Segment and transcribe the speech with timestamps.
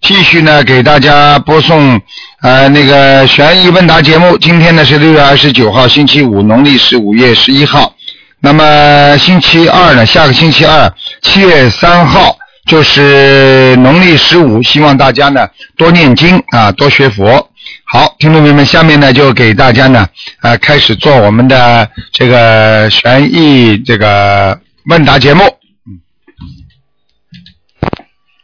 [0.00, 2.00] 继续呢，给大家播送
[2.42, 4.36] 呃那个悬疑问答节目。
[4.38, 7.92] 今天呢是六月二十九号，星期五，农历是五月十一号。
[8.38, 10.92] 那么星期二呢，下个星期二，
[11.22, 17.50] 七月三号就是农历十五，希望大家呢多念经啊，多学佛。
[17.86, 20.06] 好，听众朋友们，下面呢就给大家呢
[20.42, 25.42] 呃开始做我们的这个悬疑这个问答节目。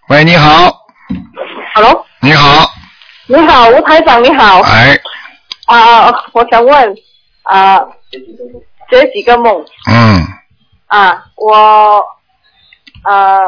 [0.09, 0.82] 喂，你好，
[1.75, 2.71] Hello，你好，
[3.27, 4.61] 你好，吴台长，你好。
[4.61, 5.01] 哎，
[5.67, 6.95] 啊、我想问
[7.45, 7.81] 啊、
[8.91, 10.23] 这几个梦嗯，
[10.87, 12.05] 啊，我
[13.05, 13.41] 呃，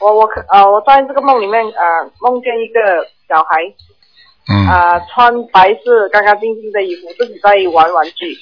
[0.00, 2.80] 我我可呃，我在这个梦里面呃，梦见一个
[3.28, 3.60] 小孩
[4.48, 8.34] 嗯，啊、穿白色干干净净的衣服，自己在玩玩具，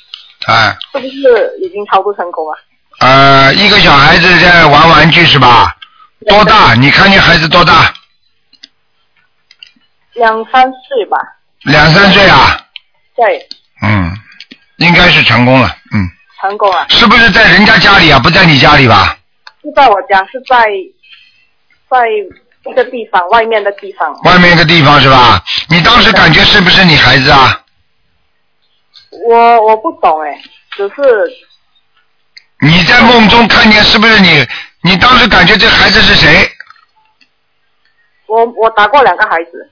[0.46, 2.54] 哎，是不是已经超度成功啊？
[3.00, 5.74] 呃，一个小孩子在玩玩具是吧？
[6.28, 6.74] 多大？
[6.74, 7.92] 你看见孩子多大？
[10.18, 11.16] 两三岁吧。
[11.62, 12.60] 两三岁啊？
[13.16, 13.48] 对，
[13.82, 14.12] 嗯，
[14.76, 16.08] 应该是成功了，嗯，
[16.40, 18.18] 成功了，是不是在人家家里啊？
[18.18, 19.16] 不在你家里吧？
[19.62, 20.66] 不在我家，是在
[21.90, 22.08] 在
[22.70, 24.12] 一个地方，外面的地方。
[24.24, 25.42] 外面一个地方是吧？
[25.68, 27.60] 你当时感觉是不是你孩子啊？
[29.28, 30.40] 我我不懂哎，
[30.72, 31.02] 只是
[32.60, 34.46] 你在梦中看见是不是你？
[34.82, 36.48] 你当时感觉这孩子是谁？
[38.26, 39.70] 我我打过两个孩子，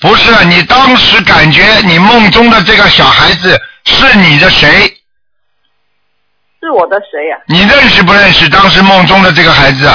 [0.00, 4.68] 不是，你当时感觉你梦中的这个小孩子是你的谁？
[6.60, 9.88] 是我的谁呀、你认识不认识当时梦中的这个孩子？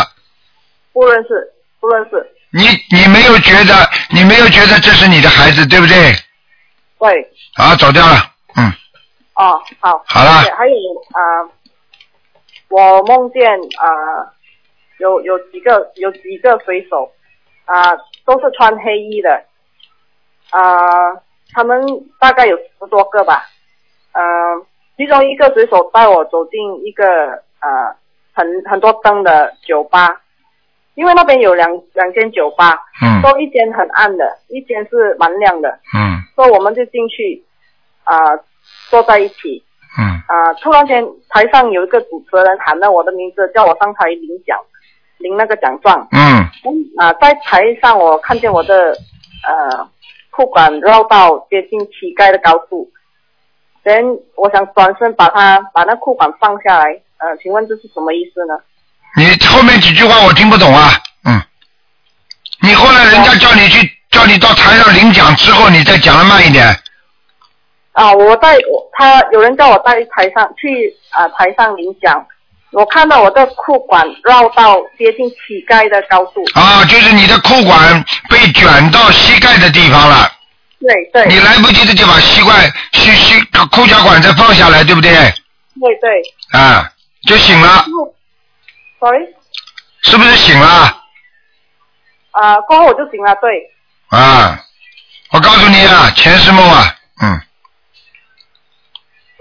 [0.94, 2.26] 不认识，不认识。
[2.54, 6.16] 你你没有觉得你没有觉得这是你的孩子，对不对？
[7.00, 8.72] 对，啊，走掉了，嗯，
[9.36, 10.04] 哦，好。
[10.08, 10.74] 好了谢谢还有
[11.12, 11.20] 啊、
[12.70, 14.32] 我梦见啊、
[15.00, 17.12] 有有几个有几个水手
[17.66, 17.92] 啊、
[18.26, 19.44] 都是穿黑衣的，
[20.52, 21.16] 啊、
[21.54, 21.82] 他们
[22.20, 23.44] 大概有十多个吧，
[24.14, 24.22] 嗯、
[24.98, 27.06] 其中一个水手带我走进一个
[27.60, 27.96] 呃
[28.34, 30.22] 很很多灯的酒吧，
[30.96, 33.22] 因为那边有两两间酒吧，嗯。
[33.22, 36.20] 都一间很暗的，一间是蛮亮的，嗯。
[36.36, 37.44] 所以我们就进去
[38.04, 38.18] 啊、
[38.90, 39.64] 坐在一起。
[39.98, 40.04] 嗯。
[40.28, 44.58] 啊、突然间台上有一个主持人喊了我的名字，叫我上台领奖，
[45.20, 46.08] 领那个奖状。
[46.12, 46.44] 嗯
[46.98, 48.92] 啊、在台上我看见我的
[49.48, 49.88] 呃
[50.32, 52.90] 裤管绕到接近膝盖的高度，
[53.84, 54.02] 然
[54.36, 58.54] 我想转身把它把那裤管放下来，呃，请问这是什么意思呢？
[59.18, 60.90] 你后面几句话我听不懂啊，
[61.26, 61.42] 嗯，
[62.62, 66.66] 你后来人家叫你去叫你到台上领奖之后，你再讲的慢一点，
[67.92, 72.26] 啊，我在我他有人叫我在台上去啊、台上领奖，
[72.72, 76.44] 我看到我的裤管绕到接近膝盖的高度。
[76.54, 80.32] 啊，就是你的裤管被卷到膝盖的地方了，
[80.80, 85.12] 对对你来不及的就把膝盖膝膝裤脚管再放下来，对不对？
[85.12, 86.60] 对对。
[86.60, 86.90] 啊，
[87.28, 87.86] 就醒了
[89.00, 89.20] ，Sorry，
[90.04, 90.98] 是不是醒了？
[92.32, 93.70] 啊、过后我就醒了，对。
[94.10, 94.58] 啊，
[95.32, 97.42] 我告诉你啊，前世梦啊，嗯，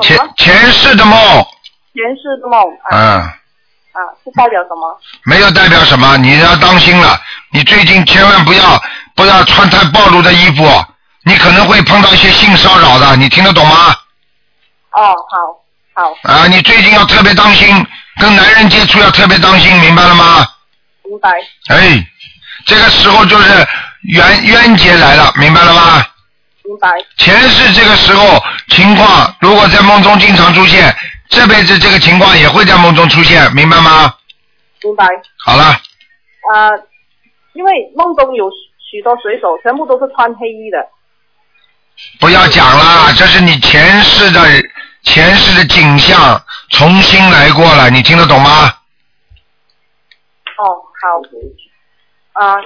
[0.02, 0.18] 前？
[0.36, 1.46] 前世的梦，
[1.92, 5.00] 前世的梦啊、嗯，啊，是代表什么？
[5.24, 7.20] 没有代表什么，你要当心了。
[7.52, 8.80] 你最近千万不要
[9.16, 10.64] 不要穿太暴露的衣服，
[11.24, 13.94] 你可能会碰到一些性骚扰的，你听得懂吗？
[14.92, 15.14] 哦，
[15.94, 17.86] 好，好，啊，你最近要特别当心，
[18.20, 20.46] 跟男人接触要特别当心，明白了吗？
[21.04, 21.28] 明白，
[21.70, 22.06] 哎，
[22.66, 23.66] 这个时候就是
[24.14, 26.04] 冤冤结来了，明白了吗？
[26.64, 30.94] 明白，前世这个时候情况，如果在梦中经常出现，
[31.30, 34.14] 这辈子这个情况也会在梦中出现，明白吗？
[34.82, 35.06] 明白。
[35.38, 35.64] 好了，
[36.52, 36.70] 啊、
[37.54, 38.50] 因为梦中有
[38.90, 40.78] 许多水手，全部都是穿黑衣的。
[42.18, 44.40] 不要讲了，这是你前世的
[45.02, 48.74] 前世的景象，重新来过了，你听得懂吗？
[50.58, 50.64] 哦，
[51.00, 51.20] 好。
[52.32, 52.56] 啊、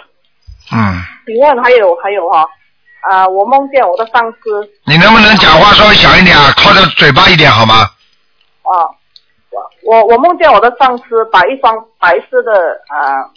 [0.73, 2.47] 嗯，请问还有还有哈、
[3.11, 6.53] 啊、我梦见我的上司你能不能讲话稍微响一点啊？
[6.57, 7.91] 靠着嘴巴一点好吗？
[8.65, 8.91] 啊，
[9.85, 12.53] 我我我梦见我的上司把一双白色的
[12.89, 13.29] 啊、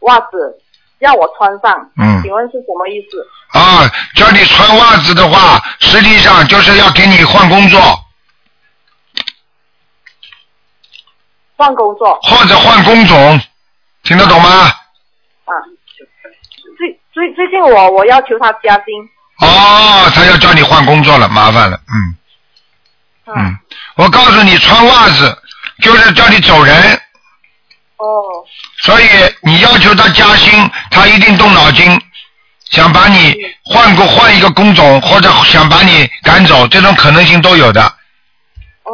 [0.00, 0.58] 袜子
[0.98, 3.58] 要我穿上，嗯请问是什么意思？
[3.58, 7.80] 啊，叫你穿袜子的话，实际上就是要给你换工作。
[11.56, 13.40] 换工作或者换工种，
[14.02, 14.48] 听得懂吗？
[15.44, 15.52] 啊。
[16.76, 18.86] 最最最近我我要求他加薪，
[19.40, 23.58] 哦，他要叫你换工作了，麻烦了，嗯嗯，
[23.96, 25.38] 我告诉你，穿袜子
[25.82, 26.76] 就是叫你走人，
[27.96, 28.44] 哦
[28.82, 29.06] 所以
[29.42, 32.00] 你要求他加薪，他一定动脑筋，
[32.70, 37.80] 想把你换个换一个工种，或者想把你赶走，这种可能性都有的。
[38.82, 38.92] 哦，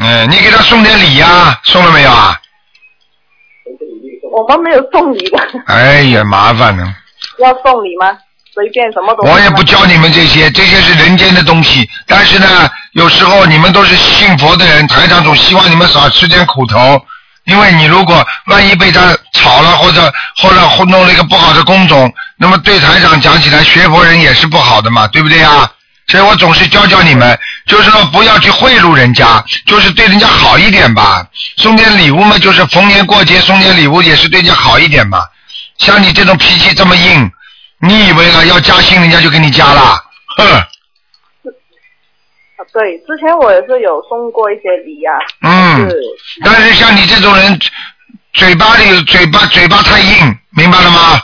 [0.00, 2.38] 嗯，你给他送点礼呀、送了没有啊？
[4.32, 6.94] 我们没有送礼的，哎呀，麻烦了。
[7.38, 8.18] 要送礼吗？
[8.52, 9.22] 随便什么都。
[9.22, 11.88] 我也不教你们这些，这些是人间的东西。
[12.06, 12.46] 但是呢，
[12.92, 17.00] 有时候你们都是信佛的人，台长总希望你们少吃点苦头。
[17.44, 19.00] 因为你如果万一被他
[19.32, 25.68] 炒了，或者或者弄了一个不好的工种，那么对台长讲起来，学佛人也是不好的嘛，对不对啊？
[26.06, 27.36] 所以我总是教教你们，
[27.66, 31.24] 就是说不要去贿赂人家，就是对人家好一点吧。
[31.56, 35.18] 送点礼物嘛，就是逢年过节送点礼物，也是对人家好一点嘛。
[35.78, 37.28] 像你这种脾气这么硬，
[37.80, 39.98] 你以为了要加薪，人家就给你加了？
[40.36, 40.64] 哼，
[42.72, 45.88] 对，之前我也是有送过一些礼呀、嗯。
[46.42, 47.60] 但是像你这种人，
[48.32, 51.20] 嘴巴里嘴巴嘴巴太硬，明白了吗？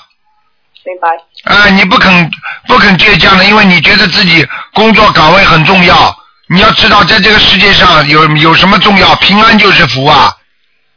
[0.85, 1.09] 明白。
[1.45, 2.31] 啊、你不肯
[2.67, 6.15] 不肯倔强的，因为你觉得自己工作岗位很重要。
[6.50, 9.15] 你要知道，在这个世界上有有什么重要？
[9.17, 10.31] 平安就是福啊，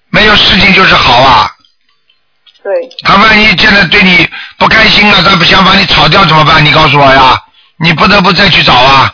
[0.10, 1.50] 没有事情就是好啊。
[2.62, 6.64] 对，他万一现在对你不开心了，他不想把你炒掉怎么办？
[6.64, 7.42] 你告诉我呀，
[7.78, 9.14] 你不得不再去找啊。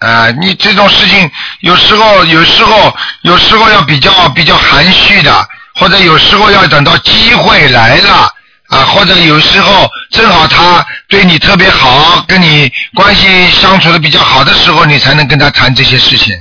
[0.00, 1.30] 对，啊、你这种事情
[1.60, 5.32] 有时候有时候有时候要比较比较含蓄的，
[5.74, 8.32] 或者有时候要等到机会来了
[8.68, 16.34] 啊，或者有时候正好他对你特别好，跟你关系相处的比较好的时候，你才能跟他谈这些事情。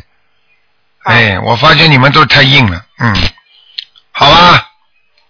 [1.04, 3.16] 哎，我发现你们都太硬了，嗯，
[4.12, 4.68] 好吧，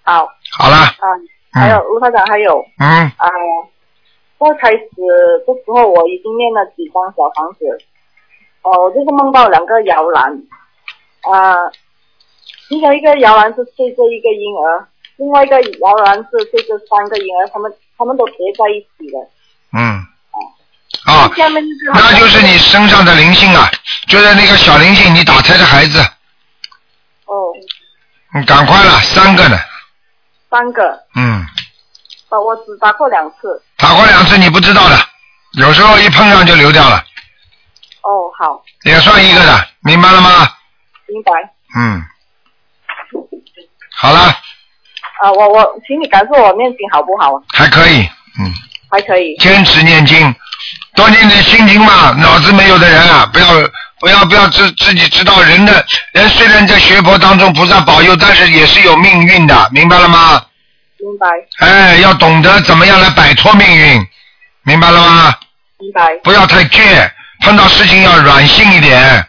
[0.03, 0.27] 好。
[0.57, 0.91] 好了，啊，
[1.53, 2.87] 还有卢台长，还有嗯，
[3.17, 3.27] 啊，
[4.39, 4.79] 在开始
[5.45, 7.96] 的时候我已经念了几张小房子，哦，
[8.71, 10.31] 我就是梦到两个摇篮，
[11.21, 11.55] 啊，
[12.67, 14.87] 其中一个摇篮是睡着一个婴儿，
[15.17, 19.17] 另外一个摇篮是睡着三个婴儿，他们他们都叠在一起的。
[19.73, 20.05] 嗯，
[21.05, 21.29] 啊，
[21.93, 23.69] 那就是你身上的灵性啊，
[24.07, 25.99] 就是那个小灵性，你打胎的孩子，
[27.25, 27.53] 哦，
[28.33, 29.57] 你赶快了，三个呢，
[30.49, 31.45] 三个，嗯，
[32.29, 33.61] 哦，我只打过两次。
[33.77, 34.95] 打过两次你不知道的，
[35.59, 37.03] 有时候一碰上就流掉了，
[38.07, 40.47] 哦，好，也算一个的，明白了吗？
[41.07, 41.31] 明白。
[41.75, 42.01] 嗯，
[43.97, 44.19] 好了，
[45.21, 47.33] 啊，我我，请你感受我念经好不好？
[47.49, 48.07] 还可以，
[48.39, 48.53] 嗯，
[48.89, 49.35] 还可以。
[49.37, 50.33] 坚持念经，
[50.95, 52.11] 多念点心经嘛。
[52.11, 53.47] 脑子没有的人啊，不要
[53.99, 60.41] 不要不要自自己知道人的人虽然在学佛当中菩萨保佑，但是也是有命运的，明白了吗？
[60.99, 61.27] 明白，
[61.59, 64.07] 哎，要懂得怎么样来摆脱命运，
[64.63, 65.35] 明白了吗？
[65.77, 66.15] 明白。
[66.23, 67.11] 不要太倔，
[67.47, 69.25] 碰到事情要软性一点。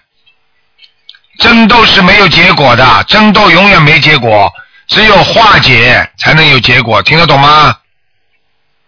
[1.38, 4.52] 争斗是没有结果的，争斗永远没结果，
[4.88, 7.76] 只有化解才能有结果，听得懂吗？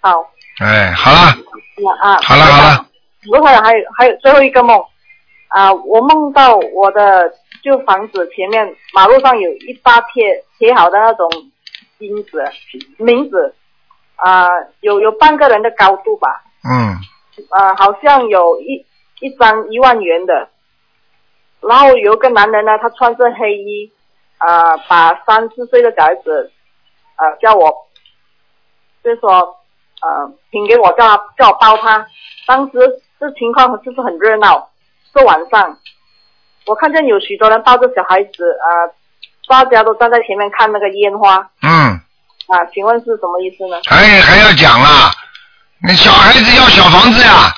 [0.01, 0.11] 好。
[0.59, 1.19] 哎，好了，
[2.03, 2.19] 啊。
[2.25, 2.85] 好了好了。
[3.23, 4.77] 卢台长还有还有最后一个梦
[5.47, 11.31] 啊，我梦到我的旧房子前面马路上有一大贴贴好的那种
[12.01, 12.43] 金子
[12.97, 13.55] 名字
[14.17, 14.49] 啊，
[14.81, 16.99] 有有半个人的高度吧，嗯，
[17.51, 18.85] 啊，好像有一
[19.21, 20.49] 一张一万元的，
[21.61, 23.93] 然后有一个男人呢，他穿着黑衣，
[24.39, 26.51] 啊，把三四岁的小孩子，
[27.17, 27.87] 呃，叫我，
[29.05, 29.31] 就是说，
[30.01, 32.07] 呃，请给我叫他叫我包他。
[32.47, 32.73] 当时
[33.21, 34.71] 这情况就是很热闹，
[35.15, 35.79] 是晚上，
[36.67, 38.67] 我看见有许多人抱着小孩子，啊、
[39.47, 42.01] 大家都站在前面看那个烟花，嗯，
[42.49, 43.81] 啊，请问是什么意思呢？
[43.85, 45.11] 还还要讲啊，
[45.83, 47.53] 那小孩子要小房子呀，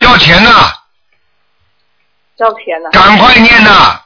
[0.00, 0.50] 要钱呐、
[2.38, 2.90] 要钱呢？
[2.92, 4.00] 赶快念呐、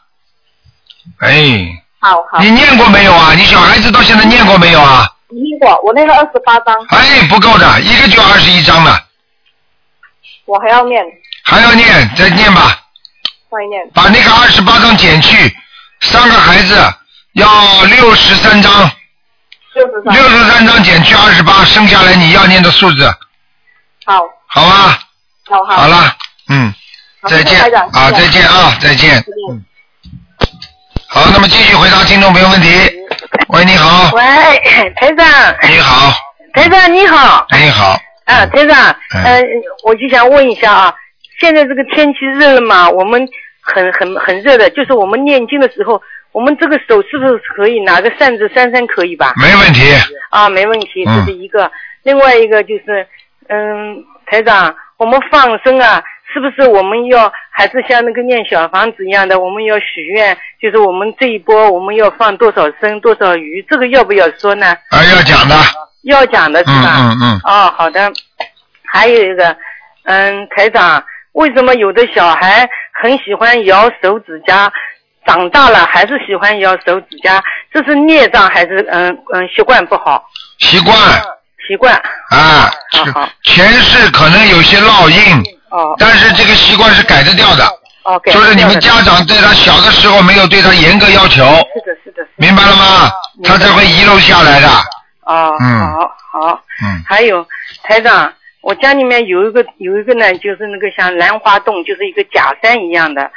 [1.18, 3.34] 哎，好好，你念过没有啊？
[3.34, 5.08] 你小孩子到现在念过没有啊？
[5.28, 9.04] 念过，我那个二十八章，哎，不够的，一个就二十一张了，
[10.44, 11.04] 我还要念，
[11.44, 12.78] 还要念，再念吧。
[13.50, 13.90] 再念。
[13.92, 15.56] 把那个二十八张减去，
[16.00, 16.76] 三个孩子
[17.32, 18.90] 要六十三张，
[19.74, 20.14] 六十三。
[20.14, 23.04] 六十三张减去二十八，剩下来你要念的数字，
[24.04, 25.00] 好，好吧？
[25.48, 25.76] 好好。
[25.78, 26.16] 好了，
[26.48, 26.79] 嗯，好
[27.28, 27.60] 再见
[27.92, 29.18] 啊，再见啊，再见。
[29.50, 29.64] 嗯。
[31.08, 32.68] 好，那么继续回答听众朋友问题。
[33.48, 34.22] 喂，你好，喂，
[34.96, 35.26] 台长，
[35.68, 36.12] 你好，
[36.54, 39.42] 台长你好，你好，啊，台长，嗯呃，
[39.84, 40.94] 我就想问一下啊，
[41.40, 43.28] 现在这个天气热了嘛，我们
[43.60, 46.00] 很很很热的，就是我们念经的时候
[46.32, 49.34] 我们这个手是不是可以拿个扇子扇扇可以吧？
[49.36, 49.82] 没问题。
[50.30, 51.70] 啊，没问题，嗯这是一个。
[52.04, 53.06] 另外一个就是，
[53.48, 53.96] 嗯，
[54.26, 64.76] 台长，我们放生啊，是不是我们要还是像那个念小房子一样的，我们要许愿，就是我们这一波我们要放多少生多少鱼，这个要不要说呢？
[64.90, 65.54] 啊，要讲的。
[66.04, 66.96] 要讲的是嗯吧？
[66.98, 67.40] 嗯嗯。
[67.44, 68.10] 哦，好的。
[68.90, 69.54] 还有一个，
[70.04, 72.66] 嗯，台长，为什么有的小孩
[73.02, 74.72] 很喜欢咬手指甲，
[75.26, 77.42] 长大了还是喜欢咬手指甲？
[77.70, 80.24] 这是孽障还是嗯嗯习惯不好？
[80.58, 80.96] 习惯
[81.68, 81.94] 习惯。
[82.30, 83.28] 啊，好好。
[83.44, 87.64] 前世可能有些烙印，哦但是这个习惯是改得掉的。
[88.02, 92.26] 哦，改就是你们家长对他小的时候没有对他严格要求，是的，是的。
[92.36, 93.10] 明白了吗？
[93.44, 94.68] 他才会遗漏下来的。
[95.24, 96.62] 哦，嗯好好。
[96.82, 97.02] 嗯。
[97.06, 97.46] 还有
[97.82, 103.30] 台长，我家里面有一个有一个呢，就是那个像兰花洞，就是一个假山一样的，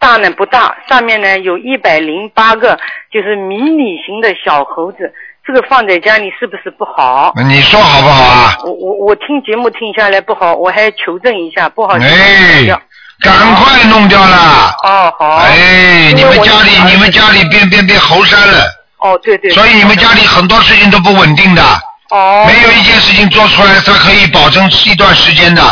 [0.00, 2.76] 大呢不大，上面呢有一百零八个
[3.12, 5.14] 就是迷你型的小猴子，
[5.44, 7.32] 这个放在家里是不是不好？
[7.48, 8.56] 你说好不好啊？
[8.64, 12.80] 我我我听节目听下来不好，我还求证一下，不好就哎掉。
[13.20, 14.74] 赶快弄掉了。
[14.84, 15.36] 哦，好。
[15.36, 18.64] 哎，你们家里你们家里变变变猴山了，
[18.98, 19.50] 哦，对对。
[19.50, 21.62] 所以你们家里很多事情都不稳定的。
[22.10, 22.44] 哦。
[22.46, 25.62] 没有一件事情做出来，它可以保证一段时间的。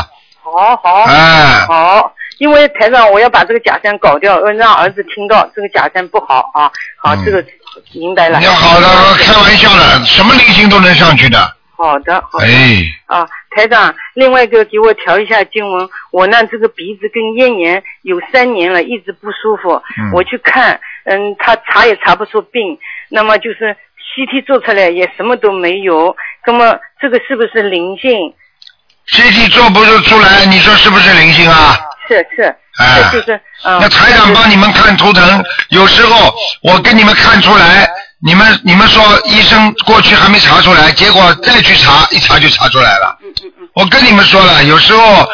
[0.42, 1.02] 好好。
[1.04, 6.70] 哎好，因为台上，我要把这个假山搞掉，要让儿子听到这个假山不好啊。
[7.02, 7.44] 好，这个
[7.94, 8.40] 明白了。
[8.42, 8.86] 要好的，
[9.22, 11.38] 开玩笑的，什么灵性都能上去的。
[11.76, 12.46] 好的，好的。
[12.46, 19.82] 哎，啊，台长，另外一个给我调一下经文，我呢这个鼻子跟咽炎有三年了，一直不舒服。
[19.98, 23.76] 嗯我去看，嗯，他查也查不出病，那么就是
[24.14, 26.14] CT 做出来也什么都没有，
[26.46, 28.34] 那么这个是不是灵性
[29.08, 31.78] ？CT 做不出来，你说是不是灵性啊？
[32.06, 33.78] 是是，哎是就是嗯。
[33.80, 37.88] 那台长帮你们看图腾，有时候我跟你们看出来，
[38.22, 43.16] 你们你们说医生过去还没查出来，结果再去查，一查就查出来了。
[43.74, 45.26] 我跟你们说了，有时候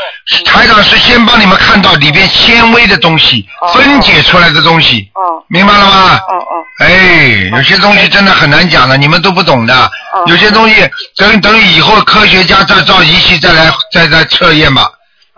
[0.45, 6.21] 台长是先帮你们看到里边纤维的东西，分解出来的东西，哦，明白了吗？
[6.29, 6.63] 哦哦。
[6.81, 9.91] 哎，有些东西真的很难讲的，你们都不懂的。
[10.27, 10.75] 有些东西
[11.17, 14.87] 等等以后科学家再造仪器再来再再测验嘛，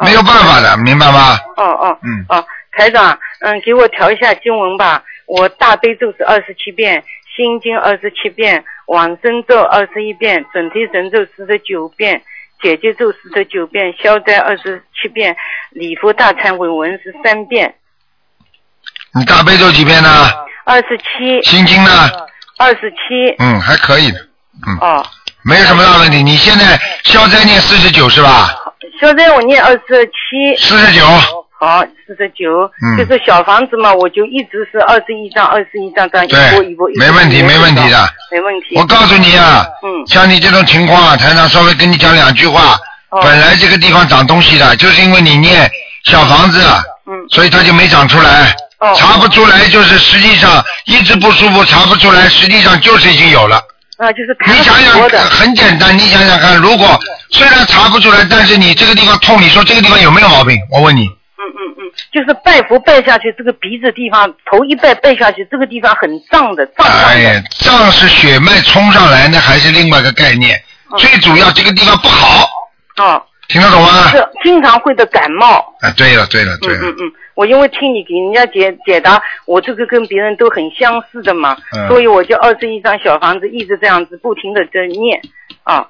[0.00, 1.36] 没有办法的，明白吗？
[1.56, 5.02] 哦哦，嗯哦，台长，嗯，给我调一下经文吧。
[5.26, 7.04] 我大悲咒是二十七遍，
[7.36, 12.22] 心经二十七遍，往生咒二十一遍，准提神咒四十九遍，
[12.62, 15.36] 解结咒四十九遍，消灾二十七遍，
[15.70, 17.74] 礼佛大忏悔文是三遍，
[19.14, 20.08] 你大悲咒几遍呢？
[20.64, 21.42] 二十七。
[21.42, 21.90] 心经呢？
[22.58, 23.34] 二十七。
[23.38, 24.18] 嗯，还可以的，
[24.66, 25.06] 嗯，哦，
[25.42, 26.22] 没有什么大问题。
[26.22, 28.48] 你现在消灾念四十九是吧？
[29.00, 30.56] 消灾我念二十七。
[30.56, 31.04] 四十九。
[31.60, 36.96] 好，四十九，嗯就是小房子嘛，我就一直是二十一张，二十一张，这样一波一波一。
[36.96, 38.08] 没问题，没问题的。
[38.30, 38.76] 没问题。
[38.76, 42.78] 我告诉你啊，嗯，像你这种情况啊，台长稍微跟你讲两句话。
[43.10, 45.68] 哦本来这个地方长东西的，就是因为你念
[46.04, 46.60] 小房子，
[47.06, 48.54] 嗯，所以它就没长出来。
[48.78, 53.60] 哦查不出来，就是实际上一直不舒服，查不出来，实际上就是已经有了。
[53.98, 54.94] 啊，就是你想想，
[55.28, 56.98] 很简单，你想想看，如果
[57.30, 60.56] 虽然查不出来，但是你这个地方痛，你说这个地方有没有毛病？
[60.70, 67.06] 我问你，嗯嗯嗯就是拜佛拜下去，这个鼻子地方头一拜拜下去，这个地方很胀的，胀胀的。
[67.06, 70.62] 哎呀，胀是血脉冲上来，那还是另外一个概念。
[70.96, 72.48] 最主要这个地方不好，
[72.96, 73.88] 哦，听得懂吗？
[74.10, 75.74] 是经常会的感冒。
[75.80, 85.20] 啊，对了对了对了，嗯嗯嗯，我因为听你给人家解解答，我这个跟别人都很相似的嘛，嗯所以我就二十一张小房子一直这样子不停的在念
[85.62, 85.86] 啊。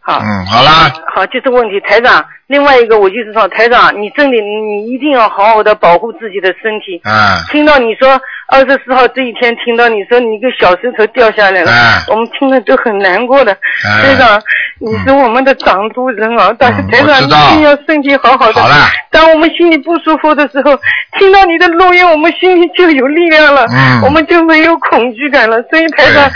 [0.00, 2.24] 好，嗯，好啦，好，就这个问题，台长。
[2.52, 7.00] 另外一个，我就是说，台长，你真的，你一定要好好的保护自己的身体。
[7.02, 12.04] 啊，听到你说二十四号这一天，听到你说你一个小石头掉下来了，啊。
[12.08, 13.52] 我们听了都很难过的。
[13.52, 13.88] 啊。
[14.02, 14.38] 台长，
[14.78, 18.60] 你是我们的掌督人啊，但是台长一定要身体好好的。
[18.60, 18.74] 好了。
[19.10, 20.78] 当我们心里不舒服的时候，
[21.18, 24.02] 听到你的录音，我们心里就有力量了，嗯。
[24.02, 25.56] 我们就没有恐惧感了。
[25.70, 26.30] 所以台长，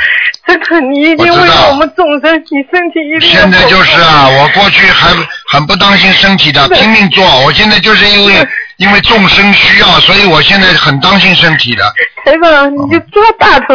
[0.46, 5.10] 这个你一定为了我们众生，你身体一定要现在就是啊，我过去还
[5.48, 11.84] 很不当心身体的，拼命做，我现在就是因为因为众生需要，所以我现在很当心身体的。
[12.24, 13.74] 台长，你就抓大头，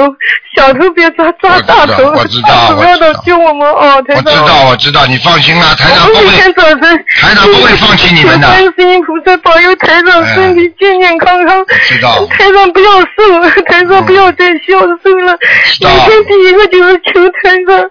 [0.58, 4.24] 小头别抓，抓大头，我知道 我知道不要的救我们哦，台长。
[4.26, 11.66] 我知道，我知道，你放心啦，台长不会天早晨，台长不会放弃你们的求观世音菩萨保佑台长身体健健康康。
[11.88, 15.34] 知道台长不要瘦，台长不要再消瘦了。
[15.82, 17.90] 道每天第一个就是求台长。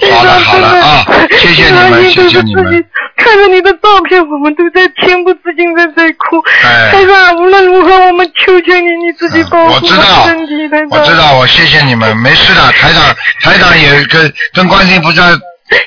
[0.00, 2.84] 台长好了长好了啊谢谢你们谢谢你们
[3.22, 6.42] 看着你的照片，我们都在情不自禁的在哭。
[6.64, 10.88] 哎哎台长，无论如何，我们求求你，你自己保护我知道身体，台长。
[10.90, 12.60] 我知道，我谢谢你们，没事的。
[12.72, 13.02] 台长，
[13.40, 15.22] 台长也跟跟观世音菩萨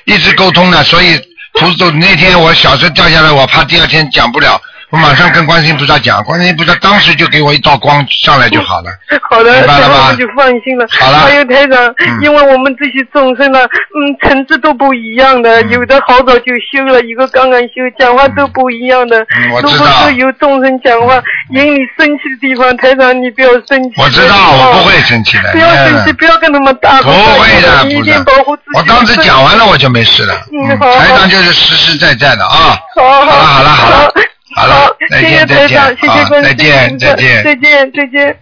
[0.05, 1.19] 一直沟通的，所以
[1.53, 4.59] 菩萨那天我小时候掉下来，我怕第二天讲不了，
[4.95, 8.89] 我马上跟观世音菩萨讲，观世音菩萨当时就给我一道光上来就好了。
[9.29, 10.87] 好的，明白了吧我就放心了。
[10.89, 19.19] 好了还有台长，嗯因为我们这些众生呢，嗯，层次都不一样的，嗯有的好早就修了，一个刚刚修，讲话都不一样的。
[19.19, 21.21] 嗯我如果知道说有众生讲话
[21.51, 24.01] 引你生气的地方，台长你不要生气。
[24.01, 25.51] 我知道，我不会生气的。
[25.51, 28.77] 不要生气，不要跟他们打不会的，你一不是定保护自己。
[28.77, 30.33] 我当时讲完了，我就没事了。
[30.53, 32.77] 嗯好台长就是实实在在的啊。
[32.95, 34.13] 好好了好了好了
[34.55, 38.39] 好了好，再谢谢见再见台长，谢谢好观世音再见再见再见再见。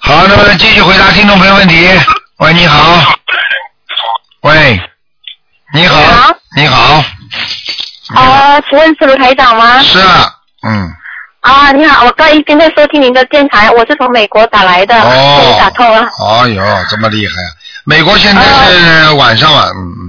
[0.00, 1.88] 好，那么继续回答听众朋友问题。
[2.38, 3.16] 喂，你好。
[4.42, 4.78] 喂，
[5.72, 7.02] 你好，你好。
[8.14, 9.82] 啊，请问是卢台长吗？
[9.82, 10.30] 是啊，
[10.68, 10.92] 嗯，
[11.40, 16.06] 啊，你好，我刚一边在收听您的电台，我是从美国打来的，哦终于打通了。
[16.20, 17.48] 哦哟，这么厉害啊！
[17.86, 20.03] 美国现在是晚上了，嗯嗯。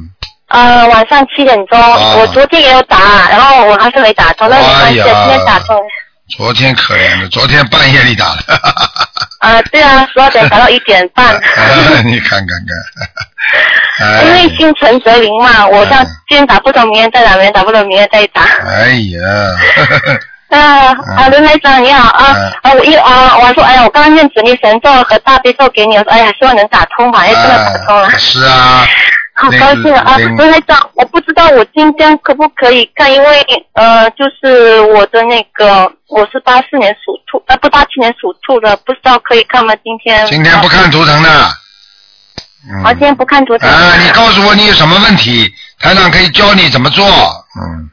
[0.49, 2.97] 呃，晚上七点钟，哦我昨天也有打，
[3.29, 5.75] 然后我还是没打通，那没关系，哎呀今天打通。
[6.27, 8.41] 昨天可怜了，昨天半夜里打的。
[9.39, 11.35] 啊，对啊，十二点打到一点半。
[12.05, 14.07] 你看看看。
[14.07, 18.41] 哎因为心诚则灵嘛，我像嗯今天打不通，明天再打，明天打不通，明天再打。
[18.41, 19.19] 哎呀，
[20.49, 28.07] 啊啊，刘台长你好啊嗯啊，我一啊，我还说哎呀，我刚刚念紫力神咒和大悲咒给你，我说哎呀，希望能打通吧，哎，真的打通了。
[28.07, 28.85] 哎是啊，
[29.37, 30.17] 好高兴啊！
[30.17, 39.73] 零卢台长，我不知道我今天可不可以看，因为呃，就是我的那个我是八四年属兔，呃，不八七年属兔的，不知道可以看吗？
[39.83, 41.29] 今天今天不看图腾的。
[42.67, 43.69] 嗯啊，今天不看图腾。
[43.69, 45.47] 啊，你告诉我你有什么问题，
[45.81, 47.05] 台长可以教你怎么做。
[47.05, 47.89] 嗯，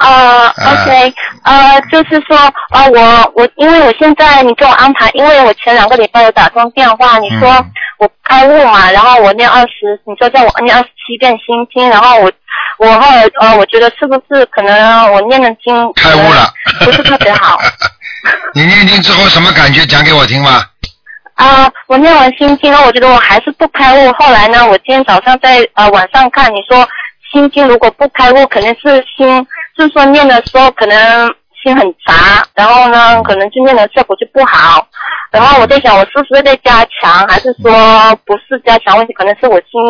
[0.00, 2.36] 呃，OK，呃，就是说，
[2.70, 12.30] 呃，我我因为我现在你给我安排，因为我前两个礼拜有打通电话，你说嗯我开悟嘛，然后我念二十，你说叫我念二十七遍心经，然后我
[12.78, 16.48] 我后来呃，我觉得是不是可能我念的经开悟了。
[16.84, 17.58] 不是特别好。
[18.54, 19.84] 你念经之后什么感觉？
[19.86, 20.64] 讲给我听吧。
[21.34, 24.12] 啊、我念完心经呢，我觉得我还是不开悟。
[24.12, 26.86] 后来呢，我今天早上在呃网上看，你说
[27.32, 29.46] 心经如果不开悟，肯定是心，
[29.78, 34.84] 就是说念的时候可能心很杂，然后呢，可能就念的效果就不好。
[35.30, 39.12] 然后我在想，我是不是在加强，还是说不是加强问题？
[39.12, 39.80] 可能是我心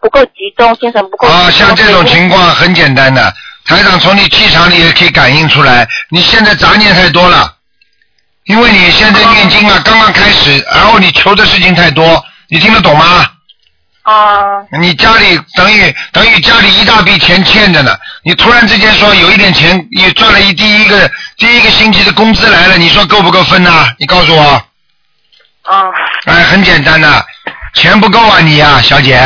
[0.00, 1.28] 不够集中，精神不够。
[1.28, 3.30] 啊，像这种情况很简单的，
[3.66, 7.56] 台长从你气场里也可以感应出来，你现在杂念太多了，
[8.44, 13.30] 因为你现在念经啊，刚刚开始，然后你求的事情太多，你听得懂吗？
[14.06, 17.90] 啊、你家里等于等于家里一大笔钱欠着呢，
[18.22, 24.62] 你突然之间说有一点钱，你赚了一第一个第一个星期的工资来了，你说够不够分呐、你告诉我，
[25.62, 25.90] 啊。
[26.26, 27.26] 哎，很简单的，
[27.74, 29.20] 钱不够啊你呀、小姐，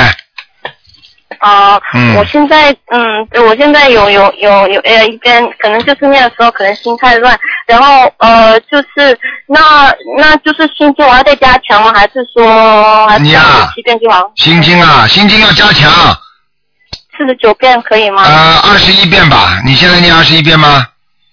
[1.40, 11.92] 啊、嗯我现在嗯，我现在有有有有呃一边可能就是念的时候可能心太乱，然后呃就是那那就是心经我要再加强吗？
[11.94, 14.31] 还是说还是你呀七遍就好？
[14.37, 15.90] 心经啊，心经要加强，
[17.16, 18.22] 四十九遍可以吗？
[18.22, 20.87] 呃，二十一遍吧，你现在念二十一遍吗？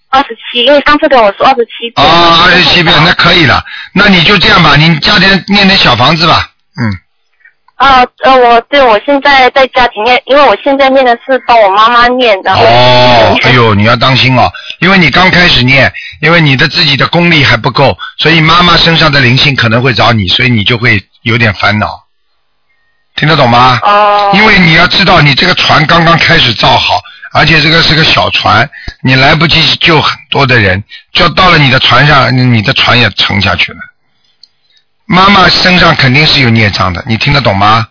[0.10, 2.08] 二十七，因为上次跟我说二十七遍。
[2.08, 3.62] 啊，二十七遍，那可以了，
[3.94, 6.50] 那你就这样吧，你加点念点小房子吧，
[6.82, 6.96] 嗯。
[7.78, 12.52] 啊呃我对我现在在家庭念，因为我现在念的是帮我妈妈念的。
[12.52, 22.04] 哦，哎呦，你要当心哦，因为你刚开始念，因为你的自己的功力还不够，所以妈妈身上的灵性可能会找你，所以你就会有点烦恼，
[23.16, 23.80] 听得懂吗？
[23.84, 24.32] 哦。
[24.34, 27.00] 因为你要知道，你这个船刚刚开始造好，
[27.32, 28.68] 而且这个是个小船，
[29.04, 33.78] 你来不及救很多的人，就到了你的船上，你的船也沉下去了。
[35.08, 37.88] 妈妈身上肯定是有孽障的，你听得懂吗？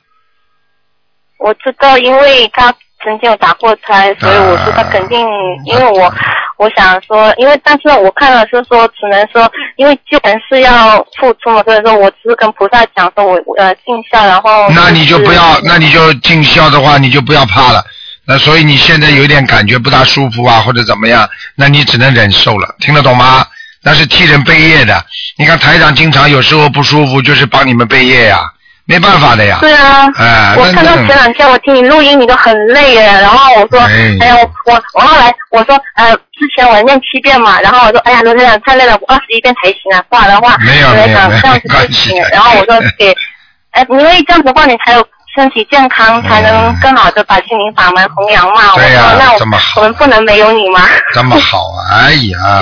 [1.38, 5.18] 我知道，因为他曾经有打过胎，所以我说他肯定，
[5.64, 6.12] 因为我
[6.59, 17.85] 我想说，因为但是我看了是说，只能说，因为救人是要付出嘛，所以说我只是跟菩萨讲说我，呃尽孝，然后、那你就不要，那你就尽孝的话，你就不要怕了。
[18.29, 23.46] 那所以你现在有点感觉不大舒服啊，或者怎么样，那你只能忍受了，听得懂吗？
[23.87, 25.01] 那是替人背业的。
[25.38, 28.40] 你看台长经常有时候不舒服，就是帮你们背业呀，
[28.85, 29.59] 没办法的呀。
[29.61, 43.14] 对啊，哎，我看到前两天我听你录音，你都很累耶，然后我说，哎哎呀，我我我后来我说，呃，之前我念七遍嘛，然后我说，哎呀，罗台长太累了，我二十一遍才行啊，不然的话，没有没有这样子不没关系行，然后我说给，
[43.70, 48.72] 哎，因为这样子的话，你才有身体健康，才能更好的把心灵法门弘扬嘛。
[48.75, 49.33] 对呀我说那
[49.77, 50.81] 我们不能没有你吗？
[51.12, 52.09] 这么好啊！
[52.09, 52.61] 哎呀，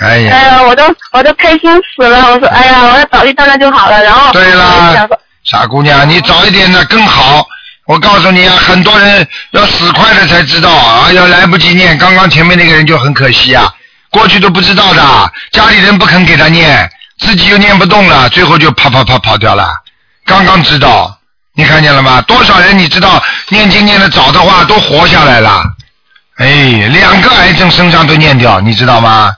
[0.00, 2.32] 哎哎呀，我都我都开心死了。
[2.32, 4.02] 我说，哎呀，我要早一到那就好了。
[4.02, 5.06] 然后对啦
[5.44, 7.46] 傻姑娘，你早一点呢更好。
[7.86, 11.96] 我告诉你啊，很多人要死快了才知道啊，要来不及念。
[11.98, 13.72] 刚刚前面那个人就很可惜啊，
[14.10, 15.02] 过去都不知道的，
[15.52, 19.68] 家里人不肯给他念，自己又念不动了，最后就啪啪啪跑掉了。
[20.24, 21.16] 刚刚知道，
[21.54, 22.22] 你看见了吗？
[22.22, 25.62] 多少人你知道念经念的早的话都活下来了，
[26.38, 29.30] 哎，两个癌症身上都念掉，你知道吗？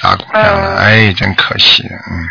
[0.00, 2.28] 傻姑娘嗯，哎，真可惜，嗯。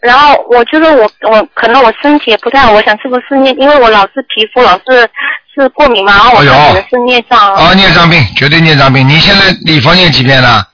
[0.00, 5.08] 然后我就是我我可能我身体也不太好，我想是不是念，因为我老是皮肤老是
[5.54, 7.54] 是过敏嘛，然后我可能是孽障。
[7.54, 9.06] 啊，孽障病，绝对孽障病。
[9.08, 10.64] 你现在礼佛念几遍了？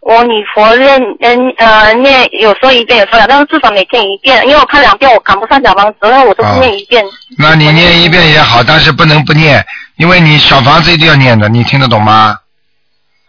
[0.00, 7.04] 我礼佛念嗯呃念有时候一遍有时候两，但是至少每天一遍，因为我看两遍我赶不上小房子，那我都是念一遍。
[7.36, 9.62] 那你念一遍也好，但是不能不念，
[9.96, 12.38] 因为你小房子一定要念的，你听得懂吗？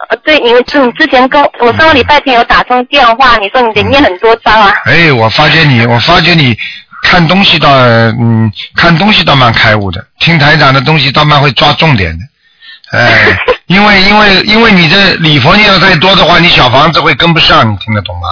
[0.08, 4.74] 呃，对，因为是你之前跟我上个礼拜天有打通电话，你说你得念很多章啊。
[4.86, 6.58] 哎，我发觉你，我发觉你
[7.04, 12.26] 看东西倒，嗯，看东西倒蛮开悟的，听台长的东西倒蛮会抓重点的。
[12.98, 18.30] 哎， 因为因为因为你这礼佛念的太多的话，你小房子会跟不上，你听得懂吗？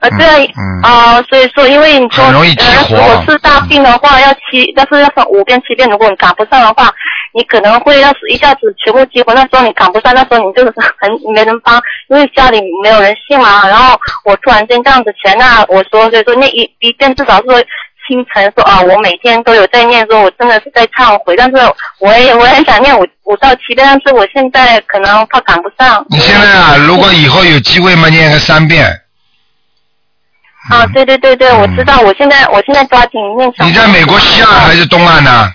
[0.00, 6.92] 呃，对啊，嗯啊、所以说，因为你说，很容易激呃，如果是大病的话，要七，但是要上五遍七遍，如果你赶不上的话，
[7.34, 13.66] 你可能会要是一下子全部激活，那时候你赶不上，那时候你就是很没人帮，因为家里没有人信嘛。
[13.68, 17.60] 然后我突然间这样子前那我说，所以说那一一遍至少是说
[18.06, 21.56] 清晨说啊，我每天都有在念，说我真的是在忏悔，但是
[21.98, 26.06] 我也我也很想念五五到七遍，但是我现在可能怕赶不上。
[26.08, 28.86] 你现在啊，如果以后有机会嘛，念个三遍。
[30.70, 33.64] 啊，对对对对，我知道，我现在我现在抓紧念小。
[33.64, 35.50] 你在美国西岸还是东岸呢？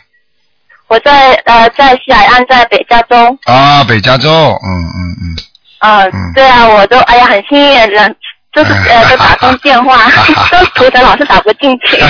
[0.88, 3.38] 我在呃在西海岸，在北加州。
[3.45, 4.30] 啊，北加州，
[4.63, 5.36] 嗯嗯嗯。
[5.80, 8.15] 啊、嗯对啊，我都哎呀很幸运，人
[8.54, 9.97] 就是 呃都打通电话，
[10.52, 12.02] 都图腾老是打不进去。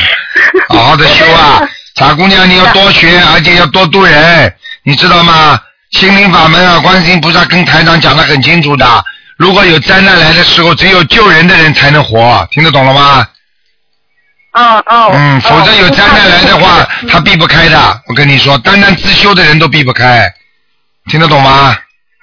[0.68, 5.58] 好好的修啊，傻姑娘，你要多学，而且要多度人，你知道吗？
[5.92, 8.84] 心灵法门啊，观世音菩萨跟台长讲的很清楚的。
[9.36, 13.28] 如果有灾难来的时候，只有救人的人才能活，听得懂了吗？
[14.52, 15.10] 嗯嗯。
[15.12, 18.02] 嗯，否则有灾难来的话，嗯他避不开的。
[18.06, 20.32] 我跟你说，单单自修的人都避不开，
[21.10, 21.76] 听得懂吗？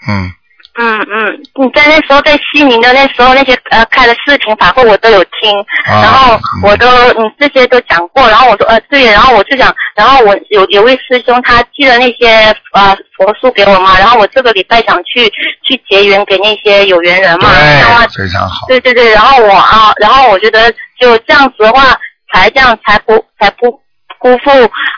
[0.08, 0.34] 嗯，
[0.76, 5.52] 嗯嗯，你在那时候在西宁的那时候那些呃开的视频法会我都有听，
[5.86, 15.30] 啊然后我都你这些都讲过，然后我说呃对，然后我就想，然后我有有位师兄他寄了那些呃佛书给我嘛，然后我这个礼拜想去
[15.64, 18.66] 去结缘给那些有缘人嘛，对，非常好。
[18.68, 21.96] 对对对，然后我啊，然后我觉得就这样子的话，
[22.34, 23.80] 才这样才不才不
[24.24, 24.50] 辜负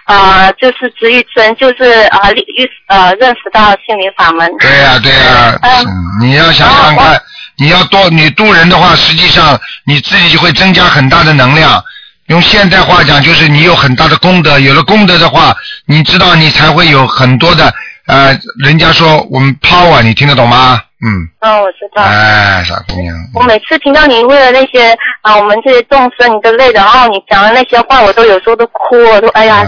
[0.06, 4.48] 呃，就是植玉尊，就是呃遇呃认识到心灵法门。
[4.60, 5.90] 对呀、对呀、嗯嗯，
[6.22, 7.20] 你要想想看，
[7.58, 11.84] 你要多你渡人的话，实际上你自己就会增加很大的能量。
[12.28, 15.56] 用现代话讲，就是你有很大的功德，有了功德的话，
[15.88, 17.74] 你知道你才会有很多的
[18.06, 20.80] 呃，人家说我们 power，你听得懂吗？
[21.06, 22.02] 嗯，嗯，我知道。
[22.02, 24.92] 哎，傻姑娘，我每次听到你为了那些
[25.22, 29.64] 啊，我们这些众生你的泪，然后你讲的那些话，我都有时候都哭我，都哎呀，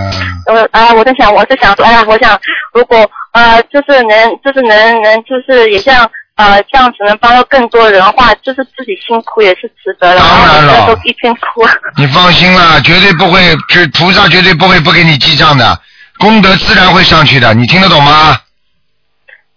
[0.48, 2.40] 嗯我啊，我在想，我在想说，哎呀，我想
[2.74, 10.20] 如果呃，就是能，就是能能，就是也像呃这样子能帮到更多人的话，就是自己辛苦也是值得的。
[10.20, 11.68] 当然了都一边哭。
[11.98, 15.80] 你放心啦，绝对不会，这菩萨绝对不会不给你记账的，
[16.18, 18.38] 功德自然会上去的，你听得懂吗？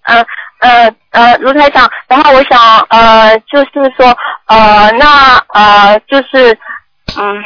[0.04, 0.24] 呃
[0.60, 6.56] 呃呃，卢台长，然后我想呃，就是说呃，那呃，就是
[7.18, 7.42] 嗯。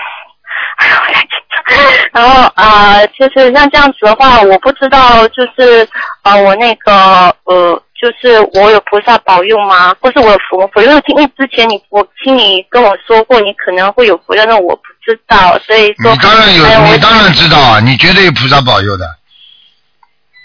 [2.12, 5.88] 然后呃，就是像这样子的话，我不知道，就是
[6.22, 9.94] 呃，我那个呃，就是我有菩萨保佑吗？
[10.00, 10.82] 或是我有佛佛？
[10.82, 19.06] 因为听之前你我听你跟我说过，你可能会有佛佑，那我不知道，所以说你当然有，你当然知道啊，你绝对有菩萨保佑的。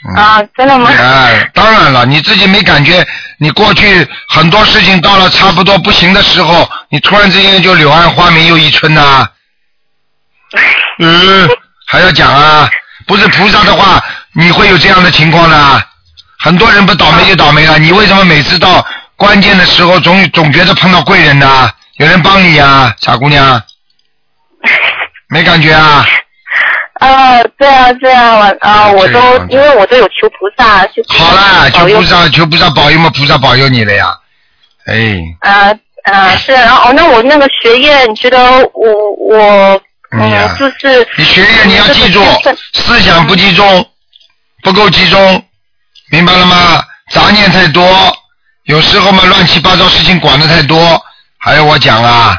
[0.07, 0.89] 嗯啊，真的吗？
[0.91, 3.05] 哎，当然了，你自己没感觉，
[3.37, 9.27] 你过去很多事情到了差不多不行的时候，你突然之间就柳暗花明又一村呐、
[10.99, 11.49] 嗯，
[11.87, 12.69] 还要讲啊？
[13.05, 14.01] 不是菩萨的话，
[14.33, 15.83] 你会有这样的情况的。
[16.41, 18.85] 很多人不倒霉就倒霉了，你为什么每次到
[19.17, 21.69] 关键的时候总总觉得碰到贵人呢？
[21.97, 23.61] 有人帮你呀、傻姑娘，
[25.27, 26.05] 没感觉啊？
[26.99, 34.13] 啊，对啊，对啊，我啊，我都因为我都有求菩萨，就好啦，求菩萨，求菩萨保佑嘛，菩萨保佑你了呀。
[34.85, 38.37] 哎，啊啊是，然后哦那我那个学业，你觉得
[38.73, 39.81] 我我
[40.11, 42.21] 嗯就是你学业你要记住
[42.73, 43.85] 思想不集中，
[44.63, 45.43] 不够集中，
[46.11, 46.83] 明白了吗？
[47.11, 48.13] 杂念太多，
[48.65, 51.01] 有时候嘛乱七八糟事情管的太多，
[51.37, 52.37] 还要我讲啊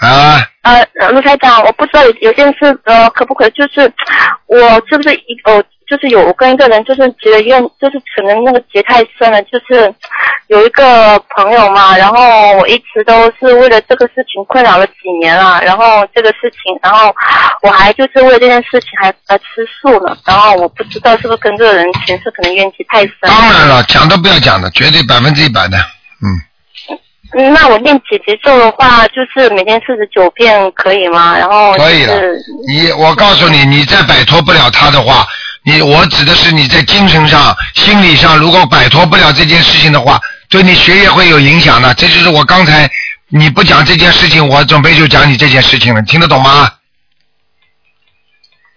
[0.00, 0.46] 啊？
[0.66, 3.90] 呃，呃卢台长，我不知道有有件事呃可不可以，就是
[4.46, 9.94] 我是不是一哦，就是有跟一个人就是结了怨，就是可能那个结太深了，就是
[10.48, 17.14] 有一个朋友嘛，然后我一直都是为了这个事情困扰了几年了，然后这个事情，然后
[17.62, 19.44] 我还就是为了这件事情还还吃
[19.80, 23.14] 素了，然后我不知道是不是跟这个人前世可能怨气太深。
[23.22, 26.42] 当然了，讲都不要讲的，绝对百分之一百的，嗯。
[27.32, 31.36] 嗯，那我念姐姐咒的话，就是每天四十九遍可以吗？
[31.36, 32.14] 然后、就是、可以了
[32.68, 35.26] 你，我告诉你，你再摆脱不了他的话，
[35.64, 41.92] 你我指的是你在精神上、心理上，如果摆脱不了这件事情的话，对你学业会有影响的。
[41.94, 42.88] 这就是我刚才
[43.28, 46.70] 你不讲这件事情，我准备就讲你这件事情了，听得懂吗？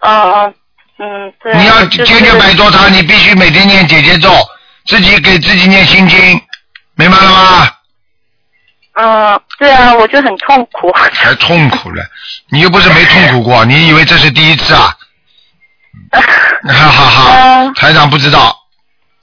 [0.00, 0.54] 嗯
[0.98, 1.54] 嗯，对。
[1.56, 4.30] 你要就是坚决摆脱他，你必须每天念姐姐咒，
[4.86, 6.18] 自己给自己念心经，
[6.96, 7.70] 明白了吗？
[8.94, 10.92] 嗯，对啊，我就很痛苦。
[10.92, 12.04] 还痛苦了，
[12.50, 14.94] 你又不是没痛苦过，你以为这是第一次啊？
[16.12, 16.20] 哈
[16.72, 18.54] 哈哈，嗯台长不知道，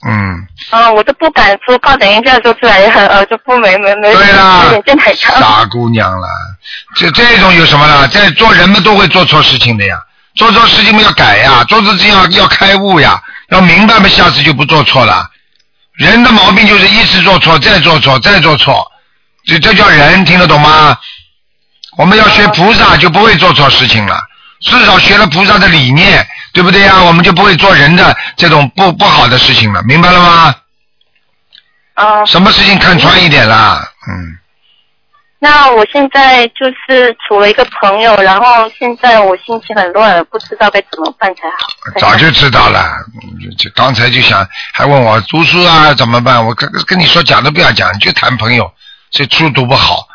[0.06, 0.46] 嗯。
[0.72, 5.38] 嗯，我都不敢说，怕等一下说出来，呃，就不没没没对啦有点见台长。
[5.40, 6.26] 傻姑娘了，
[6.96, 8.08] 这这种有什么了？
[8.08, 9.96] 在做人们都会做错事情的呀，
[10.34, 15.30] 做错事情嘛要改呀，做错事情要要开悟呀，要明白嘛，下次就不做错了。
[15.92, 18.84] 人的毛病就是一次做错，再做错，再做错，
[19.48, 20.96] 这这叫人，听得懂吗？
[21.96, 24.20] 我们要学菩萨，就不会做错事情了。
[24.60, 27.02] 至少学了菩萨的理念，对不对呀？
[27.02, 30.54] 我们就不会做人的这种不不好的事情了，明白了吗？
[31.94, 34.38] 啊，什么事情看穿一点啦，嗯。
[35.40, 41.68] 那我现在就是处了一个朋友，然后现在我心情很乱，不知道该怎么办才好。
[42.00, 46.44] 早就知道了，嗯就刚才就想还问我读书啊怎么办？
[46.44, 48.68] 我跟跟你说讲都不要讲，就谈朋友，
[49.10, 50.06] 这书读不好，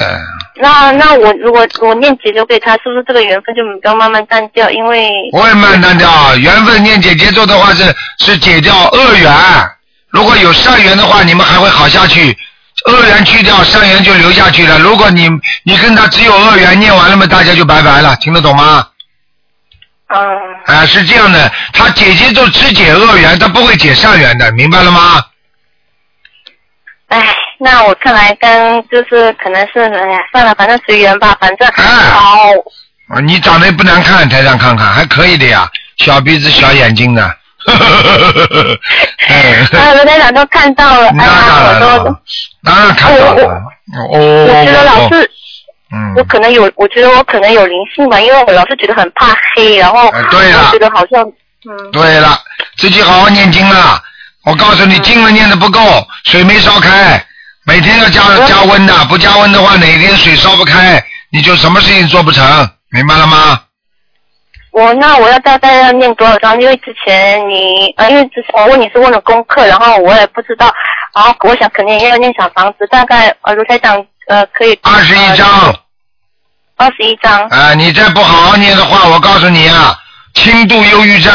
[0.00, 0.18] 呃，
[0.56, 4.70] 那那我如果我念姐姐给他，是不是这个缘分就不要慢慢淡掉？
[4.70, 6.36] 因为不会慢慢淡掉。
[6.36, 9.32] 缘分念姐姐咒的话是是解掉恶缘，
[10.08, 12.36] 如果有善缘的话，你们还会好下去。
[12.86, 14.78] 恶缘去掉，善缘就留下去了。
[14.78, 15.28] 如果你
[15.62, 18.88] 你跟他只有恶缘，念完了嘛，大家就拜拜了，听得懂吗？
[20.08, 20.20] 嗯
[20.66, 25.24] 啊，是这样的，他姐姐就只解恶缘，他不会解善缘的，明白了吗？
[27.08, 32.38] 唉，那我看来跟就是可能是哎呀，算了，反正随缘吧，反正哎好。
[33.08, 37.22] 啊，你长得也不难看，台上看看还可以的呀，小鼻子小眼睛的。
[37.66, 37.66] 嗯
[39.80, 42.20] 啊，罗台长都看到了，哎那我都了，
[42.62, 43.42] 当然看到了。
[44.12, 45.30] 哦，我觉得老是，
[45.92, 51.22] 嗯，我可能有，我觉得我可能有灵性吧，因为我老是觉得很怕黑，然后哎对了我觉得好像，
[51.68, 52.38] 嗯，对了，
[52.76, 54.02] 自己好好念经了。
[54.44, 55.80] 我告诉你，经文念的不够，
[56.24, 57.24] 水没烧开，
[57.66, 62.44] 每天要加加温的，不加温的话，哪天水烧不开，你就什么事情做不成，
[62.90, 63.60] 明白了吗？
[64.70, 66.60] 我那我要大概要念多少章？
[66.60, 70.72] 因为之前你呃，因为之前我问你是问了功课，然后我也不知道，
[71.14, 75.74] 然后我想肯定要念小房子，大概呃卢台长呃可以二十一章。
[76.76, 79.96] 二十一章，啊，你再不好好念的话，我告诉你啊，
[80.34, 81.32] 轻度忧郁症。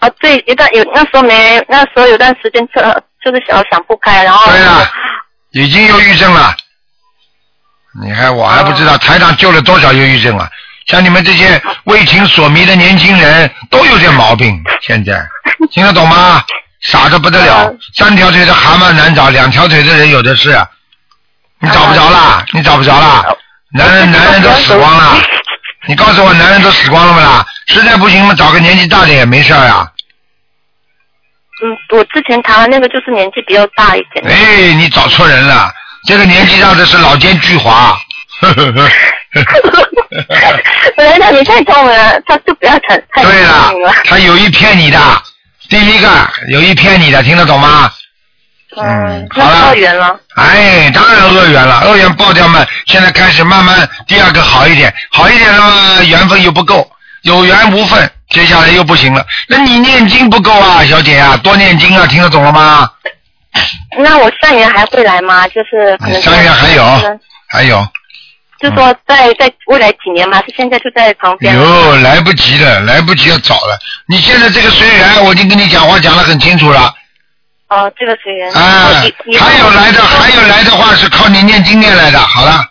[0.00, 2.82] 啊对，一段有那时候没那时候有段时间这
[3.24, 4.90] 就是想想不开，然后对了，
[5.52, 6.54] 已经忧郁症了。
[8.02, 10.48] 你看我还不知道台长救了多少忧郁症啊！
[10.86, 15.26] 像你们这些为情所迷的年轻人都有这毛病，现在
[15.70, 16.44] 听得懂吗？
[16.82, 20.50] 傻的不得了，三条腿的蛤蟆难找，两条腿的人有的是。
[21.60, 22.44] 你找不着啦？
[22.52, 23.24] 你找不着啦？
[23.72, 25.16] 男人男人都死光了，
[25.88, 27.46] 你告诉我男人都死光了不啦？
[27.68, 29.90] 实在不行嘛，找个年纪大点也没事儿呀。
[31.62, 34.26] 嗯，我之前谈的那个就是年纪比较大一点。
[34.26, 35.70] 哎，你找错人了，
[36.06, 37.94] 这个年纪大的是老奸巨猾。
[40.96, 43.72] 本来你太聪明了，他就不要谈太对了
[44.04, 44.98] 他有意骗你的，
[45.68, 46.08] 第一个
[46.48, 47.90] 有意骗你的，听得懂吗？
[48.76, 50.18] 嗯，好了元了。
[50.34, 56.90] 哎，当然恶缘了，恶缘爆掉嘛，现在开始慢慢第二个好一点，好一点了嘛，缘分又不够，
[57.24, 59.26] 有缘无分，接下来又不行了。
[59.48, 62.88] 那你念经不够啊，小姐啊，多念经啊，听得懂了吗？
[63.98, 65.46] 那我善缘还会来吗？
[65.48, 66.84] 就是可能善缘还有
[67.48, 67.86] 还有，
[68.60, 71.54] 就说在在未来几年嘛，是现在就在旁边。
[71.54, 73.78] 哟，来不及了，来不及要找了。
[74.06, 76.92] 你现在这个随缘，我已经跟你讲话讲得很清楚了。
[77.68, 78.52] 哦，这个随缘。
[78.52, 82.18] 啊你你，还有来的，还有来的话是靠你念经念来的。
[82.18, 82.62] 好了，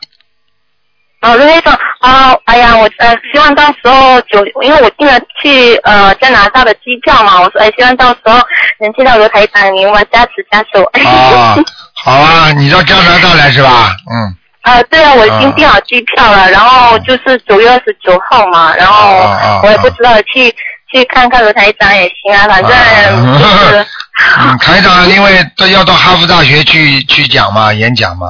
[1.23, 8.33] 哦，卢台长啊，哎呀，我呃希望到时候九，因为我订了去呃加拿大的机票嘛，我说哎希望到时候
[8.79, 10.83] 能见到罗台长，您我加持加手。
[10.93, 11.55] 啊，
[12.03, 13.95] 好啊，你到加拿大来是吧？
[14.11, 14.35] 嗯。
[14.63, 19.17] 啊， 对啊，我已经订好机票了，然后就是九月二十九号嘛，然后
[19.63, 20.53] 我也不知道去
[20.91, 23.85] 去看看罗台长也行啊，反正就是。
[24.39, 28.27] 嗯，台长因为都要到哈佛大学去去讲嘛，演讲嘛，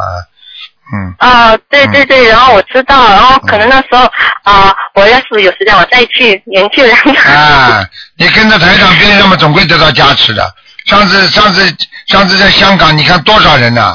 [0.93, 1.15] 嗯。
[1.17, 4.05] 啊，对对对，然后我知道，然后可能那时候
[4.43, 7.33] 啊，我要是有时间我再去，研究两场。
[7.33, 7.85] 啊，
[8.17, 10.53] 你跟着台长边上嘛，总归得到加持的。
[10.85, 11.75] 上次上次
[12.07, 13.93] 上次在香港，你看多少人呐、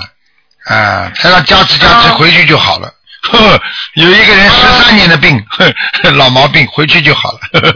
[0.67, 1.11] 啊？
[1.17, 2.93] 台长加持加持，回去就好了。
[3.31, 3.61] 呵，
[3.95, 5.73] 有一个人十三年的病，呵，
[6.13, 7.39] 老毛病，回去就好了。
[7.53, 7.75] 呵呵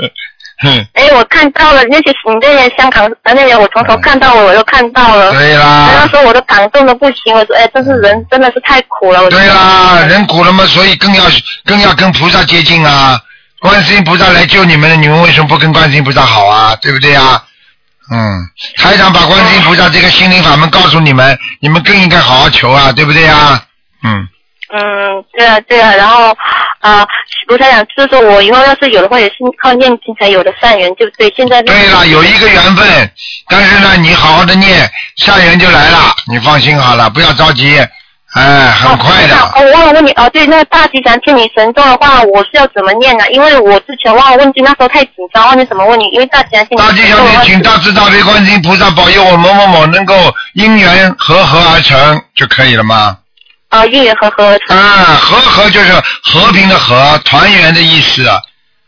[0.63, 5.33] 哼，哎，我看到了那些你那些香港呃那些，我从头看到尾，我都看到了。
[5.33, 9.23] 对啦那时候我都感动的不行，我说哎，这是人真的是太苦了。
[9.23, 11.25] 我对啦，人苦了嘛，所以更要
[11.65, 13.21] 更要跟菩萨接近啊。
[13.61, 16.77] 观世音菩萨来救你们了，你们为什么不跟观世音菩萨好啊？
[16.81, 17.43] 对不对啊？
[18.11, 18.43] 嗯，
[18.77, 23.63] 台长把观世音菩萨这个心灵法门告诉你们，你们更应该好好求啊，对不对啊？
[24.05, 24.27] 嗯，
[24.75, 26.35] 嗯，对啊，对啊，然后
[26.81, 27.07] 啊，
[27.47, 31.31] 卢台长就是说我以后要是有的话，也是靠念经才有的善缘，对不对？
[31.37, 33.11] 现在对了，有一个缘分，
[33.49, 37.79] 但是呢，你好好的念，善缘就来了，你放心好了，不要着急，
[38.35, 39.37] 哎，很快的。
[39.37, 43.29] 哦，我忘了问你哦，对，那个大吉祥天女神咒的话，我是要怎么念呢？
[43.31, 46.05] 因为我之前忘了问你，那时候太紧张，忘记怎么问你。
[46.15, 53.19] 因为大吉祥天女大吉祥天，请大慈大悲观世音菩萨保佑我某某某能够因缘和合而成就可以了吗？
[53.73, 54.77] 啊，姻缘和合而成。
[54.77, 58.29] 啊，和和就是和平的和，团圆的意思。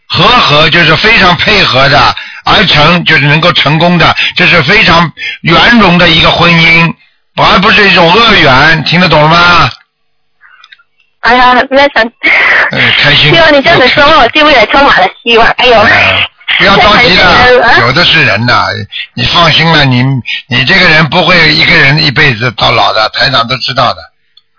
[0.06, 6.94] 和和就是非常配合的，而成就是能够成功的，这是非常圆融的一个婚姻，
[7.36, 9.70] 而不是一种恶缘，听得懂了吗？
[11.20, 12.04] 哎呀，不要想，
[12.70, 13.32] 哎，开心。
[13.32, 15.48] 希望你这样子说，我对未来充满了希望。
[15.56, 15.86] 哎呦，
[16.58, 18.68] 不要着急的， 有的是人呐，
[19.14, 20.04] 你放心了，你
[20.48, 24.13] 你这个人不会一个人一辈子到老的，台长都知道的。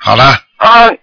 [0.06, 0.38] 好了。
[0.60, 0.94] 哦，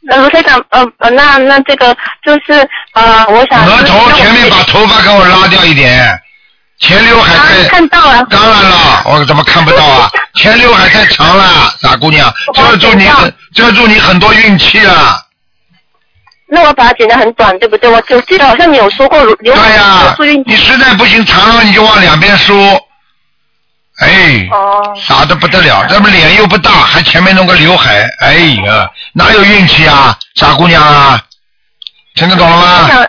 [0.00, 3.66] 那卢台长，呃呃，那那这个就是呃，我想。
[3.66, 6.18] 额头前面把头发给我拉掉一点，
[6.80, 7.68] 前刘海太。
[7.68, 8.26] 看到了。
[8.30, 10.10] 当然了，我怎么看不到啊？
[10.36, 11.44] 前刘海太长了，
[11.82, 15.20] 傻姑娘，遮住你很遮住你很多运气啊。
[16.48, 17.90] 那我把它剪得很短，对不对？
[17.90, 19.68] 我我记得好像你有说过刘海
[20.16, 20.42] 对呀。
[20.46, 22.54] 你实在不行，长了你就往两边梳。
[23.98, 24.94] 哎，哦。
[25.00, 31.20] 傻的不得了，这么脸又不大，还前面弄个刘海，哎呀，哪有运气啊，傻姑娘啊？
[32.14, 32.62] 听得懂了吗？
[32.66, 33.08] 啊，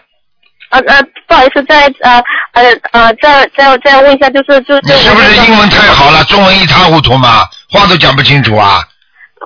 [0.72, 2.22] 呃呃，不好意思，再呃
[2.54, 4.82] 呃呃，再再再问一下，就是就是。
[4.84, 7.44] 你是不是英文太好了，中文一塌糊涂嘛？
[7.70, 8.84] 话都讲不清楚啊？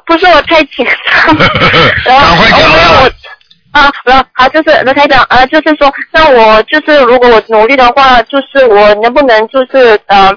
[0.08, 10.30] 不是我太紧张， 赶快讲啊我啊，好，好，就是罗台长，呃，就是说，那我就是如果我努力的话，就是我能不能就是呃，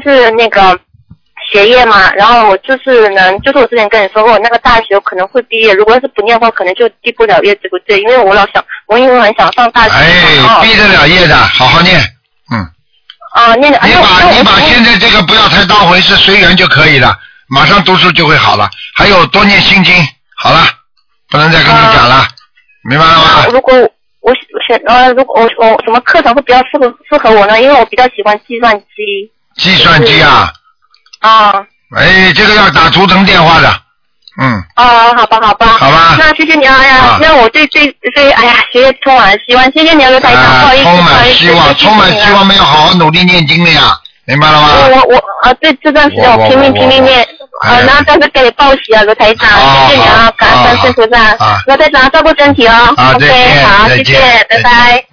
[0.00, 0.78] 就是那个
[1.52, 8.00] 学业嘛，然后我就是能，就是我之前跟你说过，我那个大学可能会毕业，如果要是不念的话，可能就毕不了业，对不对？
[8.00, 9.94] 因为我老想，我因为很想上大学。
[9.94, 12.00] 哎，毕得了业的，好好念。
[12.52, 12.58] 嗯
[13.34, 13.78] 啊，念的。
[13.84, 17.16] 你把你把现在这个不要太当回事，随缘就可以了，
[17.48, 18.68] 马上读书就会好了。
[18.96, 19.94] 还有多念心经，
[20.36, 20.60] 好了，
[21.30, 22.26] 不能再跟你讲了，
[22.88, 23.46] 明白了吗？
[23.52, 23.74] 如果
[24.20, 24.32] 我
[24.66, 27.60] 选呃，如果我我什么课程会比较适合适合我呢？
[27.60, 29.30] 因为我比较喜欢计算机。
[29.56, 30.52] 计算机啊，
[31.20, 31.52] 啊
[31.96, 33.68] 哎，这个要打图腾电话的，
[34.40, 35.66] 嗯，哦，好吧好吧。
[35.78, 44.68] 好吧那谢谢你啊，哎呀啊，那我对对对，哎呀，谢谢充满了希望，谢谢你啊，刘台长，不啊好意，思，充满不好意思，希望，充满希望，没有好好努力念经的呀，明白了吗？
[44.72, 47.24] 我我我啊，对这段时间我我拼命拼命念，
[47.62, 49.48] 哎啊，然后再次给你报喜啊，刘台长，
[49.88, 55.04] 谢谢你啊，感恩观世音菩萨啊，罗台长照顾身体哦啊，OK，好，谢谢，拜拜。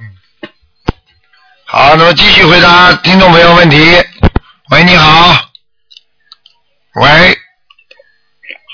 [1.66, 4.04] 好，那么继续回答听众朋友问题。
[4.72, 5.36] 喂，你好。
[6.96, 7.02] 喂，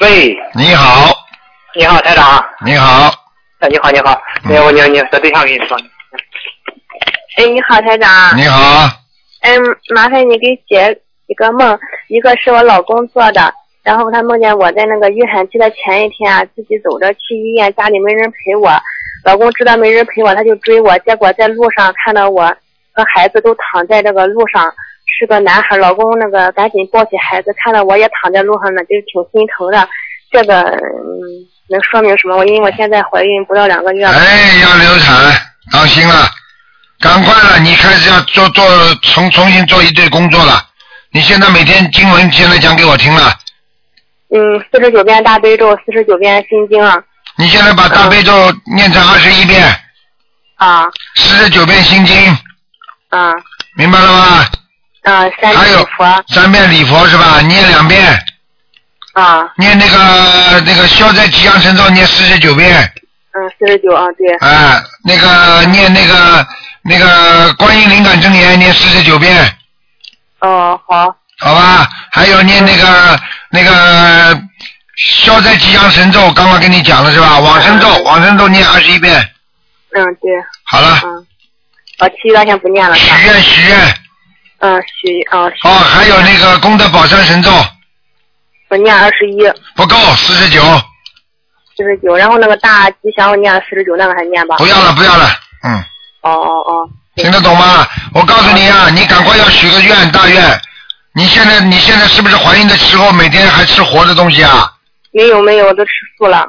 [0.01, 1.11] 喂，你好，
[1.73, 2.45] 你好，台长。
[2.63, 3.11] 你好，
[3.57, 4.13] 哎，你好，你好。
[4.45, 5.75] 嗯哎，我你你这对象跟你说。
[7.37, 8.37] 哎，你好，台长。
[8.37, 8.87] 你好，
[9.41, 9.59] 嗯，
[9.95, 11.75] 麻烦你给解一个梦，
[12.09, 13.51] 一个是我老公做的，
[13.81, 18.69] 然后他梦见我在那个预产期的前一天啊，自己走着去医院，家里没人陪我，
[19.25, 22.45] 老公知道没人陪我，他就追我，结果在路上看到我
[22.93, 24.71] 和孩子都躺在这个路上，
[25.17, 29.87] 是个男孩，老公那个赶紧抱起孩子，看到我也躺在路上呢，就挺心疼的。
[30.29, 30.77] 这个嗯，
[31.69, 32.37] 能说明什么？
[32.37, 34.11] 我因为我现在怀孕不到两个月了。
[34.11, 35.15] 哎，要流产，
[35.71, 36.27] 当心了，
[36.99, 38.63] 赶快了，你开始要做做
[39.01, 40.61] 重重新做一堆工作了。
[41.11, 43.33] 你现在每天经文现在讲给我听了，
[44.29, 47.01] 嗯，四十九遍大悲咒，四十九遍心经啊。
[47.37, 48.31] 你现在把大悲咒
[48.75, 49.63] 念成二十一遍，
[50.57, 52.15] 啊四十九遍心经，
[53.09, 53.33] 啊
[53.77, 54.45] 明白了吗？
[55.07, 56.23] 啊，三还有礼佛。
[56.27, 57.39] 三遍礼佛是吧？
[57.39, 58.19] 念两遍，
[59.13, 62.91] 啊，念那个那个消灾吉祥神咒念四十九遍，
[63.31, 66.45] 嗯，四十九啊，对，啊，那个念那个
[66.83, 69.57] 那个观音灵感真言念四十九遍，
[70.41, 71.89] 哦，好，好吧？
[72.11, 73.17] 还有念那个
[73.49, 74.37] 那个
[74.97, 77.39] 消灾吉祥神咒，刚刚跟你讲了是吧？
[77.39, 79.15] 往生咒，往生咒念二十一遍，
[79.95, 80.31] 嗯，对，
[80.65, 81.25] 好了，嗯，
[81.99, 83.09] 哦，其余的先不念了，许？
[83.25, 83.93] 愿许愿。
[84.59, 87.51] 嗯，许啊，许哦，还有那个功德宝山神咒
[88.69, 89.37] 我念二十一，
[89.75, 90.61] 不够，四十九，
[91.75, 94.57] 四十九，然后那个大吉祥我念了四十九，那个还念吧？
[94.57, 95.29] 不要了，不要了，
[95.63, 95.79] 嗯，
[96.21, 97.87] 哦哦哦，听得懂吗？
[98.13, 100.61] 我告诉你啊，你赶快要许个愿，大愿。
[101.13, 104.71] 你现在你现在是不是怀孕的时候每天还吃活的东西啊？
[105.11, 106.45] 没有没有，我都吃素了，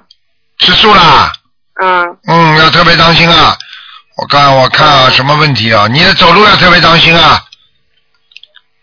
[0.58, 1.32] 吃素啦？
[1.80, 3.56] 嗯，嗯，要特别当心啊！
[4.16, 5.86] 我看我看啊，什么问题啊？
[5.88, 7.40] 你的走路要特别当心啊！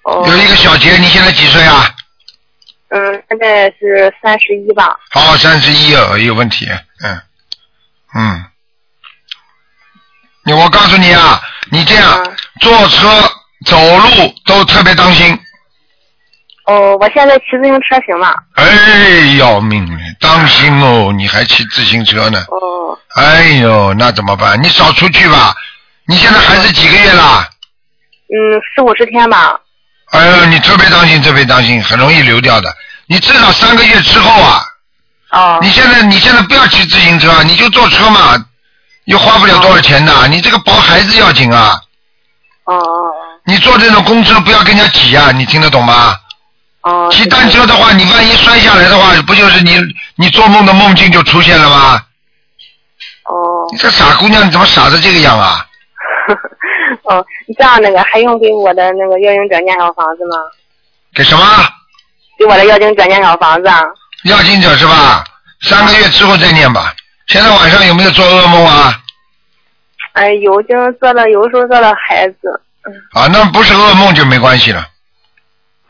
[0.06, 1.94] 哦，有一个小杰，你现在几岁啊？
[2.90, 6.68] 嗯，现在是三十一吧，哦，三十一哦，有问题，
[7.04, 7.22] 嗯
[8.16, 8.46] 嗯。
[10.44, 11.42] 你我告诉你啊，
[11.72, 13.08] 你这样嗯坐车、
[13.66, 15.38] 走路都特别当心。
[16.66, 18.34] 哦，我现在骑自行车行吗？
[18.56, 21.12] 哎，要命了，当心哦！
[21.16, 22.46] 你还骑自行车呢？
[22.50, 24.62] 哦，哎呦，那怎么办？
[24.62, 25.56] 你少出去吧。
[26.08, 27.50] 你现在孩子几个月啦？
[28.30, 29.60] 嗯，四五十天吧，
[30.12, 32.74] 哎呦，你特别当心，特别当心，很容易流掉的。
[33.08, 34.64] 你至少三个月之后啊，
[35.32, 38.36] 哦你现在你现在不要骑自行车，你就坐车嘛，
[39.06, 40.28] 又花不了多少钱的。
[40.28, 41.80] 你这个抱孩子要紧啊！
[42.66, 43.12] 哦哦
[43.46, 46.16] 你坐这种公车不要跟人家挤啊，你听得懂吗？
[46.82, 49.78] 哦，骑单车的话，你万一摔下来的话，不就是你
[50.16, 52.02] 你做梦的梦境就出现了吗？
[53.26, 55.66] 哦你这傻姑娘，你怎么傻成这个样啊？
[57.06, 60.38] 哦，你这样那个还用给我的那个妖精者念小房子吗？
[61.14, 61.44] 给什么？
[62.38, 63.84] 给我的妖精者念小房子啊？
[64.26, 65.24] 要经者是吧？
[65.62, 66.94] 三个月之后再念吧。
[67.28, 68.94] 现在晚上有没有做噩梦啊？
[70.14, 72.62] 哎，有就是做了，有时候做了孩子，
[73.14, 74.86] 啊，那不是噩梦就没关系了，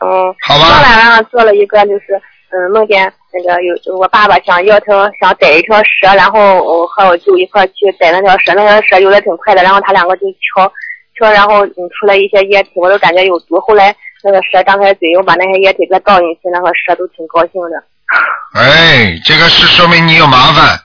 [0.00, 0.66] 嗯，好吧？
[0.66, 10.72] 昨晚上做了一个，就是嗯，梦见那个有我爸爸想要条想逮一条蛇，然后我和我舅一块去逮那条蛇，那条蛇游的挺快的，然后他两个就敲
[11.18, 13.60] 敲，然后嗯出来一些液体，我都感觉有毒。
[13.60, 17.82] 后来那个蛇张开嘴，又把那些液体再倒进去，那个蛇都挺高兴的。
[18.54, 20.78] 哎，这个是说明你有麻烦，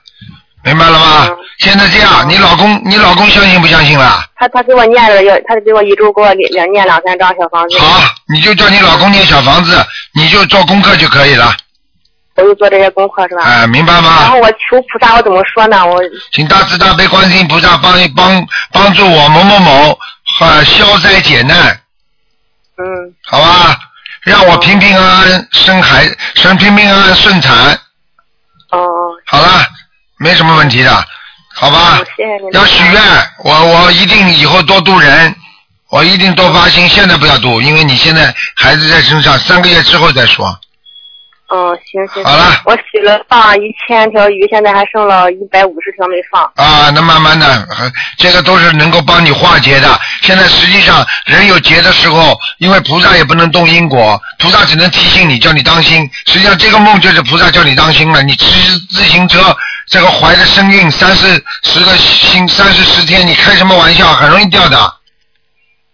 [0.64, 1.26] 明白了吗？
[1.28, 4.24] 嗯现在这样，你老公你老公相信不相信了？
[4.34, 8.02] 他他给我念了要，他给我一周给我两念两三张小房子，好，
[8.34, 9.76] 你就叫你老公念小房子，
[10.14, 11.54] 你就做功课就可以了，
[12.34, 13.44] 我就做这些功课是吧？
[13.44, 14.30] 哎，明白吗然？
[14.30, 15.86] 后我求菩萨，我怎么说呢？
[15.86, 16.02] 我
[16.32, 19.98] 请大慈大悲观世音菩萨帮帮帮助我某某某
[20.42, 21.80] 呃消灾解难，
[22.76, 23.78] 嗯好吧？
[24.22, 27.74] 让我平平安安生孩生平平安安顺产，
[28.70, 28.78] 哦，
[29.26, 29.66] 好了，
[30.18, 31.04] 没什么问题的，
[31.54, 32.00] 好吧。
[32.52, 33.02] 要许愿，
[33.44, 35.34] 我我一定以后多度人，
[35.90, 36.88] 我一定多发心。
[36.88, 40.58] 现在不要度，因为你现在孩子在身上，三个月之后再说。
[41.54, 42.24] 嗯，行行。
[42.24, 46.42] 好了我洗了放一千条鱼，现在还剩了一百五十条没放。
[46.56, 50.00] 啊，那慢慢的，呃这个都是能够帮你化解的。
[50.22, 56.08] 现在实际上人有劫的时候，因为菩萨也不能动因果，菩萨只能提醒你，叫你当心。
[56.26, 58.22] 实际上这个梦就是菩萨叫你当心了。
[58.22, 58.46] 你骑
[58.90, 59.54] 自行车，
[59.88, 61.28] 这个怀着身孕三四
[61.64, 64.06] 十个星三四十天，你开什么玩笑？
[64.14, 64.78] 很容易掉的，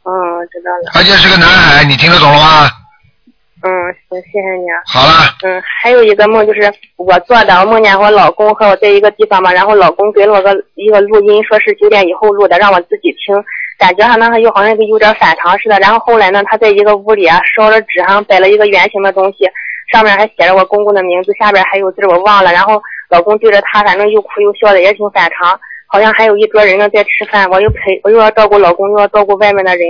[0.05, 0.13] 嗯，
[0.53, 0.93] 知道了。
[0.95, 2.71] 而且是个男孩，你听得懂了吗？
[3.61, 3.71] 嗯，
[4.09, 4.79] 行，谢谢你啊。
[4.87, 13.35] 好了，嗯，还有一个梦就是我做的，我梦见我老公和我在一个地方嘛，然后老公给了我个一个录音，说是九点以后录的，让我自己听，
[13.77, 15.77] 感觉上呢又好像有点反常似的。
[15.81, 19.51] 然后后来呢，他在一个屋里啊，烧了纸上摆了一个圆形的东西，
[19.93, 22.53] 上面还写着我公公的名字，下边还有字我忘了。
[22.53, 25.59] 然后老公对着他，反正又哭又笑的，也挺反常。
[25.91, 29.81] 好像还有一桌人呢在吃饭，我又陪我又要照顾老公，又要照顾外面的人。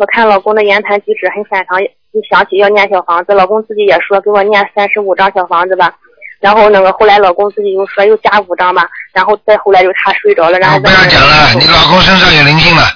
[0.00, 1.86] 我看老公的言谈举止很反常，一
[2.30, 5.92] 想起要念小房子，老公自己也说给我念三十五张小房子吧。
[6.40, 12.88] 然后那个后来老公自己又说又加五张吧，然后再后来就他睡着了，然后啊不要讲了，你老公身上有灵性了，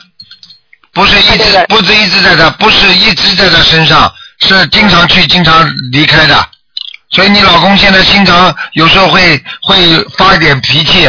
[0.94, 6.34] 不是一直不是一直在他，不是一直在他身上，是经常去经常离开的，
[7.10, 9.36] 所以你老公现在经常有时候会
[9.68, 9.76] 会
[10.16, 11.06] 发一点脾气，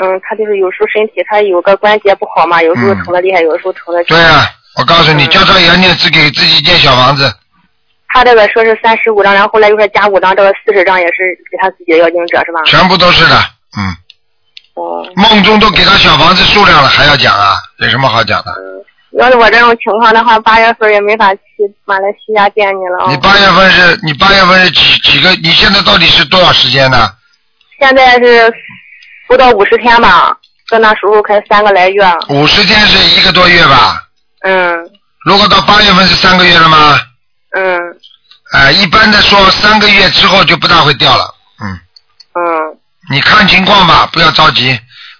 [0.00, 4.04] 嗯，他就是有时候身体他有个关节不好嘛，有时候嗯疼的厉害，有时候疼的。
[4.04, 4.46] 对啊，
[4.78, 7.32] 我告诉你，嗯叫他也要念自给自己建小房子，
[8.08, 12.62] 他这个说是三十五张，然后后来又说加五张，这个四十张也是给他自己的要经者是吧？
[12.66, 13.36] 全部都是的，
[13.78, 13.96] 嗯。
[14.74, 15.06] 哦。
[15.16, 17.54] 梦中都给他小房子数量了，还要讲啊？
[17.78, 18.52] 有什么好讲的？
[19.18, 21.40] 要是我这种情况的话，八月份也没法去
[21.86, 23.10] 马来西亚见你了啊。
[23.10, 25.30] 你八月份是你八月份是几几个？
[25.36, 27.08] 你现在到底是多少时间呢？
[27.80, 28.52] 现在是
[29.26, 30.36] 不到五十天吧，
[30.68, 32.02] 在那时候开三个来月。
[32.28, 34.02] 五十天是一个多月吧？
[34.42, 34.90] 嗯
[35.24, 37.00] 如果到八月份是三个月了吗？
[37.56, 37.80] 嗯
[38.52, 41.34] 哎、一般的说三个月之后就不大会掉了。
[41.60, 41.80] 嗯，
[42.34, 42.78] 嗯
[43.10, 44.78] 你看情况吧，不要着急，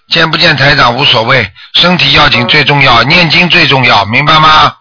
[0.08, 4.76] 见不见台长无所谓，身体要紧最重要，念经最重要，明白吗？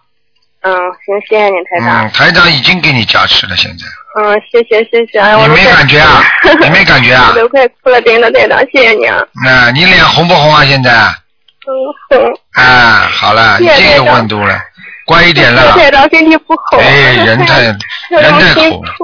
[0.60, 2.06] 嗯，行，谢谢你台长。
[2.06, 3.84] 嗯，台长已经给你加持了，现在
[4.18, 6.22] 嗯，谢谢谢谢，哎，我你没感觉啊？
[6.62, 7.34] 你没感觉啊我？
[7.38, 9.20] 都快哭了，真的太长，谢谢你啊。
[9.44, 10.64] 那、你脸红不红啊？
[10.64, 10.90] 现在？
[10.90, 11.70] 嗯，
[12.08, 12.40] 红。
[12.54, 14.58] 啊，好了，已谢谢经有台长温度了，
[15.04, 15.72] 乖一点了。
[15.72, 16.78] 太长身体不好。
[16.78, 17.76] 哎， 人太人
[18.10, 18.94] 太苦了，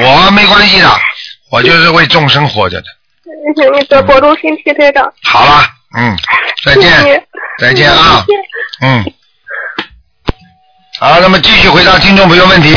[0.00, 0.88] 我没关系的，
[1.50, 2.86] 我就是为众生活着的。
[3.56, 5.04] 请你多保重身体，太长。
[5.24, 5.62] 好了，
[5.98, 6.16] 嗯，
[6.64, 7.26] 再谢谢见，
[7.58, 8.24] 再见啊，
[8.80, 9.04] 嗯。
[10.98, 12.74] 好，那么继续回答听众朋友问题。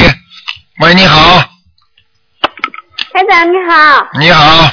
[0.79, 1.43] 喂，你好，
[3.17, 4.69] 台长你好，你好，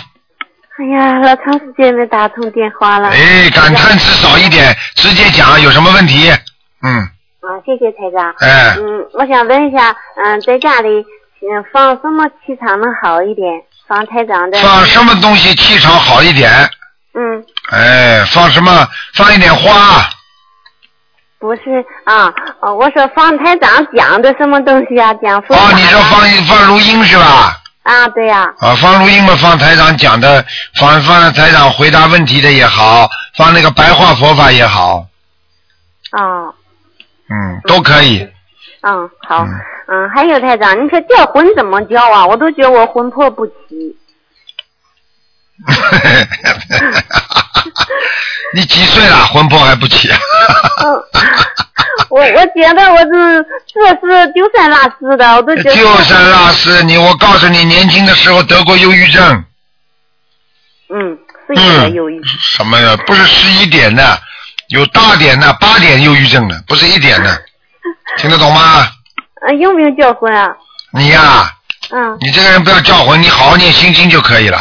[0.77, 3.09] 哎呀，老长时间没打通电话了。
[3.09, 6.31] 哎，感叹词少一点，直接讲，有什么问题？
[6.83, 7.01] 嗯，
[7.41, 8.35] 啊，谢谢台长。
[8.41, 10.91] 哎嗯，我想问一下，嗯，在家里，
[11.41, 13.47] 嗯，放什么气场能好一点？
[13.89, 14.59] 放台长的。
[14.59, 16.53] 放什么东西气场好一点？
[17.15, 18.87] 嗯，哎，放什么？
[19.15, 20.07] 放一点花，
[21.39, 22.31] 不是啊，
[22.61, 25.15] 哦，我说放台长讲的什么东西啊？
[25.15, 27.57] 讲佛法哦，你说放一放录音是吧？
[27.85, 35.07] 啊，对呀、啊，放录音嘛，放台长讲的，放放台长回答问题的也好，放那个白话佛法也好，
[36.13, 36.55] 哦，
[37.29, 38.27] 嗯，都可以。
[38.81, 39.47] 嗯，好，
[39.89, 42.27] 嗯，还有台长，你说掉魂怎么掉啊？
[42.27, 43.55] 我都觉得我魂魄不齐。
[48.55, 49.17] 你几岁了？
[49.27, 50.09] 魂魄还不齐？
[52.11, 55.75] 我我觉得我是这是丢三落四的，我都觉得。
[55.75, 59.45] 丢三落四，你我告诉你，年轻的时候得过忧郁症。
[60.91, 61.19] 嗯，
[61.49, 62.21] 是有点忧郁。
[62.41, 62.97] 什么呀？
[63.07, 64.19] 不是十一点的，
[64.69, 67.43] 有大点的，八点忧郁症的，不是一点的，
[68.19, 68.87] 听得懂吗？
[69.49, 70.49] 嗯，用不用叫魂啊？
[70.93, 71.51] 你呀、
[71.91, 74.59] 嗯，你这个人不要叫魂，你好好念心经就可以了，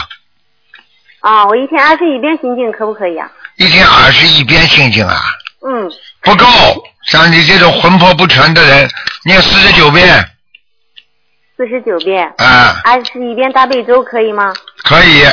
[1.24, 3.32] 啊，我一天二十一遍心经可不可以啊？
[3.56, 5.22] 一天二十一遍心经啊，
[5.66, 5.90] 嗯，
[6.22, 6.46] 不够。
[7.08, 8.90] 像你这种魂魄不全的人，
[9.24, 10.30] 念四十九遍
[11.56, 12.28] 四十九遍。
[12.40, 14.54] 啊，二十一遍大悲咒可以吗？
[14.84, 15.24] 可以。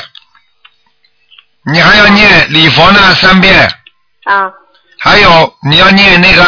[1.73, 3.69] 你还要念礼佛呢三遍，
[4.25, 4.53] 啊，
[5.01, 6.45] 还有你要念那个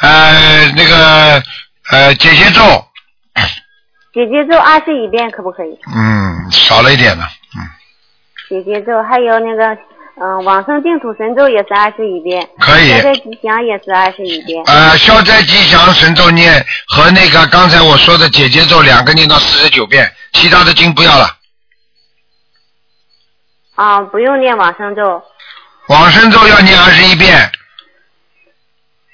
[0.00, 1.42] 呃那个
[1.90, 2.62] 呃姐姐咒，
[4.14, 5.78] 姐姐咒二十一遍可不可以？
[5.94, 7.28] 嗯，少了一点了。
[8.48, 9.76] 姐姐咒还有那个
[10.20, 12.48] 嗯往生净土神咒也是二十一遍。
[12.58, 14.64] 可以消灾吉祥也是二十一遍。
[14.66, 21.36] 呃，消灾吉祥神咒念和那个刚才我说的姐姐咒两个念到四十九遍，其他的经不要了。
[23.76, 25.22] 啊，不用念往生咒，
[25.88, 27.50] 往生咒要念二十一遍。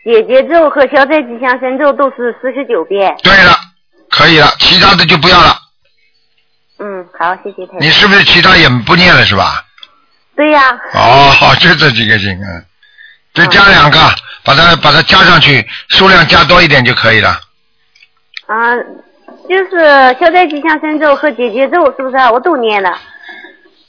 [0.05, 3.15] 姐姐咒和消灾吉祥神咒都是四十九遍。
[3.23, 3.55] 对了，
[4.11, 5.59] 可以了，其他的就不要了。
[6.85, 7.81] 嗯，好，谢谢台长。
[7.81, 9.65] 你是不是其他也不念了是吧？
[10.37, 10.61] 对呀、
[10.93, 12.65] 哦，好就这几个经，嗯，
[13.33, 13.99] 就加两个，
[14.45, 17.41] 把它把它加上去，数量加多一点就可以了。
[18.47, 18.77] 啊，
[19.49, 22.31] 就是消灾吉祥神咒和姐姐咒是不是啊？
[22.31, 22.91] 我都念了。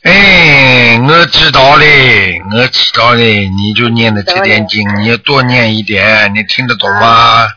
[0.04, 7.48] 哎，我知道嘞，我知道嘞，你就念的这点经，你要多念一点，你听得懂吗？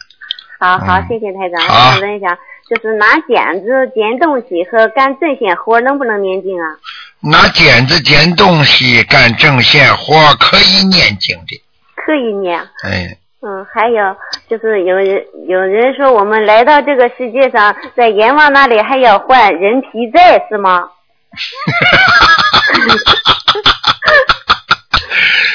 [0.59, 1.61] 好好，嗯谢谢台长。
[1.63, 2.39] 我想问一下，
[2.69, 6.77] 就是拿剪子剪东西和干针线活能不能念经啊？
[7.21, 11.63] 拿剪子剪东西，干针线活可以念经的。
[11.95, 12.59] 可以念。
[12.85, 14.17] 哎，嗯，还有
[14.49, 20.89] 就是有人有人说我们来到这个世界上，在阎王那里还要还人皮债是吗？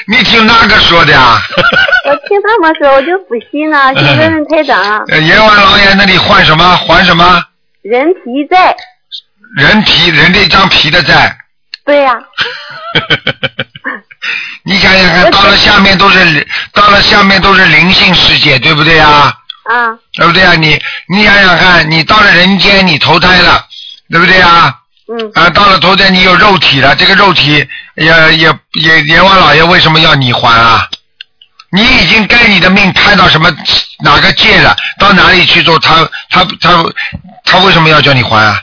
[0.08, 1.40] 你听哪个说的啊？
[2.06, 6.76] 我听他们说，我就不信了，就问问台长阎王老爷那里换什么？
[6.78, 7.44] 还什么？
[7.82, 8.76] 人皮债，
[9.58, 11.38] 人皮，人的一张皮的债。
[11.86, 12.18] 对呀、
[14.64, 19.34] 你想想看，到了下面都是，到了下面都是灵性世界，对不对呀？
[19.64, 20.54] 啊，对不对啊？
[20.56, 23.66] 你你想想看，你到了人间，你投胎了，
[24.10, 24.74] 对不对啊？
[25.08, 25.32] 嗯。
[25.36, 30.88] 啊，到了头天，你有肉体了，这个肉体也也也阎王老爷为什么要你还啊？
[31.72, 33.50] 你已经该你的命摊到什么
[34.04, 34.76] 哪个界了？
[35.00, 35.80] 到哪里去做？
[35.80, 36.86] 他他他
[37.44, 38.62] 他为什么要叫你还啊？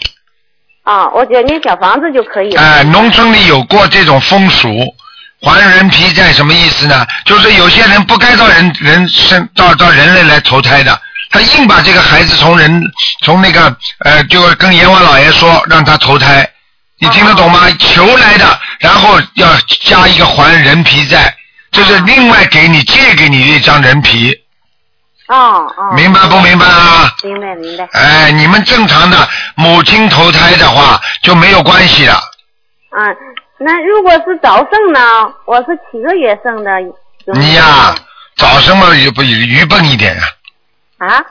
[0.84, 2.62] 啊，我觉得念小房子就可以了。
[2.62, 4.68] 哎，农村里有过这种风俗，
[5.43, 7.07] 还人皮债什么意思呢？
[7.24, 11.01] 就是有些人不该到人人生到到人类来投胎的，
[11.31, 12.83] 他硬把这个孩子从人
[13.22, 13.74] 从那个
[14.05, 16.49] 呃，就跟阎王老爷说让他投胎，
[16.99, 17.70] 你听得懂吗？
[17.78, 19.49] 求来的，然后要
[19.83, 21.35] 加一个还人皮债，
[21.70, 24.35] 这是另外给你借给你一张人皮，
[25.28, 25.37] 哦
[25.76, 25.95] 哦。
[25.95, 27.14] 明白不明白啊？
[27.22, 27.89] 明白明白。
[27.93, 32.20] 哎，你们正常的母亲投胎的话就没有关系了。
[32.99, 33.16] 嗯，
[33.61, 35.01] 那如果是早生呢？
[35.47, 36.72] 我是七个月生的。
[37.35, 37.95] 你呀、
[38.37, 40.22] 早生嘛也不愚笨一点呀、
[41.01, 41.24] 啊？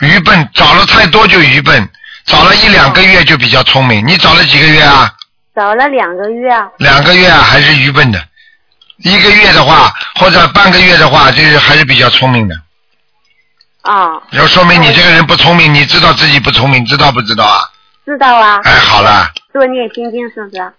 [0.00, 1.88] 愚笨找了太多就愚笨，
[2.24, 4.06] 找了一两个月就比较聪明。
[4.06, 5.12] 你找了几个月啊？
[5.54, 6.68] 找了两个月啊。
[6.78, 8.22] 两个月啊还是愚笨的，
[8.98, 12.54] 一个月的话或者半个月的话，就是还是比较聪明的。
[13.82, 17.60] 啊，要说明你这个人不聪明，你知道自己不聪明，知道不知道啊？
[18.04, 18.60] 知道啊。
[18.64, 19.30] 哎，好了。
[19.52, 20.72] 多念心经是不是？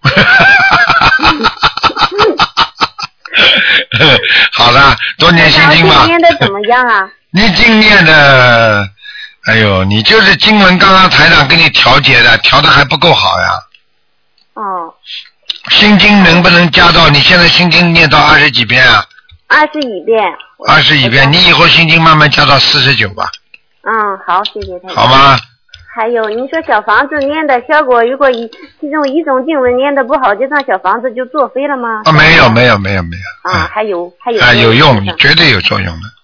[4.52, 6.00] 好了，多念心经吧。
[6.02, 7.08] 我念的怎么样啊？
[7.30, 8.88] 你经念的，
[9.46, 13.48] 哎呦，你就是经文刚刚台长给你调节的，调的还不够好呀。
[14.54, 14.94] 哦，
[15.70, 17.08] 心经能不能加到？
[17.10, 19.04] 你现在心经念到二十几遍啊？
[19.46, 20.22] 二十一遍。
[20.66, 23.30] 二十一遍，你以后心经慢慢加到四十九吧，
[23.82, 23.92] 嗯，
[24.26, 24.96] 好，谢谢台长。
[24.96, 25.38] 好吗？
[25.94, 28.48] 还有，你说小房子念的效果，如果一
[28.80, 32.02] 其中一种经文念的不好，这张小房子就作废了吗？
[32.04, 34.42] 啊，没有没有没有没有，啊，还有还有。
[34.42, 36.17] 啊有用，绝对有作用的。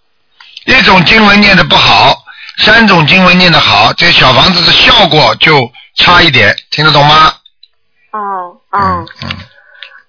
[0.66, 2.16] 一种经文念的不好，
[2.58, 7.32] 三种经文念的好，这小房子的效果就差一点，听得懂吗？
[8.12, 9.06] 哦哦。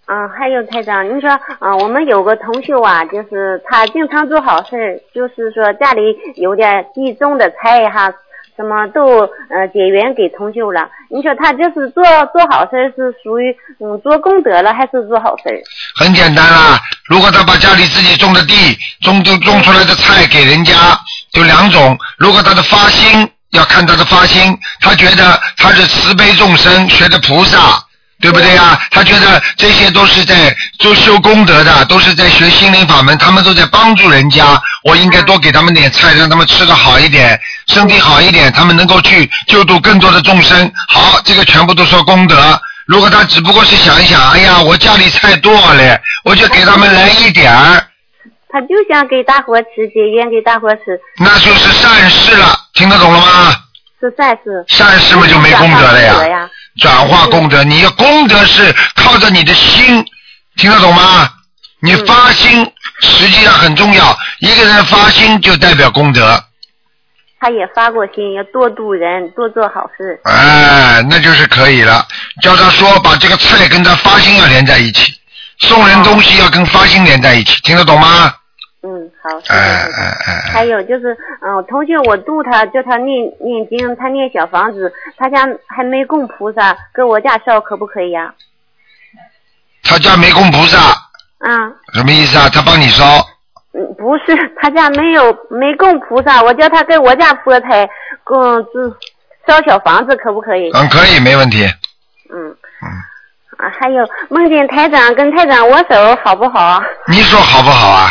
[0.08, 8.14] 嗯，还有台长，你说，嗯，我们有个同学啊，就是他经常做好事，就是说家里有点地种的菜哈，
[8.56, 10.88] 什么都呃结缘给同学了。
[11.16, 12.04] 你说他就是做
[12.34, 15.64] 做好事是属于嗯做功德了，还是做好事？
[15.96, 20.74] 很简单啦，如果他把家里自己种的地、种种种出来的菜给人家，
[21.32, 21.98] 就两种。
[22.18, 27.82] 如果他的发心，要看他的发心，他觉得他是慈悲众生，学的菩萨。
[28.22, 28.80] 对不对呀？
[28.92, 34.60] 他觉得这些都是在做修功德的，都是在学心灵法门，他们都在帮助人家。
[34.84, 40.72] 我应该多给他们点菜，让他们吃的好一点，身体好一点，他们能够去救度更多的众生。
[40.88, 42.60] 好，这个全部都说功德。
[42.88, 47.84] 如果他只不过是想一想，哎呀，我家里菜多了，我就给他们来一点儿，
[48.50, 52.56] 他就想给大伙吃，结缘给大伙吃，那就是善事了。
[52.74, 53.56] 听得懂了吗？
[54.00, 54.64] 是善事。
[54.68, 56.50] 善事嘛就没功德了呀
[56.80, 60.06] 转化功德你要功德是靠着你的心，
[60.58, 61.30] 听得懂吗？
[61.82, 62.72] 你发心
[63.02, 66.44] 实际上很重要，一个人发心就代表功德，
[67.40, 70.20] 他也发过心，要多度人，多做好事。
[70.24, 72.08] 哎，那就是可以了。
[72.42, 75.14] 叫他说把这个菜跟他发心要连在一起，
[75.60, 78.34] 送人东西要跟发心连在一起，听得懂吗？
[78.86, 79.40] 嗯，好。
[79.40, 88.32] 谢谢哎哎哎哎，还有就是，嗯，同学我度他，叫他念念经，他念小房子，他家还没供菩萨，搁我家烧可不可以呀、
[89.84, 90.78] 他家没供菩萨，
[91.40, 91.74] 啊？
[91.94, 92.48] 什么意思啊？
[92.54, 93.04] 他帮你烧，
[93.74, 97.90] 嗯，不是，他家没有没供菩萨，我叫他给我家佛台
[98.24, 98.96] 供自
[99.48, 100.70] 烧小房子，可不可以？
[100.74, 101.66] 嗯，可以，没问题。
[102.32, 102.56] 嗯。
[103.58, 106.84] 啊，还有梦见台长跟台长握手，好不好？
[107.08, 108.10] 你说好不好啊？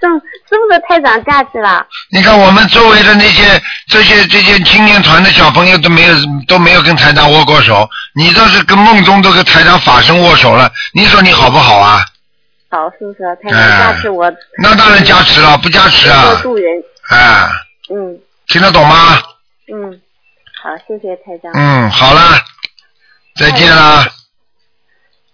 [0.00, 0.06] 是
[0.48, 1.86] 是不是台长加持了？
[2.10, 6.14] 你看我们周围的那些这些这些青年团的小朋友都没有
[6.48, 12.04] 都没有跟台长握过手，你倒是跟梦中都跟台长法身握手了，你说你好不好啊？
[12.70, 14.32] 好，是不是台长加持我？
[14.62, 16.40] 那当然加持了，不加持啊？
[16.42, 16.64] 度人。
[17.10, 17.50] 啊，
[17.92, 19.20] 嗯听得懂吗？
[19.72, 20.00] 嗯，
[20.62, 21.52] 好，谢谢台长。
[21.54, 22.20] 嗯，好了，
[23.36, 24.06] 再见啦。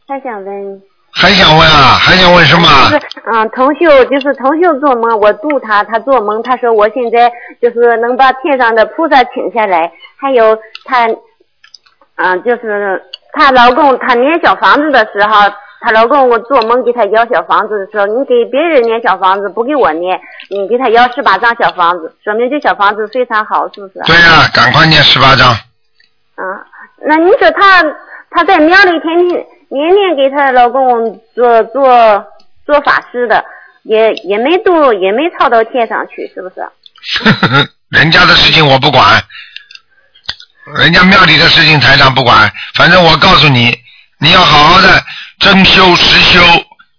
[0.08, 0.82] 还想问，
[1.18, 1.96] 还想问啊？
[1.98, 2.68] 还想问什么？
[2.90, 11.08] 就是嗯，同修就是同修做梦，我度他，他做梦，他说我现在就是能把天上的菩萨请下来，还有他，
[12.16, 13.02] 嗯，就是
[13.32, 15.50] 她老公她念小房子的时候，
[15.80, 23.94] 她老公我做梦给他要小房子的时候，你给别人念小房子，不给我念，你给他要十八张小房子，说明这小房子非常好，是不是？
[24.04, 25.48] 对呀、赶快念十八张。
[25.48, 26.44] 啊，
[27.06, 27.82] 那你说他
[28.30, 32.24] 他在庙里天天年年给她老公做做
[32.64, 33.44] 做法事的，
[33.82, 36.66] 也也没度也没抄到天上去，是不是？
[37.90, 39.22] 人家的事情我不管，
[40.78, 43.76] 人家庙里的事情台长不管，反正我告诉你，
[44.18, 45.02] 你要好好的
[45.38, 46.40] 真修实修，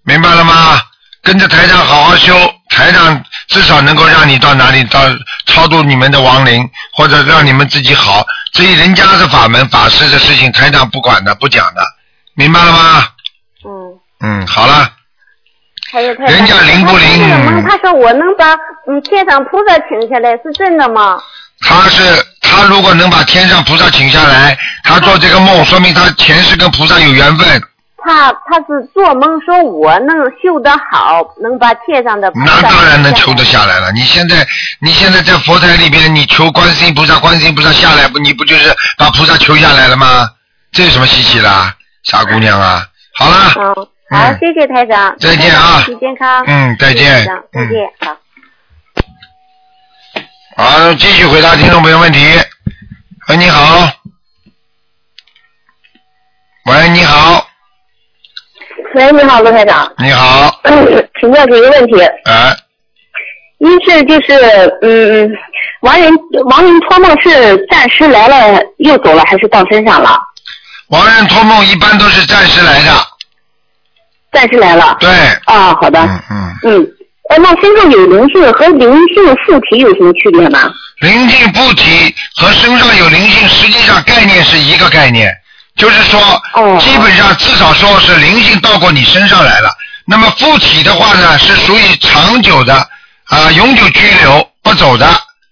[0.04, 0.82] 明白了吗？
[1.24, 2.34] 跟着台长好好修，
[2.70, 5.02] 台长至少能够让你到哪里到
[5.46, 8.26] 超度你们的亡灵，或者让你们自己好。
[8.54, 11.82] 至于人家的法门法师的事情，台长不管的，不讲的，
[12.38, 13.08] 明白了吗？
[13.66, 14.00] 嗯。
[14.20, 14.90] 嗯，好了，
[15.92, 18.54] 还有人家灵不灵他做这个梦他说我能把
[18.88, 21.20] 嗯天上菩萨请下来，是真的吗？
[21.62, 22.04] 他是
[22.42, 27.62] 他如果能把天上菩萨请下来，他做这个梦，说明他前世跟菩萨有缘分。
[27.98, 33.92] 他他是做梦说我能修得好，能把天上的菩萨那当然能求得下来了。
[33.92, 34.48] 你现在
[34.80, 40.30] 你现在在佛台里边，你求观世音菩萨，观世音菩萨下来，不你不就是把菩萨求下来了吗？
[40.72, 41.74] 这有什么稀奇啦，
[42.10, 42.82] 傻姑娘啊！
[43.16, 43.76] 好了，好，
[44.10, 46.46] 好，谢谢台长，再见啊身体健康。
[46.48, 48.18] 嗯再见再嗯见，好。
[50.56, 52.20] 好，继续回答听众朋友问题。
[53.28, 53.92] 喂，你好。
[56.66, 57.46] 喂，你好，
[58.96, 60.62] 喂，你好，罗台长，你好，
[61.20, 62.02] 请教几个问题。
[62.24, 62.56] 哎，
[63.60, 64.34] 一是就是，
[64.82, 65.30] 嗯，
[65.82, 66.10] 亡人
[66.46, 70.18] 亡人托梦是暂时来了又走了，还是到身上了？
[70.90, 73.08] 亡人托梦一般都是暂时来的，
[74.32, 74.96] 暂时来了。
[75.00, 75.10] 对，
[75.46, 76.00] 啊，好的。
[76.00, 76.88] 嗯嗯，嗯，
[77.30, 80.72] 呃，那身上有灵性和灵性附体有什么区别吗？
[81.00, 85.32] 灵性附体和身上有灵性，实际上概念是一个概念，
[85.76, 86.20] 就是说，
[86.54, 89.70] 哦基本上至少说是灵性到过你身上来了。
[90.06, 92.74] 那么附体的话呢，是属于长久的
[93.26, 95.06] 啊、永久居留不走的，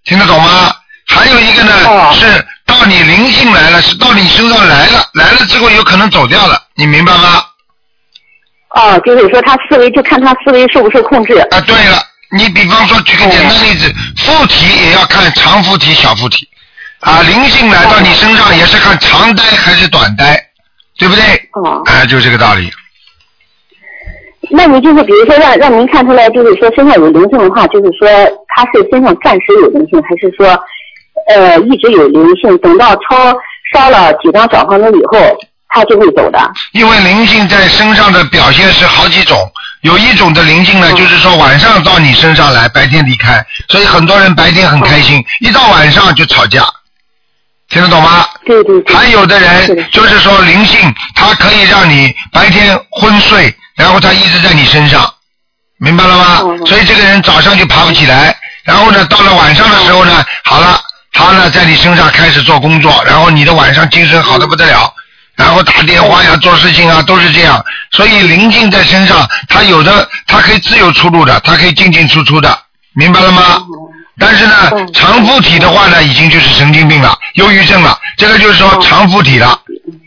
[0.05, 0.73] 听得懂吗？
[1.07, 2.25] 还有一个呢、哦是
[2.85, 7.43] 到你灵性来了，是到你身上来了，来了之后有可能走掉了，你明白吗？
[8.75, 11.33] 哦，就是说他思维就看他思维受不受控制。
[11.49, 11.97] 啊，对了，
[12.37, 16.47] 你比方说举个简单例子，附体也要看长附体、小附体，
[16.99, 20.39] 啊，灵性来到你身上也是看长呆还是短呆，
[20.99, 21.23] 对不对？
[21.53, 22.71] 哦，哎，就这个道理。
[24.51, 28.07] 那你就是比如说让让您看出来，就是说身上有灵性的话，就是说
[28.49, 30.47] 他是身上暂时有灵性，还是说
[31.27, 33.33] 呃一直有灵性，等到超
[33.73, 35.37] 烧了几张小房子以后，
[35.69, 36.39] 他就会走的。
[36.73, 39.37] 因为灵性在身上的表现是好几种，
[39.81, 46.63] 有一种的灵性呢，就是说晚上到你身上来，白天离开，所以很多人白天很开心，一到晚上就吵架，
[47.69, 48.25] 听得懂吗？
[48.45, 48.95] 对对对。
[48.95, 50.79] 还有的人就是说灵性，
[51.15, 55.11] 它可以让你白天昏睡，然后它一直在你身上，
[55.79, 56.65] 明白了吗？
[56.65, 60.79] 所以这个人早上就爬不起来，然后呢，到了晚上的时候呢，好了，
[61.17, 64.93] 他呢在你身上开始做工作，然后你的晚上精神好的不得了，
[65.37, 72.55] 然后打电话呀、做事情啊都是这样，所以灵性在身上，他有的他可以自由出入的，他可以进进出出的，
[72.93, 73.63] 明白了吗？
[74.19, 79.57] 但是呢，长附体的话呢，已经就是神经病了，忧郁症了，这个就是说长附体了，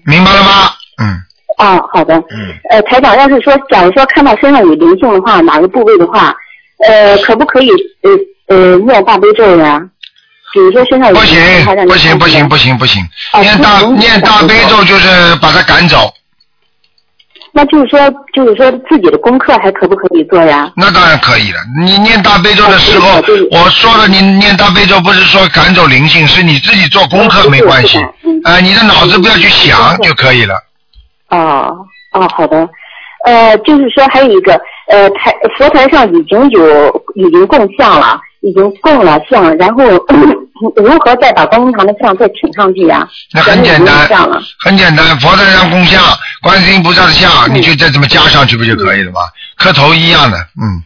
[0.05, 0.71] 明白了吗？
[1.03, 1.23] 嗯。
[1.57, 2.15] 啊，好的。
[2.15, 2.55] 嗯。
[2.71, 6.35] 呃，台长，要是说，假如说看到身上有灵性的话，哪个部位的话，
[6.87, 7.69] 呃，可不可以
[8.03, 9.81] 呃呃念大悲咒呀？
[10.53, 11.38] 比如说身上有不行，
[11.86, 16.12] 不行，不行，不行，不行，哦念大念大悲咒就是把他赶走，
[17.53, 17.99] 那就是说，
[18.32, 20.70] 就是说自己的功课还可不可以做呀？
[20.76, 21.59] 那当然可以了。
[21.84, 23.09] 你念大悲咒的时候
[23.51, 30.55] 我说了，你念大悲咒不是说赶走灵性，是你自己做功课没关系，嗯啊，你的脑子不要去想就可以了。
[31.30, 31.76] 哦
[32.12, 32.68] 哦，好的。
[33.24, 34.53] 呃，就是说还有一个，
[34.88, 39.84] 呃，台佛台上已经有已经供像了，已经供了像，然后
[40.76, 43.09] 如何再把观音堂的像再请上去呀？
[43.32, 44.09] 那很简单。
[44.61, 46.03] 很简单，佛台上供像，
[46.43, 49.20] 观世音菩萨的像，嗯你就再这么加上去不就可以了吗？
[49.57, 50.82] 磕头一样的，嗯。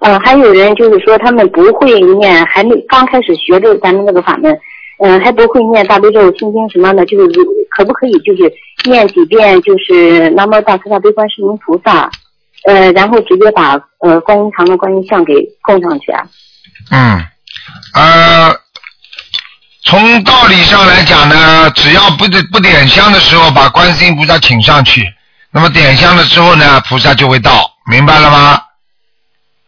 [0.00, 4.54] 嗯，还有人就是说他们不会念，还没刚开始学这咱们这个法门，
[5.02, 8.52] 嗯，还不会念大悲咒、心经什么的，就是如可不可以就是
[8.84, 12.10] 念几遍就是南无大慈大悲观世音菩萨，
[12.66, 16.22] 呃，然后直接把呃观音堂的观音像给供上去啊？
[16.90, 17.26] 嗯，
[17.94, 18.56] 呃，
[19.84, 25.06] 从道理上来讲呢，只要不不点香的时候，把观世音菩萨请上去，
[25.50, 28.60] 那么点香了之后呢，菩萨就会到，明白了吗？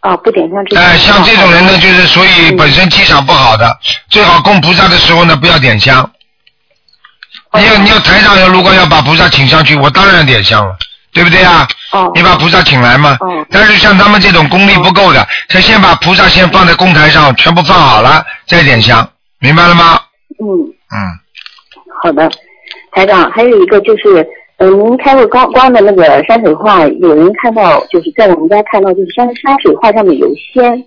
[0.02, 0.84] 哦，不点香之前。
[0.84, 3.78] 哎、像这种人呢，就是所以本身气场不好的，
[4.08, 6.10] 最好供菩萨的时候呢，不要点香。
[7.52, 10.76] 你要你要台上要如果要把菩萨请上去，我当然点香了，
[11.16, 11.66] 对不对啊？
[11.92, 12.12] 哦。
[12.14, 13.16] 你把菩萨请来嘛。
[13.20, 13.46] 哦。
[13.50, 19.08] 但是像他们这种功力不够的，他先把菩萨先放在供台上，全部放好了，再点香，
[19.38, 19.98] 明白了吗？
[20.38, 20.44] 嗯，
[20.92, 21.18] 嗯，
[22.02, 22.30] 好的，
[22.92, 30.84] 台长，还有一个就是，呃，您开过光光的那个山水画，有人看到，就是在我们家看到，就是山山水画上面有仙，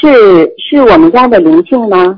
[0.00, 2.16] 是是我们家的灵性吗？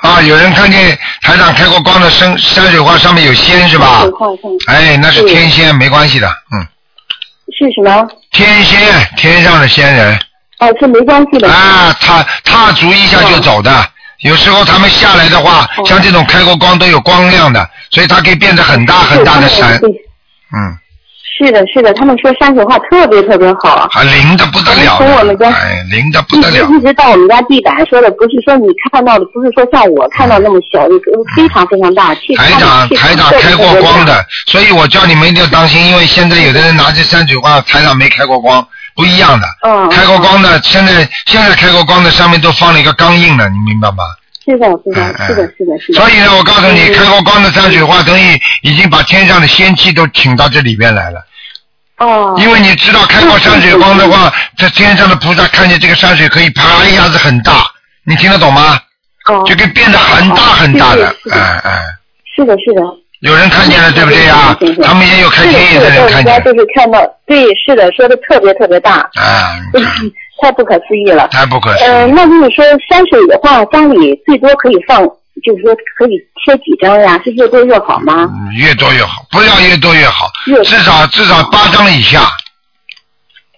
[0.00, 4.04] 啊，有人看见台长开过光的山山水画上面有仙是吧？
[4.66, 6.66] 哎，那是天仙，没关系的，嗯，
[7.58, 8.06] 是什么？
[8.32, 8.78] 天仙，
[9.16, 10.18] 天上的仙人，
[10.58, 11.48] 哦，这没关系的。
[11.48, 13.90] 啊，踏踏足一下就走的。
[14.20, 19.78] 有时候他们下来的话，哦像这种开过光都有光亮的，所以它可以变得很大很大的山。
[19.78, 19.88] 对
[20.52, 20.76] 嗯，
[21.38, 23.86] 是的，是的，他们说山水画特别特别好。
[23.92, 26.68] 还灵的不得了从我们家，哎，灵的不得了。
[26.68, 32.12] 一直到我们家地板，说的不是说你看到的，不是说像我看到那么小，一个非常非常大。
[32.16, 34.04] 气台长，台长开过光。
[34.04, 39.46] 的，所以我叫你们一定要当心，因为现在有的人拿着山水画，台长没开过光，不一样的。
[39.66, 44.04] 嗯，开过光的，现在现在开过光的上面都放了一个钢印了，你明白吗？
[44.44, 46.00] 是的，是的，嗯是的，是的，是的。
[46.00, 51.24] 所以呢，我告诉你，开过光的山水画等于已经把天上的仙气都请到这里边来了。
[51.98, 52.34] 哦。
[52.38, 57.64] 因为你知道，开过山水光的话， 这天上的菩萨看见这个山水可以啪一下子很大，
[58.04, 58.78] 你听得懂吗？
[59.28, 59.42] 哦。
[59.46, 61.80] 就跟变得很大很大的是，的哎哎，
[62.36, 62.82] 是的，是的。
[63.20, 64.56] 有人看见了，对不对呀？
[64.80, 69.58] 他们也有开天眼的人看见，大家就是看到，对，是的，说的特别特别大，啊，
[70.40, 71.26] 太不可思议了。
[71.32, 71.88] 太不可思议。
[71.88, 75.02] 呃，那就是说山水的话，家里最多可以放，
[75.44, 77.20] 就是说可以贴几张呀？
[77.24, 78.28] 是越多越好吗？
[78.32, 82.20] 嗯越多越好，不要越多越好，越至少至少八张以下。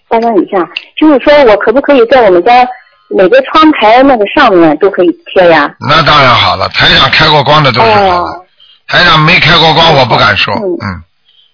[0.07, 0.57] 八张以下，
[0.97, 2.67] 就是说我可不可以在我们家
[3.09, 5.73] 每个窗台那个上面都可以贴呀？
[5.79, 8.45] 那当然好了，台长开过光的都是好的，哦，
[8.87, 11.03] 台长没开过光我不敢说，嗯嗯，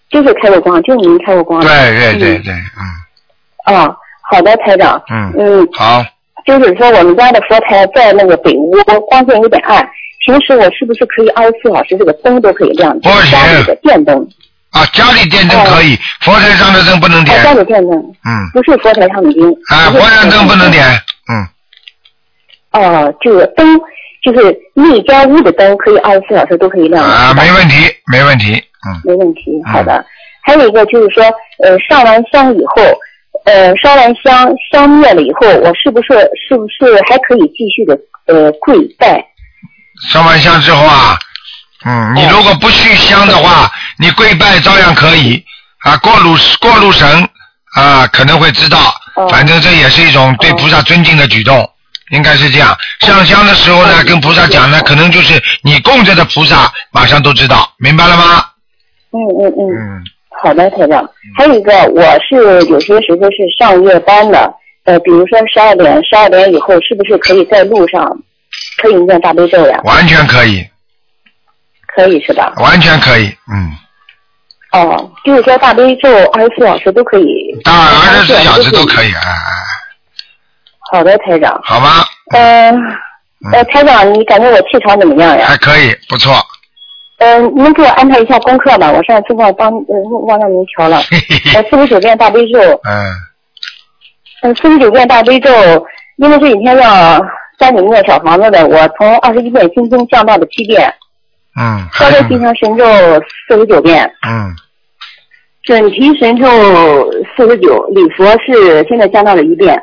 [0.09, 1.67] 就是开过光，就是您开过光的。
[1.67, 3.95] 对对对嗯对，嗯哦，
[4.31, 4.99] 好的，台长。
[5.11, 6.03] 嗯，嗯，好，
[6.45, 8.71] 就是说我们家的佛台在那个北屋，
[9.07, 9.87] 光线有点暗。
[10.27, 12.91] 平时我是不是可以二十四小时这个灯都可以亮？
[12.99, 14.27] 不行家里的电灯，
[14.71, 19.49] 啊，家里电灯可以，佛台上的灯不能哦，点，家里电灯嗯，不是佛台上的灯。
[19.69, 20.83] 啊，佛台灯不能点，
[21.31, 21.47] 嗯，
[22.73, 23.79] 哦，这个灯
[24.21, 27.09] 就是那家屋的灯可以二十四小时都可以亮的。
[27.09, 28.51] 啊，没问题，没问题，
[28.85, 30.05] 嗯，没问题，好的。
[30.43, 31.23] 还有一个就是说，
[31.63, 32.83] 呃，上完香以后，
[33.45, 39.25] 呃，烧完香，香灭了以后，我是不是是不是还可以继续的呃跪拜？
[40.11, 41.17] 上完香之后啊，
[41.85, 45.43] 嗯，你如果不续香的话，你跪拜照样可以
[45.83, 47.27] 啊，过路过路神
[47.75, 48.93] 啊可能会知道，
[49.29, 51.67] 反正这也是一种对菩萨尊敬的举动，
[52.11, 52.77] 应该是这样。
[52.99, 58.45] 上香的时候呢，跟菩萨讲呢，可能就是你供着的菩萨马上都知道，明白了吗？
[59.11, 59.61] 嗯嗯嗯。
[59.75, 60.03] 嗯。
[60.43, 61.03] 好的，台长。
[61.35, 62.35] 还有一个，我是
[62.69, 64.53] 有些时候是上夜班的，
[64.85, 68.07] 呃，比如说十二点，十二点以后，是不是可以在路上
[68.77, 69.79] 可以念大悲咒呀？
[69.83, 70.65] 完全可以，
[71.95, 72.53] 可以是吧？
[72.57, 73.71] 完全可以，嗯，
[74.73, 77.59] 哦，就是说大悲咒二十四小时都可以。
[77.63, 79.09] 当然二十四小时都可以。
[79.09, 79.51] 以，哎哎，
[80.91, 81.59] 好的，台长。
[81.63, 82.03] 好吗？
[82.35, 82.71] 嗯、
[83.53, 85.47] 呃，台长，你感觉我气场怎么样呀？
[85.47, 86.33] 还可以，不错。
[87.19, 90.97] 嗯、呃，您给我安排一下功课吧，我上次忘帮呃忘让您调了。
[91.55, 92.59] 呃，四十九遍大悲咒。
[92.83, 93.11] 嗯。
[94.43, 95.49] 嗯，四十九遍大悲咒，
[96.17, 97.19] 因为这几天要
[97.59, 100.93] 三点念小房子的，我从二十一遍心经降到了七遍。
[101.59, 101.87] 嗯。
[101.93, 102.85] 消灾吉祥神咒
[103.47, 104.11] 四十九遍。
[104.27, 104.55] 嗯。
[105.63, 106.47] 准提神咒
[107.35, 109.77] 四十九，礼佛是现在降到了一遍。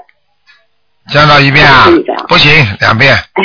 [1.09, 1.87] 降到一遍啊？
[2.29, 2.51] 不行，
[2.81, 3.13] 两遍。
[3.35, 3.45] 哎，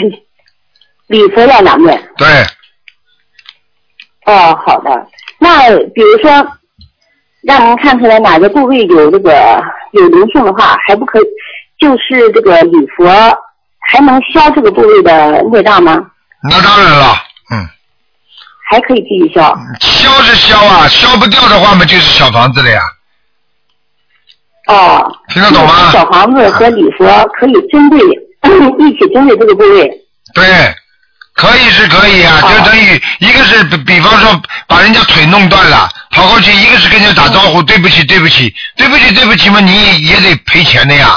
[1.08, 2.02] 礼佛要两遍。
[2.18, 2.28] 对。
[4.26, 5.08] 哦，好的。
[5.40, 6.30] 那比如说，
[7.42, 9.62] 让您看出来哪个部位有这个
[9.92, 11.26] 有灵性的话，还不可以，
[11.80, 13.06] 就是这个礼佛
[13.92, 16.00] 还能消这个部位的孽障吗？
[16.44, 17.16] 那当然了，
[17.52, 17.68] 嗯。
[18.70, 19.42] 还可以继续消。
[19.80, 22.80] 消是消啊，消不掉的话嘛，就是小房子了呀。
[24.68, 25.12] 哦。
[25.34, 25.92] 听得懂吗？
[25.92, 27.06] 小房子和礼佛
[27.40, 28.00] 可以针对
[28.80, 29.90] 一起针对这个部位。
[30.34, 30.46] 对。
[31.34, 41.16] 可以是可以啊，就等于一个是比比方说把人家腿弄断了，跑过去，一个是跟人家打招呼，对不起对不起，对不起对不起嘛，你也得赔钱的呀。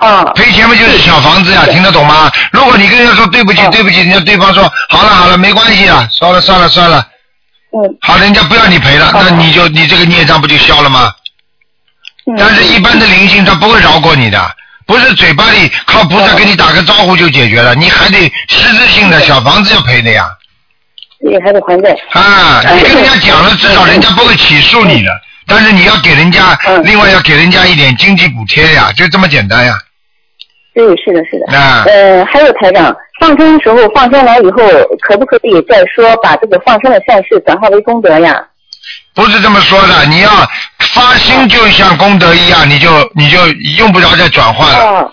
[0.00, 0.24] 啊。
[0.34, 2.30] 赔钱不就是小房子呀，听得懂吗？
[2.52, 7.06] 如果你跟人家说对不起对不起，人家对方说好了好了没关系啊，算了算了算了。
[7.72, 7.96] 嗯。
[8.00, 11.12] 好，人家不要你赔了，那你就你这个孽障不就消了吗？
[12.26, 12.34] 嗯。
[12.38, 14.56] 但是，一般的灵性他不会饶过你的。
[14.86, 20.28] 不是嘴巴里靠菩萨给你打个招呼就解决了，你还得实质性的小房子要赔的呀。
[21.24, 21.96] 你，还得还债。
[22.10, 25.10] 啊，你跟人家讲了，至少人家不会起诉你的。
[25.46, 29.78] 但是你要给人家，另外要给人家一点经济补贴呀，就这么简单呀。
[30.74, 31.46] 对，是的，是的。
[31.48, 31.84] 那。
[31.84, 34.62] 呃，还有台长，放生的时候放生完以后，
[35.00, 38.40] 可不可以再说把这个放生的善事转化为功德呀？
[39.14, 40.30] 不是这么说的，你要
[40.78, 43.46] 发心就像功德一样，你就你就
[43.78, 45.12] 用不着再转换了。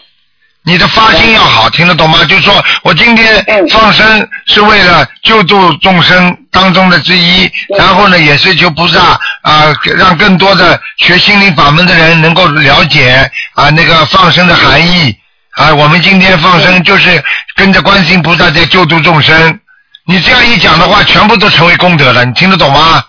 [0.64, 2.20] 你的发心要好，听得懂吗？
[2.26, 2.54] 就是说
[2.84, 15.16] 我今天放生是为了救助众生当中的之一，然后呢，也是求菩萨啊、让更多的学心灵法门的人能够了解啊那个放生的含义
[15.58, 15.74] 啊。
[15.74, 17.22] 我们今天放生就是
[17.56, 19.60] 跟着观世音菩萨在救度众生。
[20.06, 23.04] 你这样一讲的话，全部都成为功德了，你听得懂吗？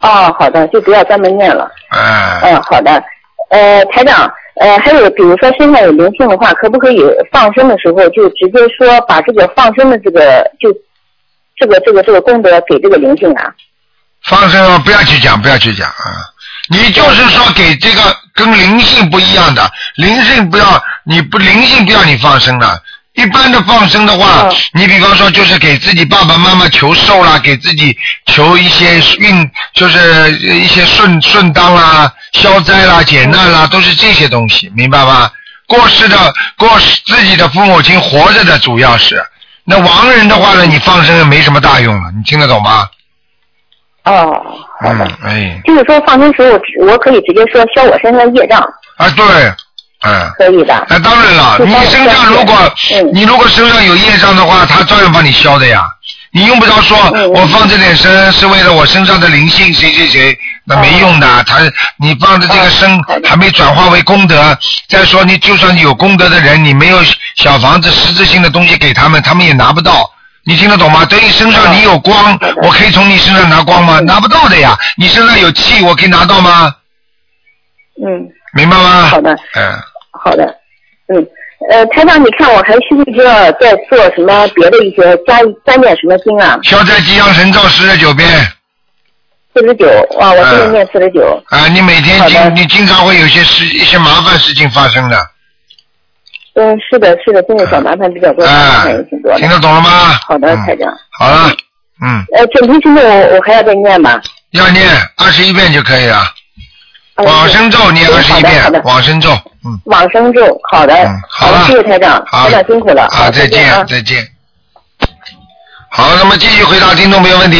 [0.00, 1.70] 哦，好的，就不要专门念了。
[1.90, 3.02] 哎、嗯，好的。
[3.50, 7.02] 呃，台长，呃，还有比如说身上有灵性的话，可不可以
[7.32, 10.72] 放生的时候就直接说把这个放生的这个就
[11.56, 13.44] 这个这个这个功德给这个灵性啊？
[14.24, 16.04] 放生啊，不要去讲，不要去讲啊！
[16.68, 18.02] 你就是说给这个
[18.34, 20.64] 跟灵性不一样的，灵性不要
[21.10, 22.80] 你不灵性不要你放生了。
[23.14, 27.94] 一般的放生的话，你比方说就是给自己爸爸妈妈求寿啦，给自己
[28.26, 35.32] 求一些运，就是一些顺顺当啦、消灾啦、解难啦，都是这些东西，明白吧？
[35.66, 39.20] 过世的过世自己的父母亲活着的主要是，
[39.64, 42.88] 那亡人的话呢，你放生也没什么大用了，你听得懂吗？
[44.04, 44.40] 哦，
[44.82, 48.60] 嗯，哎，就是说放生时候我可以直接说消我身上的业障，
[48.96, 49.24] 啊对，
[50.02, 50.30] 嗯。
[50.38, 50.86] 可以的。
[50.88, 52.56] 那当然了，你身上如果
[53.12, 55.82] 你如果身上有业障的话，他照样帮你消的呀。
[56.32, 56.96] 你用不着说，
[57.34, 61.26] 我放这点生是为了我身上的灵性谁谁谁，那没用的。
[61.42, 61.56] 他
[61.96, 64.56] 你放的这个生还没转化为功德。
[64.88, 66.98] 再说你就算有功德的人，你没有
[67.34, 70.08] 小房子实质性的东西给他们，他们也拿不到。
[70.44, 71.04] 你听得懂吗？
[71.04, 73.98] 等于身上你有光，我可以从你身上拿光吗？
[73.98, 74.78] 拿不到的呀。
[74.96, 76.72] 你身上有气，我可以拿到吗？
[78.06, 79.08] 嗯，明白吗？
[79.08, 79.82] 好的，嗯。
[80.22, 80.44] 好的，
[81.08, 81.26] 嗯，
[81.70, 86.58] 呃，台长，你看我还需不需要再做什么别的一些加加点什么经啊？
[86.62, 88.28] 消灾吉祥神咒四十九遍。
[89.54, 89.86] 四十九，
[90.18, 91.42] 哇，我现在念四十九。
[91.48, 95.16] 啊，你每天经你经常会有些事一些麻烦事情发生的，
[96.54, 99.38] 嗯，是的，是的，现在小麻烦比较多，麻烦也挺多的。
[99.38, 99.88] 听得懂了吗？
[100.28, 100.92] 好的，台长。
[101.18, 101.50] 好了，
[102.00, 104.20] 嗯，呃，准提心咒我我还要再念吗？
[104.52, 106.22] 要念二十一遍就可以了。
[107.16, 109.30] 往生咒念二十一遍，往生咒，
[109.64, 110.94] 嗯，往生咒，好的，
[111.28, 114.26] 好的，谢谢台长，好台长辛苦了，啊，再见，再见。
[115.90, 117.58] 好，那么继续回答听众朋友问题。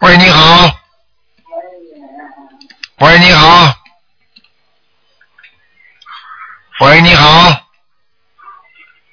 [0.00, 0.70] 喂，你好。
[2.98, 3.74] 喂，你好。
[6.80, 7.50] 喂，你好。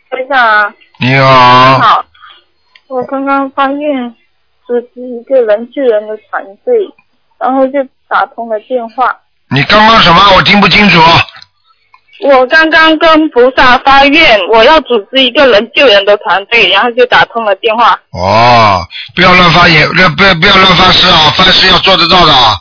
[0.10, 0.74] 台长。
[1.00, 1.78] 你好。
[1.78, 2.06] 你好。
[2.88, 4.16] 我刚刚发现
[4.66, 6.74] 组织一个人救人的团队，
[7.38, 7.74] 然后就
[8.08, 9.22] 打通了电话。
[9.50, 10.22] 你刚刚什么？
[10.36, 11.02] 我听不清楚。
[12.20, 17.98] 我刚刚跟菩萨发愿，我要组织一个人救人的团队，然后就打通了电话。
[18.10, 18.86] 哦，
[19.16, 21.32] 不要乱发言，不要不要不要乱发誓啊！
[21.36, 22.58] 发誓要做得到的啊。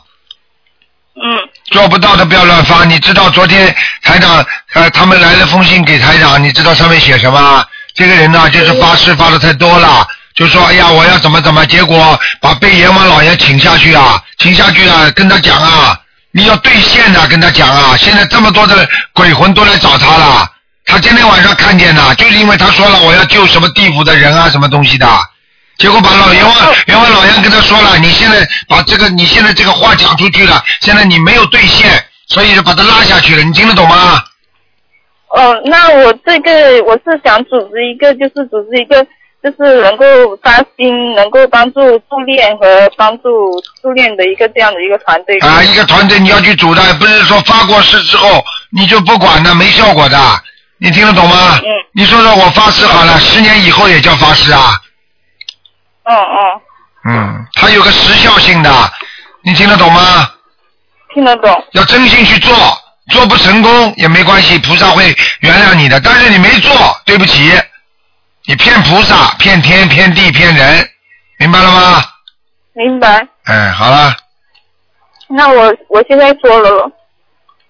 [1.15, 1.49] 嗯。
[1.71, 2.85] 做不到的不要乱发。
[2.85, 7.65] 你知道昨天台长呃他们来了封信给台长，你知道上面写什么？
[7.95, 15.99] 这个人呢就是发誓发的太多了，就说哎呀我要怎么怎么，结果把被阎王老爷请下去啊，请下去啊，跟他讲啊，
[16.37, 20.47] 你要兑现的、跟他讲啊，现在这么多的鬼魂都来找他了，
[20.85, 25.07] 他今天晚上看见了，就是因为他说了我要救什么地府的人啊，什么东西的。
[25.79, 31.89] 结果把老阎王阎王老杨跟他说了，你现在把这个你现在这个话讲出去了，现在你没有兑现，
[32.27, 34.23] 所以就把他拉下去了，你听得懂吗？
[35.29, 39.03] 哦，那我这个我是想组织一个，就是组织一个，
[39.43, 40.05] 就是能够
[40.41, 45.37] 发心，能够帮助助念和帮助助念的一个这样的一个团队。
[45.39, 50.17] 啊，一个团队你要去组的，不是说发过誓之后你就不管的，没效果的，
[50.79, 51.59] 你听得懂吗？
[51.59, 51.65] 嗯。
[51.93, 54.73] 你说说我发誓好了，十年以后也叫发誓啊？
[56.03, 56.61] 嗯嗯，
[57.13, 58.71] 嗯，它有个时效性的，
[59.43, 60.31] 你听得懂吗？
[61.13, 61.63] 听得懂。
[61.71, 62.53] 要真心去做，
[63.11, 65.99] 做不成功也没关系，菩萨会原谅你的。
[65.99, 66.71] 但是你没做，
[67.05, 67.51] 对不起，
[68.47, 70.89] 你骗菩萨、骗天、骗地、骗人，
[71.37, 72.01] 明白了吗？
[72.71, 73.27] 明白。
[73.43, 74.15] 哎，好了，
[75.27, 76.89] 那我我现在做了了。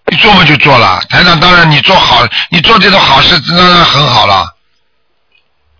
[0.06, 1.02] 你做嘛就做了。
[1.10, 4.46] 台长，当然你做好，你做这种好事当然很好了。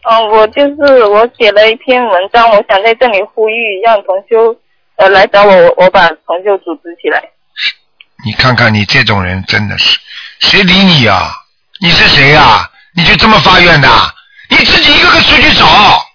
[0.10, 4.60] 嗯，我就是我写了一篇文章，我想在这里呼吁，让同修
[4.96, 7.22] 呃来找我，我我把同修组织起来。
[8.26, 10.00] 你看看你这种人真的是，
[10.40, 11.32] 谁理你啊？
[11.80, 13.88] 你是谁呀、你就这么发愿的？
[14.50, 16.06] 你自己一个个出去找，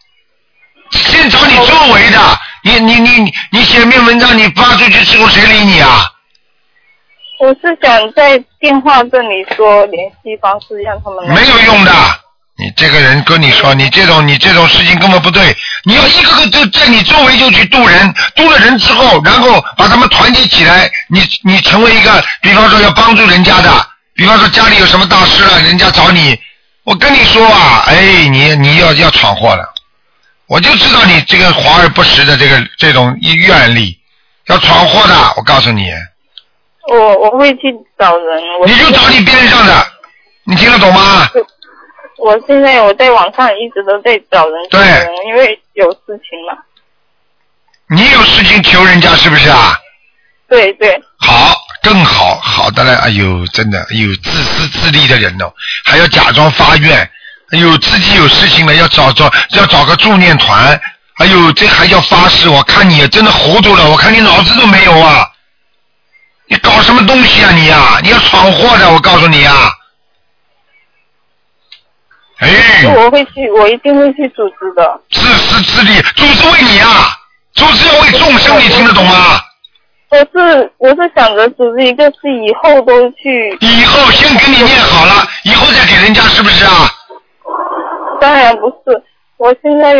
[0.90, 2.18] 先找你周围的。
[2.64, 6.04] 你你你你你写篇文章，你发出去之后谁理你啊？
[7.40, 11.92] 我是想在电话这里说联系方式，让他们没有用的。
[12.56, 15.56] 你这个人跟你说，你这种你这种事情根本不对。
[15.84, 23.70] 你要一个个就在你周围就去渡人，渡了人之后，然后把他们团结起来，你你成为一个，比方说要帮助人家的，
[24.14, 26.38] 比方说家里有什么大事了，人家找你，
[26.84, 29.72] 我跟你说啊，哎，你你要要闯祸了，
[30.46, 33.98] 我就知道你这个华而不实的这个这种愿力，
[34.46, 35.90] 要闯祸的，我告诉你，
[36.88, 38.42] 我我会去找人。
[38.60, 39.86] 我你就找你边上的，
[40.44, 41.30] 你听得懂吗？
[42.18, 44.80] 我现在我在网上一直都在找人对
[45.26, 46.58] 因为有事情嘛。
[47.88, 49.78] 你有事情求人家是不是啊？
[50.48, 52.92] 对对，好，更好，好的嘞！
[52.94, 55.52] 哎呦，真的，哎呦，自私自利的人哦，
[55.84, 56.98] 还要假装发愿，
[57.50, 60.80] 哎呦，自己有事情了要找找要找个助念团，
[61.18, 65.28] 哎呦，这还要发誓，我看你真的糊涂了，我看你脑子都没有啊！
[66.48, 69.72] 你搞什么东西啊你呀、你要闯祸的，我告诉你啊！
[72.38, 75.00] 哎，我会去，我一定会去组织的。
[75.10, 77.16] 自私自利，组织为你啊，
[77.54, 79.40] 组织要为众生，你听得懂吗？
[80.12, 83.56] 我是我是想着组织一个是以后都去。
[83.62, 86.86] 以后先给你念好了，以后再给人家，是不是啊？
[88.20, 89.02] 当然不是，
[89.38, 89.94] 我现在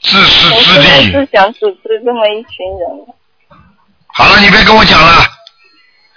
[0.00, 1.10] 自私自利。
[1.10, 2.88] 是想组织这么一群人。
[4.14, 5.24] 好了，你别跟我讲了，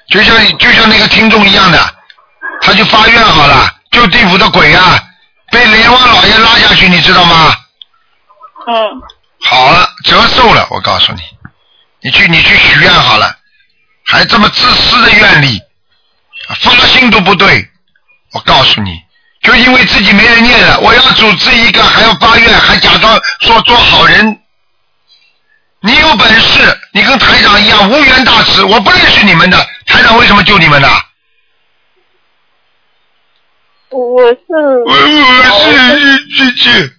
[0.10, 1.80] 就像就像那个听众一样的，
[2.62, 5.00] 他就发愿好了，就地府的鬼啊，
[5.52, 7.52] 被阎王老爷拉下去，你知道吗？
[8.68, 9.02] 嗯。
[9.46, 11.20] 好了，折寿了，我告诉你，
[12.04, 13.38] 你去你去许愿好了，
[14.06, 15.62] 还这么自私的愿力，
[16.60, 17.70] 发心都不对，
[18.34, 19.02] 我告诉你，
[19.42, 24.40] 就因为自己没人念了，我要组织一个，还要发愿，还假装说做好人。
[25.80, 30.88] 你有本事，你跟台长一样无缘大慈，我不认识你们的，台长为什么救你们呢？
[33.90, 34.38] 我是。
[34.86, 36.94] 我是这这，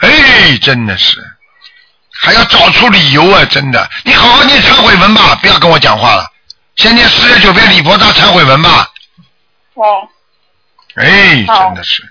[0.00, 1.33] 哎，真的是，
[2.24, 3.44] 还要找出理由啊！
[3.44, 6.26] 真的，你好好念忏悔文吧，不要跟我讲话了。
[6.76, 8.88] 先念四十九遍礼佛大忏悔文吧。
[9.74, 10.08] 哦。
[10.94, 12.02] 哎，真的是，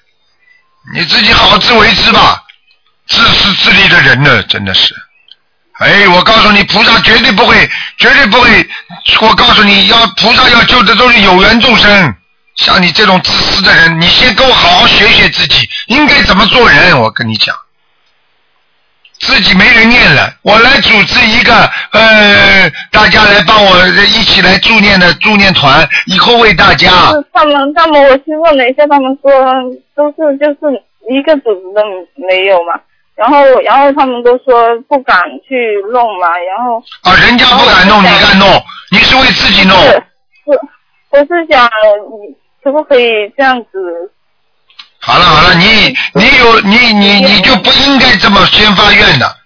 [0.93, 2.43] 你自己好自为之吧。
[3.07, 4.95] 自私自利的人呢，真的是。
[5.79, 8.69] 哎，我告诉你，菩萨绝对不会，绝对不会。
[9.19, 12.15] 我告诉你要菩萨要救的都是有缘众生。
[12.55, 16.99] 像你这种自私的人，你先跟我好好学学自己应该怎么做人。
[17.01, 17.55] 我跟你讲，
[19.23, 21.53] 自己没人念了，我来组织一个
[21.91, 26.89] 呃，大家来帮我一起来助念的助念团，以后为大家。
[27.31, 29.31] 他们，他们我去问了一下，他们说
[29.95, 31.81] 都是就是一个组织都
[32.15, 32.79] 没有嘛。
[33.15, 35.55] 然后，然后他们都说不敢去
[35.91, 36.83] 弄嘛，然后。
[37.03, 38.47] 啊，人家不敢弄，你敢弄？
[38.91, 39.77] 你是为自己弄。
[39.77, 40.59] 是，是，
[41.11, 44.11] 我是想你可不可以这样子？
[45.05, 49.37] 好了好了，你你有你你你就不应该这么先发愿的。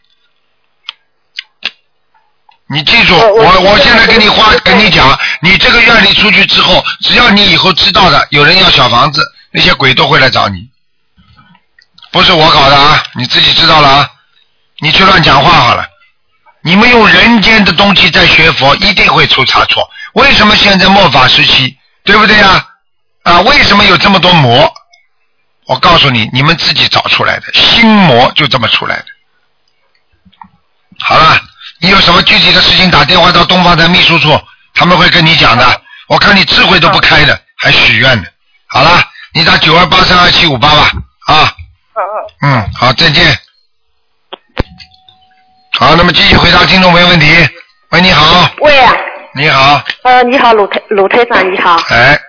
[2.68, 10.70] 你记住，我我现在跟你话跟你讲，你这个院里出去之后，只要你以后知道的，有人要小房子，那些鬼都会来找你。
[12.12, 14.12] 不是我搞的啊，你自己知道了啊，
[14.80, 15.88] 你去乱讲话好了。
[16.62, 19.90] 你们用人间的东西在学佛，一定会出差错。
[20.14, 22.64] 为什么现在末法时期，对不对呀？
[23.24, 24.72] 啊，为什么有这么多魔？
[25.68, 29.06] 我告诉你，你们自己找出来的，心魔就这么出来的。
[31.00, 31.40] 好了，
[31.80, 34.40] 你有什么具体的事情，打电话到东方台秘书处，
[34.74, 35.82] 他们会跟你讲的。
[36.08, 38.24] 我看你智慧都不开的，还许愿呢。
[38.68, 39.04] 好了，
[39.34, 40.92] 你打九二八三二七五八吧，
[41.28, 41.54] 啊。
[42.42, 43.38] 嗯，好，再见。
[45.80, 47.28] 好，那么继续回答听众朋友问题。
[47.90, 48.94] 喂，你好，喂啊，
[49.34, 51.76] 你好，呃，你好，鲁台鲁台长，你好。
[51.90, 52.20] 哎，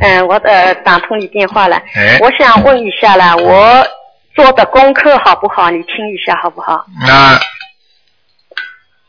[0.00, 1.76] 嗯，我呃打通你电话了。
[1.94, 3.86] 哎我想问一下了，我
[4.34, 5.70] 做的功课好不好？
[5.70, 6.84] 你听一下好不好？
[7.06, 7.40] 那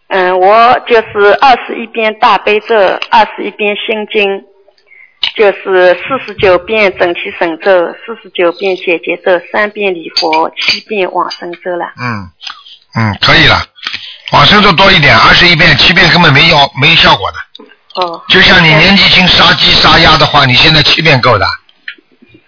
[0.08, 2.76] 嗯，我就是二十一遍大悲咒，
[3.10, 4.46] 二十一遍心经，
[5.36, 11.86] 就是四十九遍整体神咒，四十九遍解结咒，三遍礼佛，七遍往生咒了。
[12.00, 12.30] 嗯
[12.98, 13.58] 嗯，可以了，
[14.32, 17.38] 往生咒多一点，二十一遍，七遍根本没效没效果的。
[17.96, 18.22] 哦。
[18.30, 21.46] 就像你年纪轻杀鸡杀鸭的话，你现在七遍够的，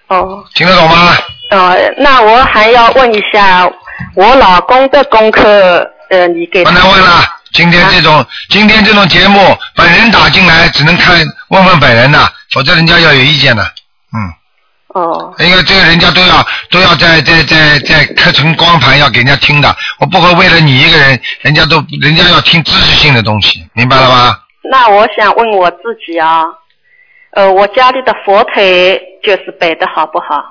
[0.08, 0.44] 哦。
[0.54, 1.16] 听得懂吗？
[1.50, 3.70] 呃，那我还要问一下，
[4.16, 6.72] 我老公的功课，呃，你给他。
[6.72, 7.24] 不能问了。
[7.54, 12.20] 今天这种、今天这种节目，本人打进来只能看问问本人的，
[12.52, 13.64] 否则人家要有意见的。
[13.64, 14.34] 嗯。
[14.90, 15.34] 哦。
[15.40, 24.38] 因为这个人家都要都要在在在在刻成光盘要给人家听的，我不会为了你一个人，人家都人家要听知识性的东西，明白了吗？
[24.70, 26.44] 那我想问我自己啊，
[27.32, 30.44] 呃，我家里的佛腿就是摆的好不好？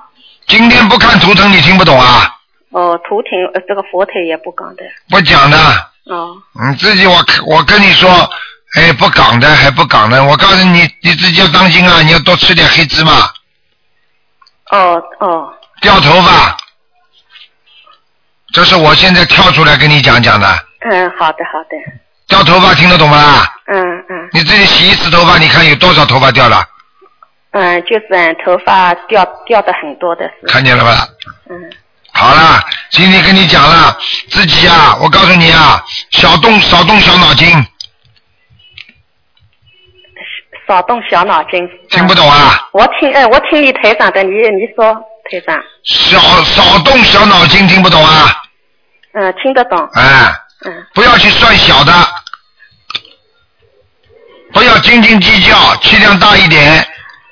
[0.47, 2.33] 今天不看图腾你听不懂啊？
[2.71, 4.83] 哦，图腾呃这个佛腿也不讲的。
[5.09, 5.57] 不讲的，
[6.05, 6.35] 哦
[6.69, 7.15] 你自己我
[7.45, 8.09] 我跟你说，
[8.77, 12.01] 哎，不港的还不港的，我告诉你，你自己要当心啊！
[12.01, 13.11] 你要多吃点黑芝麻，
[14.71, 16.57] 哦哦，掉头发。
[18.53, 20.47] 这是我现在跳出来跟你讲讲的，
[20.89, 21.77] 嗯，好的好的，
[22.27, 23.53] 掉头发听得懂吗啦？
[23.67, 23.79] 嗯
[24.09, 26.63] 嗯你自己洗一次头发，你看有多少头发掉了？
[27.51, 31.07] 嗯，就是嗯头发掉掉的很多的，看见了吧？
[31.49, 31.55] 嗯。
[32.13, 32.59] 好了，
[32.89, 33.95] 今天跟你讲了，
[34.29, 37.47] 自己啊，我告诉你啊，少动少动小脑筋，
[40.67, 41.67] 少动小脑筋。
[41.89, 42.67] 听不懂啊？
[42.73, 44.93] 我听，呃，我听你台长的，你你说
[45.29, 48.35] 台长，少少动小脑筋，听不懂啊？
[49.13, 49.77] 嗯，听得懂。
[49.93, 50.33] 哎，嗯，
[50.93, 51.91] 不要去算小的，
[54.53, 56.85] 不要斤斤计较，气量大一点。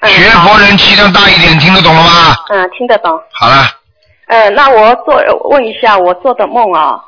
[0.07, 2.35] 学佛人气量大一点，听得懂了吗？
[2.49, 3.11] 嗯，听得懂。
[3.31, 3.65] 好了，
[4.27, 5.19] 呃，那我做
[5.49, 7.01] 问一下我做的梦啊，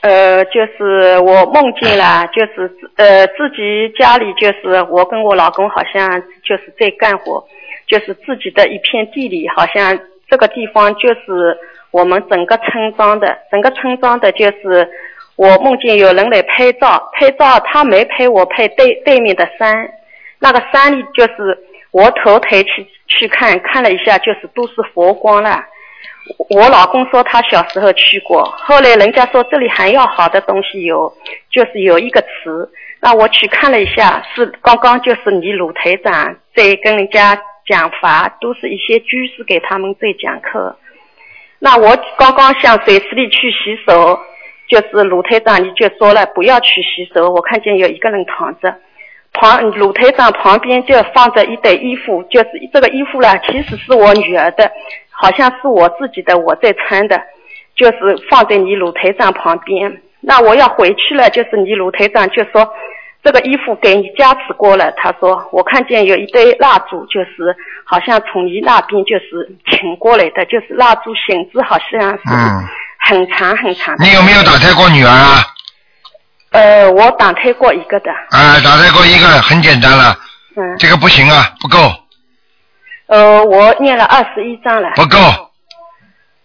[0.00, 7.46] 呃，就是我梦见了，就是呃自己家里就是我跟我老公好像就是在干活，
[7.86, 9.96] 就是自己的一片地里，好像
[10.28, 11.56] 这个地方就是
[11.96, 14.86] 我们整个村庄的，整个村庄的就是
[15.36, 19.88] 我梦见有人来拍照，拍照他没拍我拍对对面的山，
[20.38, 21.58] 那个山里就是
[21.92, 25.64] 我头抬去去看，看了一下就是都是佛光了。
[26.50, 31.10] 我老公说他小时候去过，后来人家说这里还要好的东西有，
[31.50, 32.70] 就是有一个词，
[33.00, 40.76] 那我去看了一下，是刚刚就是你鲁台长在跟人家讲法，都是一些居士给他们在讲课。
[41.58, 44.18] 那我刚刚向水池里去洗手，
[44.68, 48.74] 就是鲁台长你就说了不要去洗手，我看见有一个人躺着。
[49.32, 54.70] 旁鲁台长旁边就放着一堆衣服，就是这个衣服啦，其实是我女儿的，
[55.10, 57.20] 好像是我自己的，我在穿的，
[57.74, 60.00] 就是放在你鲁台长旁边。
[60.20, 62.66] 那我要回去了，就是你鲁台长就说
[63.26, 72.64] 这个衣服给你加持过了，他说我看见有一堆蜡烛，就是好像从你那边就是请过来的，就是蜡烛形子好像是嗯，
[73.00, 74.04] 很长很长的。
[74.04, 75.42] 你有没有打胎过女儿啊？
[76.52, 80.16] 呃，我打胎过一个的，啊，打胎过一个，很简单了，
[80.54, 81.78] 嗯，这个不行啊，不够，
[83.08, 84.88] 呃，我念了二十一章了。
[84.94, 85.18] 不够，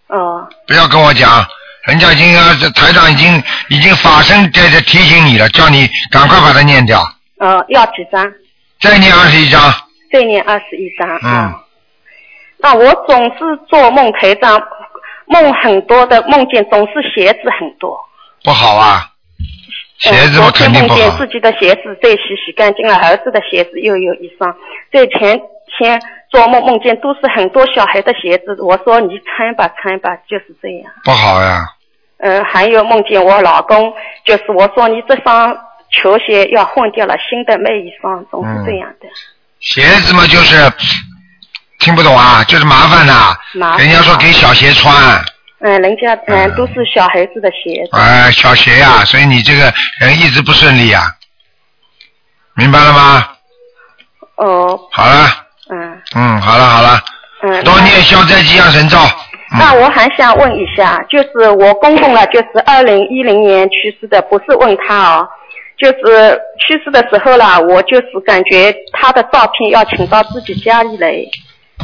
[0.08, 1.46] 哦，不要跟我讲，
[1.86, 7.02] 人家已经呃这台长已经已经法声在这提醒你了，叫你赶快把它念掉，
[7.38, 8.24] 呃，要几张？
[8.80, 9.60] 再念二十一张，
[10.12, 11.08] 再念二十一张。
[11.24, 11.52] 嗯，
[12.58, 13.38] 那我总是
[13.68, 14.60] 做梦，台长
[15.26, 17.98] 梦很多的，梦见总是鞋子很多。
[18.44, 19.08] 不好啊，
[19.98, 24.54] 鞋子嘛呃昨天肯定不好，梦见自己的鞋子被洗洗干净了，儿子的鞋子又有一双。
[24.92, 25.40] 在前
[25.78, 26.00] 天
[26.32, 30.90] 做梦梦见都是很多小孩的鞋子，我说你穿吧穿吧，就是这样。
[31.04, 31.66] 不好呀，
[32.18, 33.92] 嗯，还有梦见我老公，
[34.24, 35.54] 就是我说你这双
[35.90, 39.06] 球鞋要换掉了，新的买一双，总是这样的。
[39.60, 40.56] 鞋子嘛就是
[41.78, 44.94] 听不懂啊，就是麻烦呐、麻烦人家说给小鞋穿，
[45.60, 46.56] 嗯，人家嗯。
[46.56, 47.96] 都是小孩子的鞋子。
[47.98, 51.14] 哎、小鞋呀、所以你这个人一直不顺利呀、
[52.56, 53.28] 明白了吗？
[54.36, 55.41] 哦，好了，
[55.72, 56.02] 嗯。
[56.16, 57.00] 嗯，好了好了，
[57.42, 57.64] 嗯。
[57.64, 58.96] 多念消灾吉祥神咒。
[59.58, 65.28] 那我还想问一下，就是我公公呢，就是二零一零年去世的，不是问他哦，
[65.76, 71.12] 就是去世的时候啦，我就是感觉他的照片要请到自己家里来，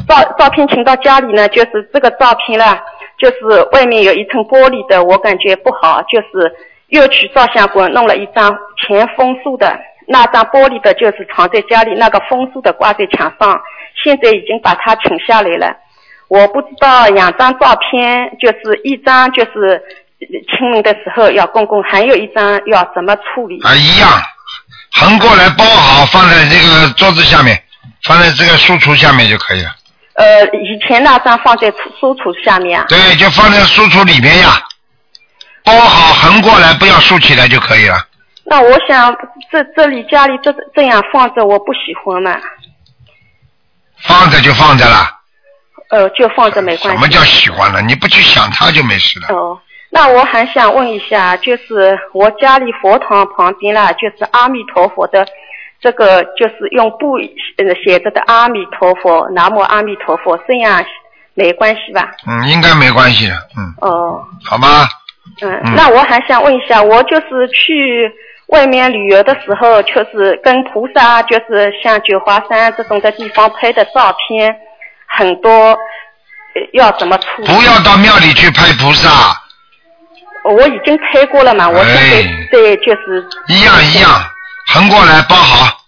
[0.09, 2.81] 照照片请到家里呢，就是这个照片啦，
[3.19, 6.51] 就是外面有一层玻璃的，我感觉不好，就是
[6.87, 9.79] 又去照相馆弄了一张全封塑的，
[10.09, 13.61] 那张玻璃的就是藏在家里，那个封书的挂在墙上，
[14.03, 15.77] 现在已经把它请下来了。
[16.29, 19.83] 我不知道两张照片，就是一张就是
[20.19, 23.61] 清明的时候要公公，还有一张要怎么处理？
[23.63, 24.09] 啊，一样，
[24.93, 27.63] 横过来包好，放在这个桌子下面，
[28.05, 29.71] 放在这个书橱下面就可以了。
[30.15, 32.87] 呃，以前那张放在书书橱下面啊。
[32.89, 34.61] 对，就放在书橱里面呀，
[35.65, 37.97] 包好横过来，不要竖起来就可以了。
[38.51, 39.15] 那我想
[39.51, 42.41] 这这里家里这这样放着，我不喜欢嘛。
[43.99, 45.11] 放着就放着了，
[45.91, 46.97] 呃，就放着没关系。
[46.97, 47.83] 什么叫喜欢了？
[47.83, 49.27] 你不去想它就没事了。
[49.37, 49.59] 哦，
[49.91, 55.27] 那我还想问一下，就是我家里佛堂旁边啦，就是阿弥陀佛的，
[55.81, 60.83] 这个就是用布呃写着的阿弥陀佛，南无阿弥陀佛，这样
[61.35, 62.13] 没关系吧？
[62.27, 64.87] 嗯，应该没关系的，嗯，哦，好吗？
[65.43, 68.11] 嗯，嗯那我还想问一下，我就是去
[68.49, 74.57] 外面旅游的时候，就是跟菩萨，就是像九华山这种的地方拍的照片
[75.07, 75.79] 很多，呃
[76.73, 77.47] 要怎么处理？
[77.47, 79.09] 不要到庙里去拍菩萨，
[80.45, 84.11] 我已经拍过了嘛，我现在在就是哎一样一样，
[84.69, 85.79] 横过来包好，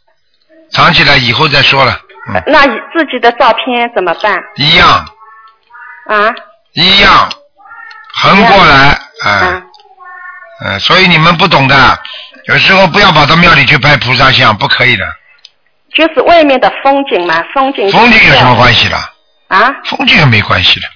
[0.71, 1.93] 藏起来以后再说了，
[2.35, 4.39] 呃那自己的照片怎么办？
[4.57, 4.87] 一样。
[6.07, 6.35] 啊？
[6.73, 7.31] 一样，
[8.15, 9.63] 横过来，啊，
[10.65, 11.75] 嗯、所以你们不懂的，
[12.47, 15.05] 有时候不要跑到庙里去拍菩萨像，不可以的，
[15.95, 17.91] 就是外面的风景嘛，风景。
[17.91, 18.97] 风景有什么关系的？
[19.49, 19.75] 啊？
[19.85, 20.87] 风景也没关系的。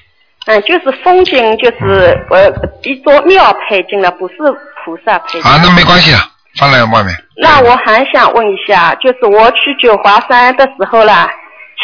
[0.46, 2.50] 嗯，就是风景，就是呃
[2.82, 4.34] 一座庙配进了，不是
[4.84, 5.42] 菩萨配进。
[5.42, 6.18] 啊，那没关系的，
[6.58, 7.14] 放在外面。
[7.40, 11.28] 那我还想问一下，就是我去九华山的时候啦，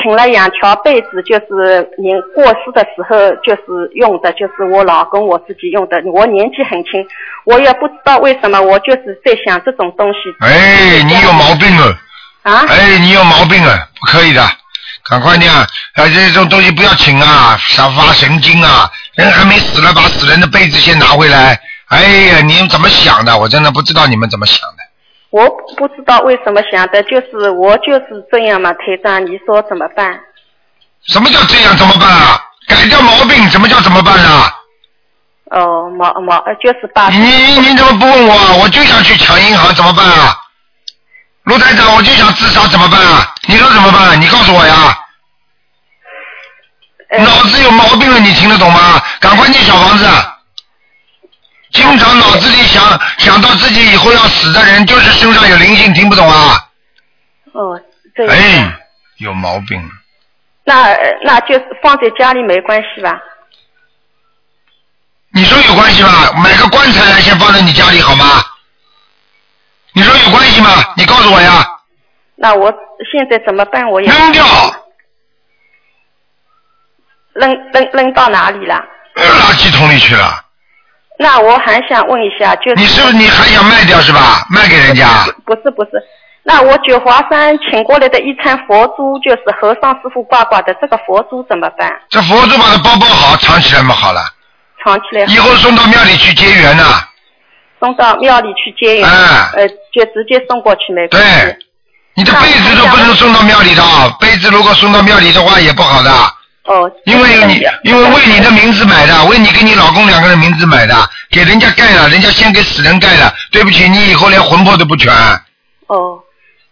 [0.02, 6.00] 请了两条被子，就是您过世的时候就是用的，就是我老公我自己用的。
[6.12, 7.06] 我年纪很轻，
[7.44, 10.18] 我也不知道为什么，我就是在想这种东西。
[10.40, 11.96] 哎，你有毛病了。
[12.42, 12.64] 啊？
[12.68, 14.42] 哎，你有毛病了，不可以的，
[15.04, 15.66] 赶快念啊！
[15.92, 18.90] 啊，这种东西不要请啊，发发神经啊！
[19.14, 21.60] 人还没死了，把死人的被子先拿回来。
[21.88, 22.00] 哎
[22.32, 23.38] 呀，你们怎么想的？
[23.38, 24.79] 我真的不知道你们怎么想的。
[25.30, 30.18] 我不知道为什么想的，就是我就是这样嘛，台长，你说怎么办？
[31.06, 31.76] 什么叫这样？
[31.76, 32.42] 怎么办啊？
[32.66, 34.52] 改掉毛病，什么叫怎么办啊？
[35.52, 37.08] 哦，毛毛呃就是把。
[37.08, 37.18] 你
[37.60, 38.54] 你怎么不问我啊？
[38.60, 40.36] 我就想去抢银行，怎么办啊？
[41.44, 43.34] 卢台长，我就想自杀，怎么办啊？
[43.46, 44.20] 你说怎么办？
[44.20, 44.96] 你告诉我呀。
[47.18, 49.02] 脑子有毛病了，你听得懂吗？
[49.20, 50.06] 赶快念小房子。
[51.72, 52.82] 经常脑子里想
[53.18, 56.68] 想到自己以后要死的人，就是身上有灵性，听不懂啊？
[57.52, 57.80] 哦，
[58.14, 58.36] 这样。
[58.36, 58.78] 哎，
[59.18, 59.80] 有毛病。
[60.64, 63.20] 那呃那就是放在家里没关系吧？
[65.32, 66.32] 你说有关系吧？
[66.42, 68.24] 买个棺材来先放在你家里好吗？
[69.92, 70.70] 你说有关系吗？
[70.96, 71.66] 你告诉我呀。
[72.34, 72.72] 那我
[73.12, 73.88] 现在怎么办？
[73.88, 74.44] 我也扔掉，
[77.34, 78.84] 扔扔扔到哪里了？
[79.14, 80.44] 垃圾桶里去了。
[81.22, 84.46] 那我还想问一下，就是你是不是你还想卖掉是吧？
[84.48, 85.04] 卖给人家？
[85.44, 86.02] 不是不是，
[86.42, 91.92] 那我九华山请过来的一串佛珠，就是和尚师傅挂挂的，这个佛珠怎么办？
[92.08, 94.22] 这佛珠把它包包好，藏起来嘛好了。
[94.82, 95.26] 藏起来。
[95.26, 96.84] 以后送到庙里去结缘呐、
[97.78, 101.28] 送到庙里去结缘，哎呃，就直接送过去没关系。
[101.28, 101.58] 对，
[102.14, 103.82] 你的被子都不能送到庙里的，
[104.18, 106.10] 被子如果送到庙里的话也不好的。
[106.64, 106.90] 哦。
[107.04, 110.94] 因为你因为为你的名字买的，为你跟你老公两个人名字买的，
[111.30, 115.12] 给人家盖了，人家先给死人盖了，对不起，你以后连魂魄都不全，
[115.86, 116.18] 哦，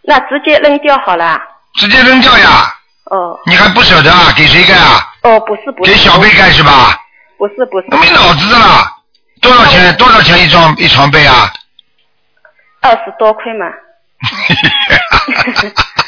[0.03, 1.39] 那直接扔掉好了。
[1.75, 2.73] 直接扔掉呀。
[3.05, 3.39] 哦。
[3.45, 4.33] 你还不舍得啊？
[4.35, 5.05] 给谁盖啊？
[5.23, 5.91] 哦，不是不是。
[5.91, 6.97] 给小辈盖是吧？
[7.37, 7.87] 不是不是。
[7.89, 8.95] 那没脑子的啦！
[9.41, 9.95] 多少钱？
[9.95, 11.51] 多少钱一床一床被啊？
[12.81, 13.65] 二十多块嘛。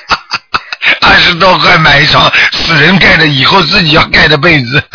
[1.02, 4.84] 二十多块买一床死人盖的，以后自己要盖的被子。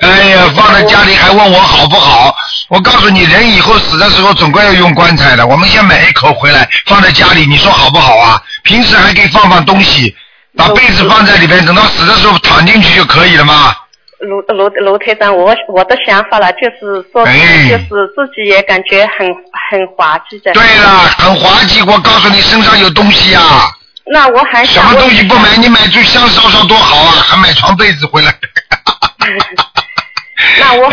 [0.00, 2.34] 哎呀，放在家里还问我好不好？
[2.68, 5.46] 我告诉你，人以后死的时候总归要用棺材的。
[5.46, 8.40] 我们先买一口回来放在家里，你说好不好啊？
[8.62, 10.14] 平时还可以放放东西，
[10.56, 13.74] 把被子放在里边，等到死的时候躺进去就可以了吗？
[14.20, 19.26] 卢卢卢台长，我我的想法了，就是说，哎就是自己也感觉很
[19.70, 20.52] 很滑稽的。
[20.52, 21.82] 对了，很滑稽。
[21.82, 23.70] 我告诉你，身上有东西啊！
[24.10, 25.56] 那我还什么东西不买？
[25.56, 28.34] 你买柱香烧烧多好啊，还买床被子回来。
[30.60, 30.90] 那我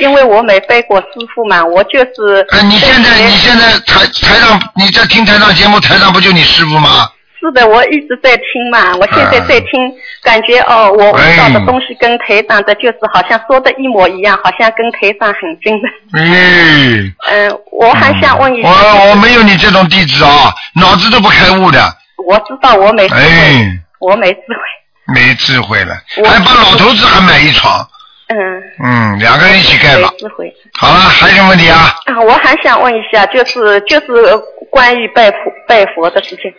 [0.00, 2.46] 因为我没背过师傅嘛，我就是。
[2.50, 7.08] 哎，你现在你现在台台上你在听台上节目，台上不就你师傅吗？
[7.38, 9.92] 是的，我一直在听嘛，我现在在听，
[10.22, 15.88] 感觉哦，我悟到的东西跟台长的，就是好像说的一模一样，好像跟台长很近的。
[16.18, 21.78] 哎， 嗯、我还想问一下，我我没有你这种弟子啊，脑子都不开悟的，
[22.26, 25.94] 我知道我没智慧，哎，我没智慧，没智慧了，
[26.24, 27.86] 还帮老头子还买一床，
[28.28, 28.36] 嗯，
[28.82, 30.12] 嗯，两个人一起盖吧。
[30.18, 30.52] 智慧。
[30.78, 31.94] 好了，还有什么问题啊？
[32.06, 34.36] 啊，我还想问一下，就是就是
[34.70, 35.36] 关于拜佛
[35.68, 36.52] 拜佛的事情，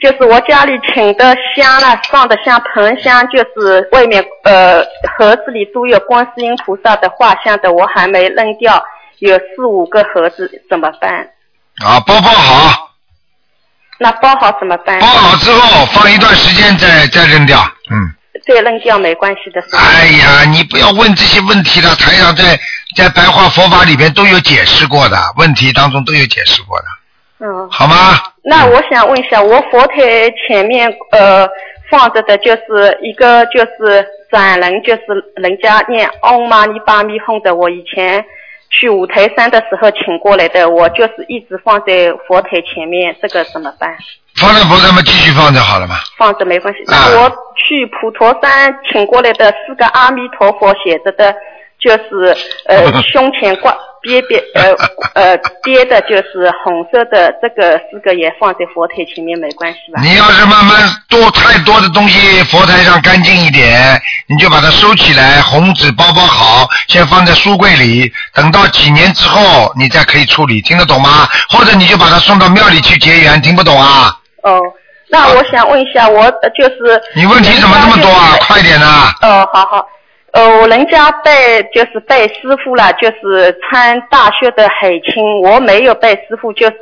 [0.00, 4.84] 就是我家里请的香啦，放的香盆香，就是外面呃
[5.16, 8.80] 盒子里都有观世音菩萨的画像的，我还没扔掉，
[9.18, 11.10] 有四五个盒子，怎么办？
[11.84, 12.90] 啊，包包好，
[13.98, 15.00] 那包好怎么办？
[15.00, 17.58] 包好之后放一段时间再再扔掉，
[17.90, 18.14] 嗯。
[18.46, 19.60] 再扔掉没关系的？
[19.76, 22.58] 哎呀，你不要问这些问题了，台上在
[22.96, 26.84] 在白话佛法里边都有解释过的，问题当中都有解释过的，
[27.40, 27.68] 嗯。
[27.70, 28.20] 好吗？
[28.42, 31.46] 那我想问一下，我佛台前面呃
[31.90, 35.02] 放着的就是一个就是转轮，就是
[35.36, 38.24] 人家念嗡嘛呢叭咪哄的，我以前
[38.70, 43.96] 去五台山的时候请过来的，我就是一直放在佛台前面，这个怎么办？
[44.36, 45.96] 放在佛台嘛，继续放着好了嘛。
[46.16, 46.80] 放着没关系。
[46.86, 51.34] 那我去普陀山请过来的四个阿弥陀佛写着的，
[51.88, 52.36] 就是
[52.66, 54.74] 呃 胸前挂别别呃
[55.14, 60.00] 呃憋的就是红色的这个四个也放在佛台前面没关系吧？
[60.02, 60.76] 你要是慢慢
[61.08, 71.26] 多太多的东西，佛台上干净一点，你就把它收起来，红纸包包好，先放在书柜里，等到几年之后你再可以处理，听得懂吗？
[71.50, 74.14] 或者你就把它送到庙里去结缘，听不懂啊？
[74.44, 74.60] 哦，
[75.10, 78.36] 那我想问一下，我呃就是你问题怎么这么多啊？
[78.46, 79.12] 快点呐！
[79.22, 79.84] 哦，好好。
[80.32, 86.76] 呃，我人家拜就是拜师傅了，就是穿大靴的海青，我没有拜师傅，就是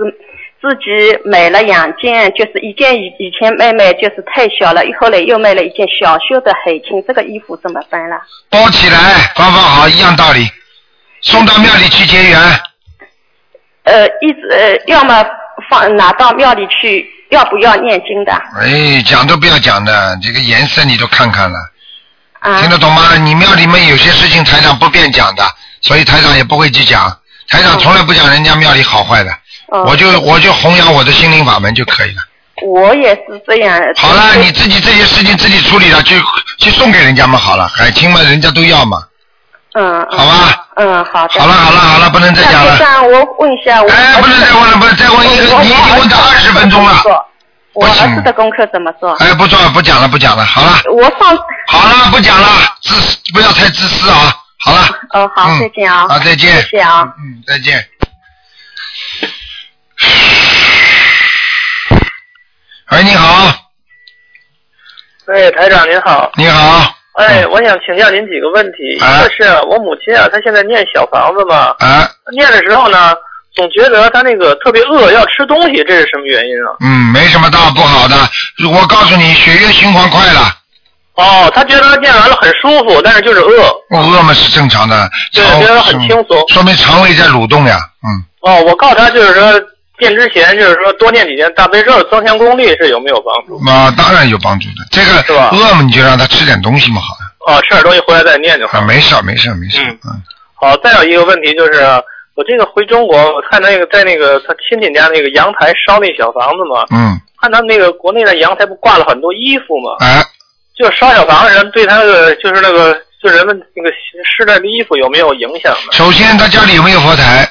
[0.60, 8.20] 自己买了两件，就是一件以以前妹妹就是太小了，后来又买了一件小袖的海青，这个衣服怎么办了？
[8.50, 8.98] 包起来，
[9.36, 10.40] 放放好，一样道理，
[11.22, 12.38] 送到庙里去结缘。
[13.84, 15.24] 呃，一直呃，要么
[15.70, 18.32] 放拿到庙里去，要不要念经的？
[18.60, 21.56] 哎，讲都不要讲的，这个颜色你都看看了，
[22.46, 23.16] 啊听得懂吗？
[23.18, 25.44] 你庙里面有些事情台长不便讲的，
[25.80, 27.14] 所以台长也不会去讲。
[27.48, 29.30] 台长从来不讲人家庙里好坏的，
[29.68, 32.22] 哦我就我就弘扬我的心灵法门就可以了。
[32.62, 33.80] 我也是这样。
[33.96, 36.20] 好了，你自己这些事情自己处理了，去
[36.58, 39.02] 去送给人家嘛好了，海清嘛人家都要嘛。
[39.74, 40.00] 嗯。
[40.02, 40.66] 嗯好吧。
[40.76, 41.40] 嗯，好的。
[41.40, 47.02] 好了好了好了，不能再讲了我问一下，我哎，不能再问了，不能再问一个，你已经问到二十分钟了。
[47.74, 49.12] 我儿子的功课怎么做？
[49.16, 51.36] 哎，不做了，不讲了，不讲了，好了，我上
[51.68, 52.48] 好了，不讲了，
[52.82, 54.32] 自私不要太自私啊，
[54.64, 54.82] 好了，
[55.14, 56.06] 哦，好，嗯再见啊。
[56.08, 57.02] 好，再见，谢谢啊。
[57.18, 57.84] 嗯，再见。
[62.92, 63.52] 喂，你好，
[65.26, 66.30] 哎，台长您好。
[66.36, 68.98] 你好，哎，我想请教您几个问题。
[69.00, 73.14] 啊一个是我母亲啊，她现在念小房子嘛，啊，念的时候呢，
[73.54, 76.76] 总觉得她那个特别饿，要吃东西，这是什么原因啊？
[76.80, 78.16] 嗯，没什么大不好的，
[78.70, 80.48] 我告诉你，血液循环快了，
[81.16, 83.62] 哦，他觉得他念完了很舒服，但是就是饿。
[83.90, 86.44] 我饿嘛是正常的，对肠觉得很轻松。
[86.48, 89.50] 说明肠胃在蠕动呀，嗯，哦，我告诉他就是说，
[89.98, 93.58] 念之前就是说多念几遍大悲咒，增强功力是有没有帮助？
[93.70, 95.50] 啊当然有帮助的，这个是吧？
[95.52, 98.78] 饿嘛你就让他吃点东西嘛好了，哦，吃点东西回来再念就好。
[98.78, 100.22] 啊，没事没事没事儿，嗯，
[100.54, 101.80] 好，再有一个问题就是，
[102.34, 110.22] 我这个回中国，我看那个在那个他亲戚家那个阳台烧那小房子嘛，嗯，看他那个国内的阳台不挂了很多衣服嘛，哎，
[110.78, 113.90] 就烧小房子人对他那个就是那个就人们那个
[114.24, 115.92] 湿的衣服有没有影响呢？
[115.92, 117.48] 首先他家里有没有佛台？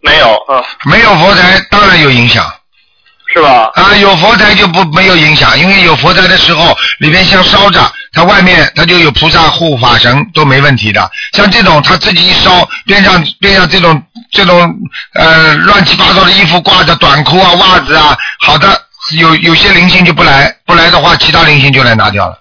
[0.00, 2.44] 没有，嗯，没有佛台当然有影响。
[3.30, 3.70] 是吧？
[3.74, 7.80] 啊，有佛台就不没有影响，因为有佛台的时候，里面像烧着，
[8.12, 11.10] 它外面它就有菩萨护法神都没问题的。
[11.34, 14.74] 像这种他自己一烧，边上边上这种这种
[15.12, 18.80] 呃乱七八糟的衣服挂着，短裤啊、袜子啊，好的，
[19.18, 22.38] 有有些灵性就不来，不来的话，其他灵性就来拿掉了。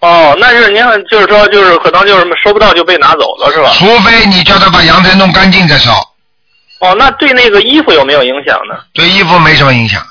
[0.00, 3.70] 哦，那是您看就是说就是可能就是收不到就被拿走了是吧？
[3.74, 5.92] 除非你叫他把阳台弄干净再烧，
[6.80, 8.80] 哦，那对那个衣服有没有影响呢？
[8.94, 10.02] 对衣服没什么影响。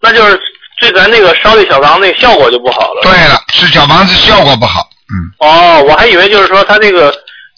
[0.00, 0.38] 那就是
[0.80, 3.00] 对咱那个烧的小房子那个效果就不好了。
[3.02, 4.88] 对了，是小房子效果不好。
[5.08, 7.12] 嗯哦，我还以为就是说他这个，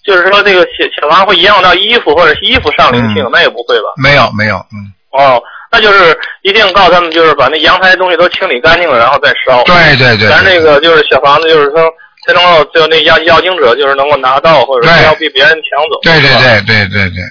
[0.07, 3.89] 就是说这个小小房会影响到衣服或者是衣服上灵性，那也不会吧？
[3.97, 9.63] 没有没有，嗯，哦，那就是一定告诉他们，就是把那阳台的东西都清理干净了，然后再烧。
[9.65, 11.83] 对对对咱这个就是小房子，就是说
[12.27, 16.01] 才能够就那要要经者就是能够拿到，或者说不要被别人抢走。
[16.03, 17.23] 对对对对对对，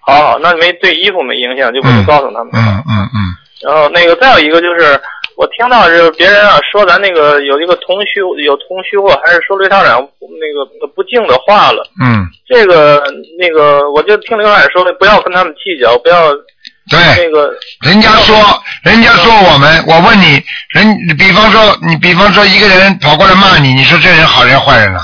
[0.00, 2.50] 好好，那没对衣服没影响，就不能告诉他们。
[2.54, 3.18] 嗯嗯嗯，
[3.62, 4.98] 然后那个再有一个就是，
[5.36, 11.86] 我听到是别人啊说咱那个有一个同修有同修啊，还是说刘校长那个不敬的话了。
[12.04, 13.02] 嗯，这个
[13.38, 16.32] 那个，我就听刘校长说的，不要跟他们计较，不要
[16.90, 17.50] 对，那个
[17.80, 25.00] 人家说，人家说我们，我问你，人，比方说，你比方说一个人跑过来骂你，你说这人好人坏人啊？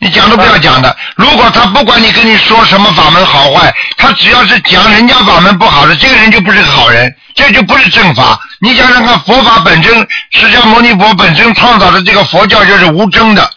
[0.00, 0.96] 你讲都不要讲的。
[1.16, 8.40] 如果他不管你跟你说什么法门好坏，他只要是讲人家法门不好的，这个人就不是个好人，这就不是正法。
[8.60, 9.92] 你想想看，佛法本身，
[10.30, 13.50] 释迦牟尼佛本身创造的这个佛教就是无争的。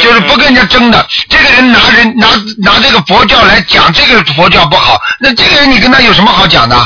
[0.00, 2.28] 就是不跟人家争的，这个人拿人拿
[2.62, 6.76] 拿这个佛教来讲，这个佛教不好，那这个人你跟他有什么好讲的？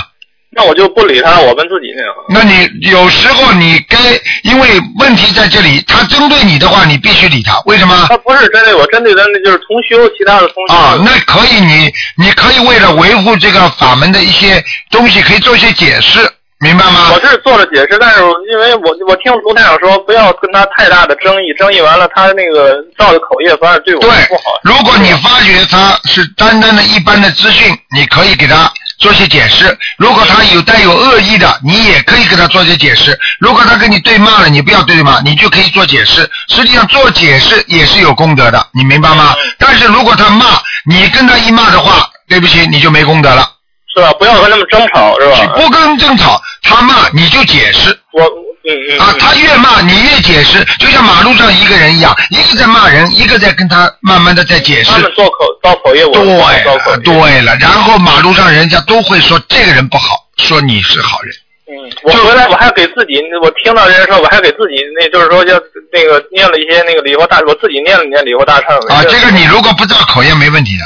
[0.59, 2.15] 那我就不理他，我们自己那样。
[2.31, 3.99] 那你有时候你该，
[4.43, 7.61] 因为问题在这里，他针对你的话，你必须理他。
[7.67, 8.07] 为什么？
[8.09, 10.75] 他不是针对我，针对的那就是同修，其他的同修。
[10.75, 16.21] 啊，那可以你，你可以为了维护这个法门的一些东西，可以做一些解释，
[16.67, 17.13] 明白吗？
[17.15, 18.21] 我是做了解释，但是
[18.51, 24.43] 因为我我听卢台长说，不要跟他太大的争议，争议完了他那个造的口业反而对我们不好。
[24.65, 28.69] 如果你发觉他是单单的一般的资讯，你可以给他
[28.99, 29.79] 做些解释。
[29.97, 33.17] 如果他有带有恶意的，你也可以给他做些解释。
[33.39, 36.29] 如果他跟你对骂了，你不要对骂，你就可以做解释。
[36.49, 39.37] 实际上做解释也是有功德的，你明白吗？
[39.57, 40.47] 但是如果他骂
[40.91, 43.51] 你，跟他一骂的话，对不起，你就没功德了。
[43.97, 44.13] 是吧？
[44.19, 45.47] 不要和他们争吵，是吧？
[45.57, 47.99] 不跟争吵，他骂你就解释。
[48.13, 48.23] 我
[48.69, 48.99] 嗯嗯。
[49.01, 54.91] 啊，他越骂你越解释，就像马路上一个人一样，一个在骂人，一个在跟他慢慢的在解释。
[54.91, 56.99] 他们做口造口业，我造口业。
[56.99, 61.35] 对了，然后马路上人家都会说这个人不好，说你是好人。
[61.69, 65.59] 嗯，我回来我还给自己，我听到人家说，我还给自己，那就是说要
[65.93, 68.95] 那个念了一些那个礼佛大，我自己念了念礼佛大忏悔。
[68.95, 70.85] 啊，这个你如果不造口业没问题的。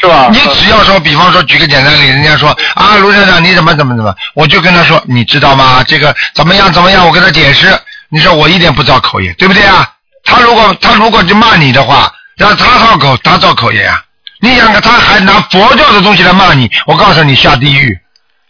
[0.00, 0.28] 是吧？
[0.30, 5.82] 你只要说，比方说，举个简单例，人家说啊，卢校长你怎么怎么怎么，我就跟他说，你知道吗？
[5.86, 7.06] 这个怎么样怎么样？
[7.06, 7.66] 我跟他解释，
[8.08, 9.90] 你说我一点不造口业，对不对啊？
[10.24, 14.00] 他如果他如果就骂你的话，让他造口，他造口业啊、
[14.40, 17.98] 你想看他还拿佛教的东西来骂你，我告诉你下地狱。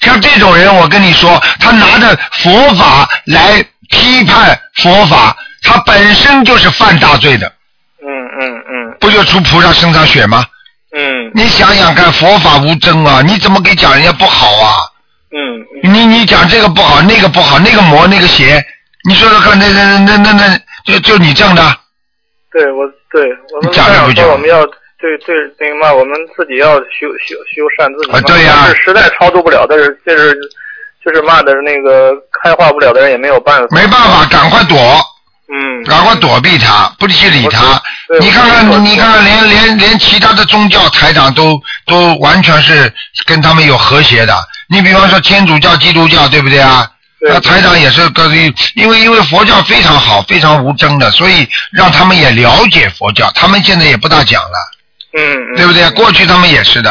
[0.00, 7.46] 像这种人，我跟你说，他拿着佛法来批判佛法，他本身就是犯大罪的，
[8.02, 8.06] 嗯
[8.40, 10.44] 嗯嗯不就出菩萨身上血吗？
[11.28, 14.72] 嗯你想想看，佛法无争啊，你怎么给讲人家不好啊？
[15.30, 18.64] 嗯你你讲这个不好，那个不好，那个魔那个邪，
[19.06, 21.62] 你说说看，那那那那那就就你挣的，
[22.50, 24.64] 对我对我们讲也不讲说我们要
[24.98, 28.18] 对对那个嘛，我们自己要修修修善自己嘛。
[28.18, 30.34] 啊对呀但是实在超度不了，但是这是
[31.04, 33.66] 就是骂的那个开化不了的人也没有办法。
[33.70, 34.76] 没办法，赶快躲，
[35.52, 37.80] 嗯，赶快躲避他，不去理他。
[38.08, 42.92] 对你看看，你看看，连连连其他的宗教台长都都完全是
[43.26, 44.34] 跟他们有和谐的。
[44.68, 46.90] 你比方说天主教、基督教，对不对啊？
[47.20, 48.30] 那台长也是跟
[48.74, 53.30] 因为因为佛教非常好，非常无争的，所以让他们也了解佛教。
[53.34, 54.58] 他们现在也不大讲了，
[55.18, 55.90] 嗯嗯，对不对？
[55.90, 56.90] 过去他们也是的，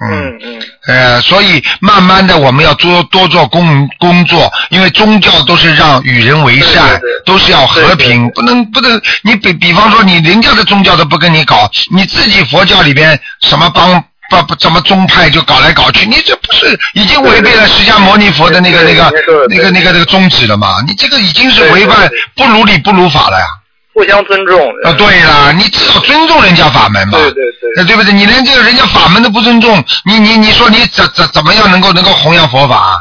[0.00, 0.38] 嗯。
[0.42, 13.98] 嗯呃，所以慢慢的我们要多多做工工作，因为宗教都是让与人为善，都是要和平，不能不能你比比方说你人家的宗教都不跟你搞，你自己佛教里边什么帮
[14.28, 19.10] 不不怎么宗派就搞来搞去，你这不是已经违背了释迦牟尼佛的那个那个
[19.48, 20.82] 那个那个那个宗旨了吗？
[20.86, 23.46] 你这个已经是违反不如理不如法了呀。
[23.94, 24.60] 互相尊重。
[24.82, 27.44] 啊，对了，你至少尊重人家法门嘛，对对
[27.76, 28.12] 对，对不对？
[28.12, 32.96] 你连这个人家法门都不尊重，你你你说你怎怎怎么样能够能够弘扬佛法？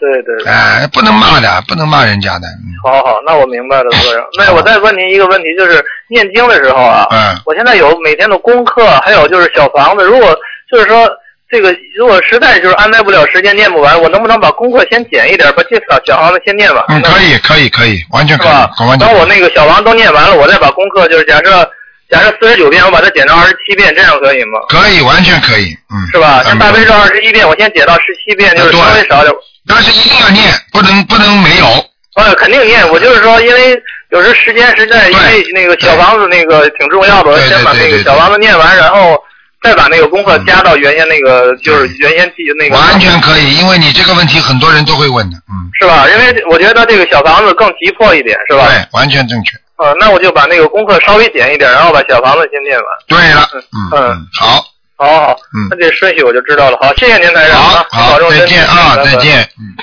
[0.00, 0.52] 对对对。
[0.52, 2.46] 哎、不能骂的，不能骂人家的。
[2.84, 4.22] 好好，那我明白了， 先生。
[4.38, 10.04] 那我再问您一个问题，就是念经的时候啊，嗯，我现在有每天的功课，还有就是小房子。
[10.04, 10.34] 如果
[10.70, 11.08] 就是说
[11.50, 16.84] 这个，如果实在就是安排不了时间念不完，我能不能把功课先减一点，把这小小房子先念完？
[16.88, 21.68] 嗯，可以，可以，可以，完全可以，等我那个小房都念完了，我再把功课就是假设
[22.10, 24.60] 假设四十九遍，我把它减到二十七遍，这样可以吗？
[24.68, 25.96] 可以，完全可以，嗯。
[26.12, 26.42] 是吧？
[26.44, 29.34] 像大悲咒二十一遍，我先减到十七遍，就是稍微少点。
[29.66, 31.66] 但是一定要念，不能不能没有。
[32.16, 32.86] 呃，肯定念。
[32.90, 33.80] 我就是说，因为
[34.10, 39.22] 有时时间实在，因为那个小房子那个挺重要的，我先把那个小房子念完，然后
[39.62, 42.76] 再把那个功课加到原先那个，就是原先记那个。
[42.76, 45.68] 完全可以，因为你这个问题很多人都会问的，嗯。
[45.80, 46.06] 是吧？
[46.08, 48.68] 因为我觉得这个小房子更急迫一点，是吧？
[48.68, 49.56] 对，完全正确。
[49.76, 52.86] 呃，那我就把那个功课稍微减一点，然后把小房子先念完。
[53.06, 54.64] 对了，嗯嗯，好，
[54.96, 56.78] 好好，嗯，那这顺序我就知道了。
[56.80, 59.48] 好，谢谢您台长啊，好保重身体再见啊，再见。
[59.58, 59.76] 嗯。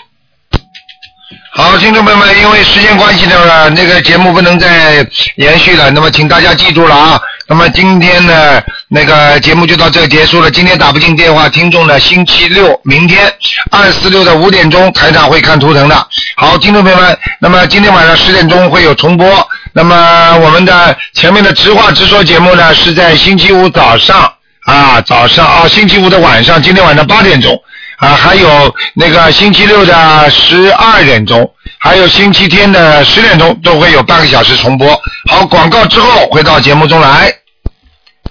[1.53, 5.07] 好，听众朋友们，因为时间关系呢，那个节目不能再
[5.37, 7.21] 延续了，那么请大家记住了啊。
[7.47, 10.49] 那么今天呢，那个节目就到这结束了。
[10.49, 13.31] 今天打不进电话，听众呢，星期六明天
[13.69, 16.07] 二四六的五点钟，台长会看图腾的。
[16.37, 19.47] 好，听众朋友们，那么今天晚上十点钟会有重播。
[19.73, 24.33] 那么我们的前面的直话直说节目呢，是在星期五早上
[24.65, 27.55] 啊，早上啊，星期五的晚上，今天晚上八点钟。
[27.97, 31.49] 啊，还有那个星期六的十二点钟，
[31.79, 34.87] 还有星期天的十点钟都会有半个小时重播。
[35.29, 37.33] 好，广告之后回到节目中来。